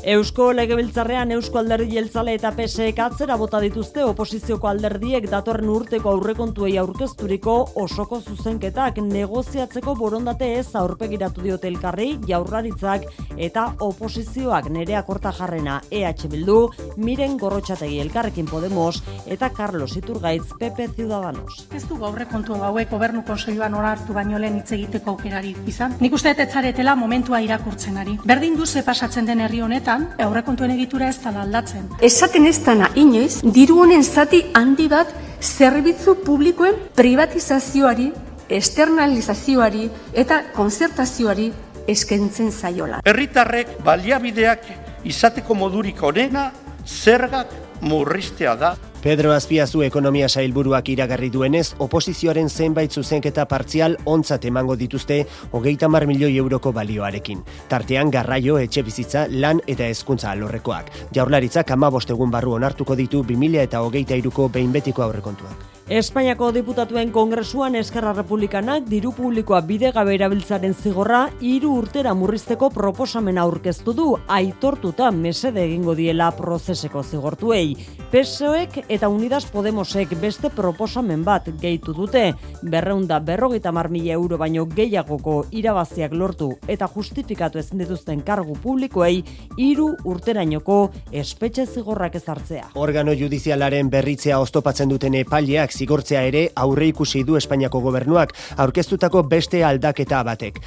Eusko 0.02 0.54
Legebiltzarrean 0.54 1.34
Eusko 1.36 1.60
Alderdi 1.60 1.98
Jeltzale 1.98 2.32
eta 2.38 2.54
PSEk 2.56 3.00
atzera 3.04 3.36
bota 3.36 3.60
dituzte 3.60 4.06
oposizioko 4.08 4.70
alderdiek 4.70 5.26
datorren 5.28 5.68
urteko 5.74 6.14
aurrekontuei 6.14 6.78
aurkezturiko 6.80 7.56
osoko 7.84 8.22
zuzenketak 8.22 9.02
negoziatzeko 9.04 9.98
borondate 10.00 10.54
ez 10.60 10.70
aurpegiratu 10.80 11.44
diote 11.44 11.68
elkarri 11.68 12.14
jaurraritzak 12.30 13.10
eta 13.36 13.66
oposizioak 13.84 14.70
nerea 14.72 15.02
korta 15.04 15.34
jarrena 15.36 15.82
EH 15.92 16.32
Bildu, 16.32 16.70
Miren 16.96 17.36
Gorrotxategi 17.38 18.00
Elkarrekin 18.00 18.48
Podemos 18.48 19.04
eta 19.28 19.50
Carlos 19.50 19.98
Iturgaitz 19.98 20.54
PP 20.60 20.96
Ciudadanos. 20.96 21.68
Ez 21.76 21.84
du 21.90 22.00
aurrekontu 22.06 22.56
hauek 22.56 22.90
gobernu 22.90 23.26
konseioan 23.28 23.76
hartu 23.76 24.14
baino 24.14 24.40
lehen 24.40 24.62
hitz 24.62 24.72
egiteko 24.72 25.18
aukerari 25.18 25.56
izan. 25.68 26.00
Nik 26.00 26.14
uste 26.14 26.32
etzaretela 26.32 26.96
momentua 26.96 27.42
irakurtzen 27.44 27.98
ari. 27.98 28.18
Berdin 28.24 28.56
du 28.56 28.66
ze 28.66 28.84
pasatzen 28.84 29.26
den 29.26 29.42
herri 29.42 29.60
honetan 29.62 29.89
honetan, 29.90 30.26
aurrekontuen 30.26 30.72
egitura 30.72 31.10
ez 31.10 31.18
da 31.24 31.32
aldatzen. 31.42 31.88
Esaten 32.02 32.46
ez 32.46 32.60
dana 32.64 32.90
inoiz, 32.96 33.42
diru 33.44 33.82
honen 33.84 34.04
zati 34.04 34.44
handi 34.54 34.88
bat 34.90 35.12
zerbitzu 35.42 36.16
publikoen 36.26 36.76
privatizazioari, 36.96 38.12
externalizazioari 38.50 39.90
eta 40.14 40.42
konzertazioari 40.56 41.52
eskentzen 41.88 42.52
zaiola. 42.52 43.02
Herritarrek 43.06 43.80
baliabideak 43.86 44.66
izateko 45.06 45.56
modurik 45.56 46.02
onena 46.04 46.52
zergak 46.86 47.54
murriztea 47.82 48.56
da. 48.56 48.76
Pedro 49.00 49.32
Azpiazu 49.32 49.80
ekonomia 49.86 50.28
sailburuak 50.28 50.90
iragarri 50.92 51.30
duenez, 51.32 51.70
oposizioaren 51.80 52.50
zenbait 52.50 52.92
zuzenketa 52.92 53.46
partzial 53.48 53.96
ontzat 54.04 54.44
emango 54.52 54.76
dituzte 54.76 55.22
hogeita 55.56 55.88
mar 55.88 56.04
milioi 56.10 56.36
euroko 56.42 56.74
balioarekin. 56.76 57.46
Tartean 57.72 58.12
garraio, 58.12 58.60
etxe 58.60 58.84
bizitza, 58.84 59.26
lan 59.32 59.64
eta 59.68 59.88
hezkuntza 59.88 60.34
alorrekoak. 60.36 60.92
Jaurlaritzak 61.16 61.72
ama 61.72 61.90
bostegun 61.96 62.32
barru 62.32 62.60
onartuko 62.60 63.00
ditu 63.00 63.24
2000 63.24 63.64
eta 63.64 63.88
hogeita 63.88 64.20
iruko 64.20 64.52
behin 64.52 64.76
betiko 64.76 65.08
aurrekontuak. 65.08 65.79
Espainiako 65.90 66.52
diputatuen 66.54 67.10
kongresuan 67.10 67.74
Eskerra 67.74 68.12
Republikanak 68.14 68.84
diru 68.86 69.10
publikoa 69.18 69.64
bide 69.66 69.90
gabe 69.90 70.12
erabiltzaren 70.14 70.76
zigorra 70.78 71.24
hiru 71.42 71.72
urtera 71.80 72.12
murrizteko 72.14 72.68
proposamena 72.70 73.42
aurkeztu 73.42 73.96
du 73.98 74.06
aitortuta 74.30 75.10
mesede 75.10 75.64
egingo 75.64 75.96
diela 75.98 76.28
prozeseko 76.38 77.02
zigortuei. 77.02 77.74
PSOek 78.12 78.78
eta 78.88 79.10
Unidas 79.10 79.48
Podemosek 79.50 80.14
beste 80.22 80.52
proposamen 80.54 81.24
bat 81.26 81.50
gehitu 81.62 81.98
dute, 81.98 82.36
berreunda 82.62 83.18
berrogeita 83.20 83.72
mila 83.72 84.14
euro 84.14 84.38
baino 84.38 84.68
gehiagoko 84.68 85.46
irabaziak 85.50 86.14
lortu 86.14 86.52
eta 86.68 86.88
justifikatu 86.88 87.58
ezin 87.58 87.80
dituzten 87.80 88.22
kargu 88.22 88.54
publikoei 88.62 89.24
hiru 89.58 89.96
urterainoko 90.06 90.92
espetxe 91.12 91.66
zigorrak 91.66 92.14
ezartzea. 92.16 92.70
Organo 92.76 93.12
judizialaren 93.12 93.90
berritzea 93.90 94.40
oztopatzen 94.40 94.90
duten 94.90 95.16
epaileak 95.16 95.79
zigortzea 95.80 96.24
ere 96.28 96.44
aurre 96.60 96.90
ikusi 96.92 97.24
du 97.24 97.38
Espainiako 97.40 97.82
gobernuak 97.86 98.34
aurkeztutako 98.60 99.24
beste 99.32 99.64
aldaketa 99.64 100.22
batek. 100.28 100.60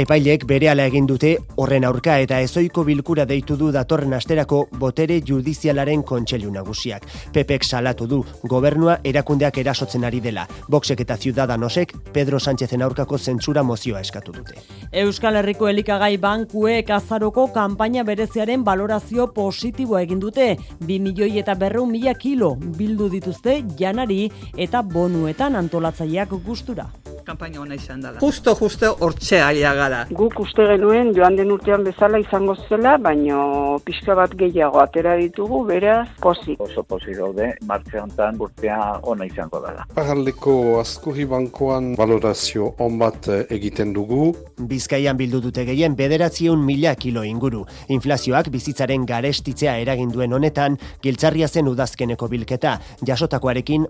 Epaileek 0.00 0.44
berehala 0.46 0.86
egin 0.86 1.06
dute 1.10 1.32
horren 1.58 1.84
aurka 1.88 2.18
eta 2.22 2.38
ezoiko 2.44 2.84
bilkura 2.86 3.24
deitu 3.26 3.56
du 3.58 3.72
datorren 3.74 4.14
asterako 4.14 4.60
botere 4.78 5.18
judizialaren 5.26 6.04
kontseilu 6.06 6.52
nagusiak. 6.54 7.06
Pepek 7.34 7.66
salatu 7.66 8.06
du 8.06 8.20
gobernua 8.52 8.98
erakundeak 9.04 9.58
erasotzen 9.64 10.06
ari 10.06 10.20
dela. 10.22 10.46
Boxek 10.70 11.02
eta 11.06 11.16
Ciudadanosek 11.18 11.96
Pedro 12.14 12.38
Sánchezen 12.38 12.82
aurkako 12.86 13.18
zentsura 13.18 13.64
mozioa 13.66 14.00
eskatu 14.00 14.32
dute. 14.36 14.54
Euskal 15.02 15.40
Herriko 15.40 15.68
elikagai 15.68 16.16
bankuek 16.22 16.90
azaroko 16.94 17.48
kanpaina 17.54 18.04
bereziaren 18.06 18.64
valorazio 18.64 19.26
positiboa 19.34 20.04
egin 20.06 20.22
dute. 20.22 20.52
2 20.86 21.00
milioi 21.02 21.38
eta 21.42 21.54
berreun 21.58 21.90
mila 21.90 22.14
kilo 22.14 22.54
bildu 22.78 23.10
dituzte 23.10 23.60
janari 23.78 24.30
eta 24.60 24.82
bonuetan 24.84 25.56
antolatzaileak 25.56 26.36
gustura 26.44 26.90
kanpaina 27.30 27.60
ona 27.62 27.76
izan 27.78 28.02
dela. 28.02 28.18
Justo, 28.20 28.54
justo, 28.58 28.90
hortxe 29.04 29.40
aia 29.44 29.72
gara. 29.78 30.00
Guk 30.20 30.38
uste 30.42 30.66
genuen 30.72 31.12
joan 31.16 31.36
den 31.38 31.52
urtean 31.54 31.84
bezala 31.86 32.20
izango 32.22 32.56
zela, 32.68 32.96
baino 33.02 33.78
pixka 33.86 34.16
bat 34.18 34.34
gehiago 34.40 34.80
atera 34.82 35.16
ditugu, 35.20 35.62
beraz, 35.68 36.08
posi. 36.22 36.56
Oso 36.62 36.82
posi 36.86 37.14
daude, 37.16 37.52
martxe 37.68 38.00
honetan 38.02 38.40
urtea 38.46 38.78
ona 39.12 39.28
izango 39.28 39.62
dela. 39.64 39.86
Paraldeko 39.94 40.54
askurri 40.80 41.26
bankoan 41.30 41.92
valorazio 41.98 42.72
on 42.82 42.98
bat 43.00 43.30
eh, 43.30 43.42
egiten 43.58 43.94
dugu. 43.96 44.32
Bizkaian 44.70 45.18
bildu 45.20 45.42
dute 45.46 45.64
gehien 45.68 45.96
bederatziun 45.98 46.64
mila 46.66 46.94
kilo 46.98 47.24
inguru. 47.26 47.64
Inflazioak 47.94 48.50
bizitzaren 48.52 49.06
garestitzea 49.08 49.76
eragin 49.84 50.10
duen 50.14 50.34
honetan, 50.36 50.78
giltzarria 51.04 51.48
zen 51.48 51.70
udazkeneko 51.70 52.28
bilketa, 52.32 52.78
jasotakoarekin 53.06 53.86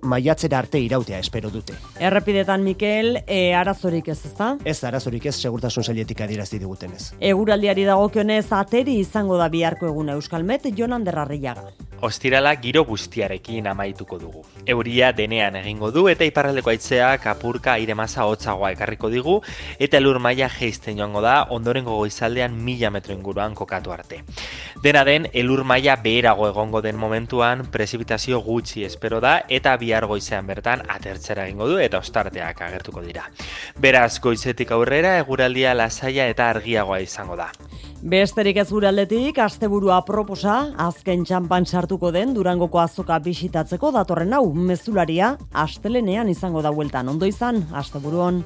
maiatzera 0.50 0.58
arte 0.58 0.78
irautea 0.78 1.18
espero 1.18 1.50
dute. 1.50 1.74
Errepidetan 1.98 2.62
Mikel, 2.62 3.22
e, 3.26 3.54
arazorik 3.54 4.08
ez, 4.08 4.24
ezta? 4.26 4.56
Ez 4.64 4.82
arazorik 4.84 5.26
ez, 5.26 5.34
segurtasun 5.36 5.84
saietik 5.84 6.20
adirazi 6.20 6.58
digutenez. 6.58 7.14
Eguraldiari 7.20 7.84
dagokionez 7.84 8.52
ateri 8.52 8.98
izango 9.00 9.36
da 9.36 9.48
biharko 9.48 9.86
egun 9.86 10.10
Euskalmet, 10.10 10.66
Jonan 10.76 11.04
Derrarriaga. 11.04 11.70
Ostirala 12.00 12.54
giro 12.56 12.80
guztiarekin 12.88 13.66
amaituko 13.68 14.16
dugu. 14.18 14.42
Euria 14.64 15.10
denean 15.12 15.56
egingo 15.58 15.90
du 15.92 16.06
eta 16.08 16.24
iparraldeko 16.24 16.70
aitzea 16.72 17.10
kapurka 17.20 17.74
aire 17.74 17.92
masa 17.94 18.24
hotzagoa 18.24 18.70
ekarriko 18.72 19.10
digu 19.12 19.34
eta 19.78 19.98
elur 20.00 20.16
maila 20.18 20.48
jeisten 20.48 20.96
joango 20.96 21.20
da 21.20 21.34
ondorengo 21.52 21.98
goizaldean 21.98 22.56
mila 22.56 22.88
metro 22.90 23.12
inguruan 23.12 23.54
kokatu 23.54 23.92
arte. 23.92 24.22
Dena 24.82 25.04
den, 25.04 25.28
elur 25.34 25.60
maila 25.64 25.98
beherago 26.00 26.48
egongo 26.48 26.80
den 26.80 26.96
momentuan 26.96 27.66
prezipitazio 27.70 28.40
gutxi 28.40 28.86
espero 28.88 29.20
da 29.20 29.42
eta 29.48 29.76
bihar 29.76 30.06
goizean 30.08 30.39
bertan 30.46 30.82
atertzera 30.88 31.46
egingo 31.46 31.68
du 31.68 31.78
eta 31.78 31.98
ostarteak 31.98 32.62
agertuko 32.66 33.02
dira. 33.04 33.26
Beraz, 33.80 34.20
goizetik 34.20 34.70
aurrera 34.72 35.16
eguraldia 35.18 35.74
lasaia 35.74 36.28
eta 36.30 36.50
argiagoa 36.50 37.00
izango 37.04 37.36
da. 37.36 37.50
Besterik 38.00 38.56
ez 38.56 38.68
gure 38.70 38.88
aldetik, 38.88 39.38
asteburua 39.38 40.00
proposa, 40.08 40.70
azken 40.80 41.26
txampan 41.28 41.66
sartuko 41.66 42.12
den 42.14 42.32
Durangoko 42.34 42.80
azoka 42.80 43.18
bisitatzeko 43.20 43.92
datorren 43.92 44.32
hau, 44.32 44.46
mezularia, 44.54 45.34
astelenean 45.52 46.32
izango 46.32 46.62
da 46.62 46.72
hueltan. 46.72 47.12
Ondo 47.12 47.28
izan, 47.28 47.66
asteburuan. 47.76 48.44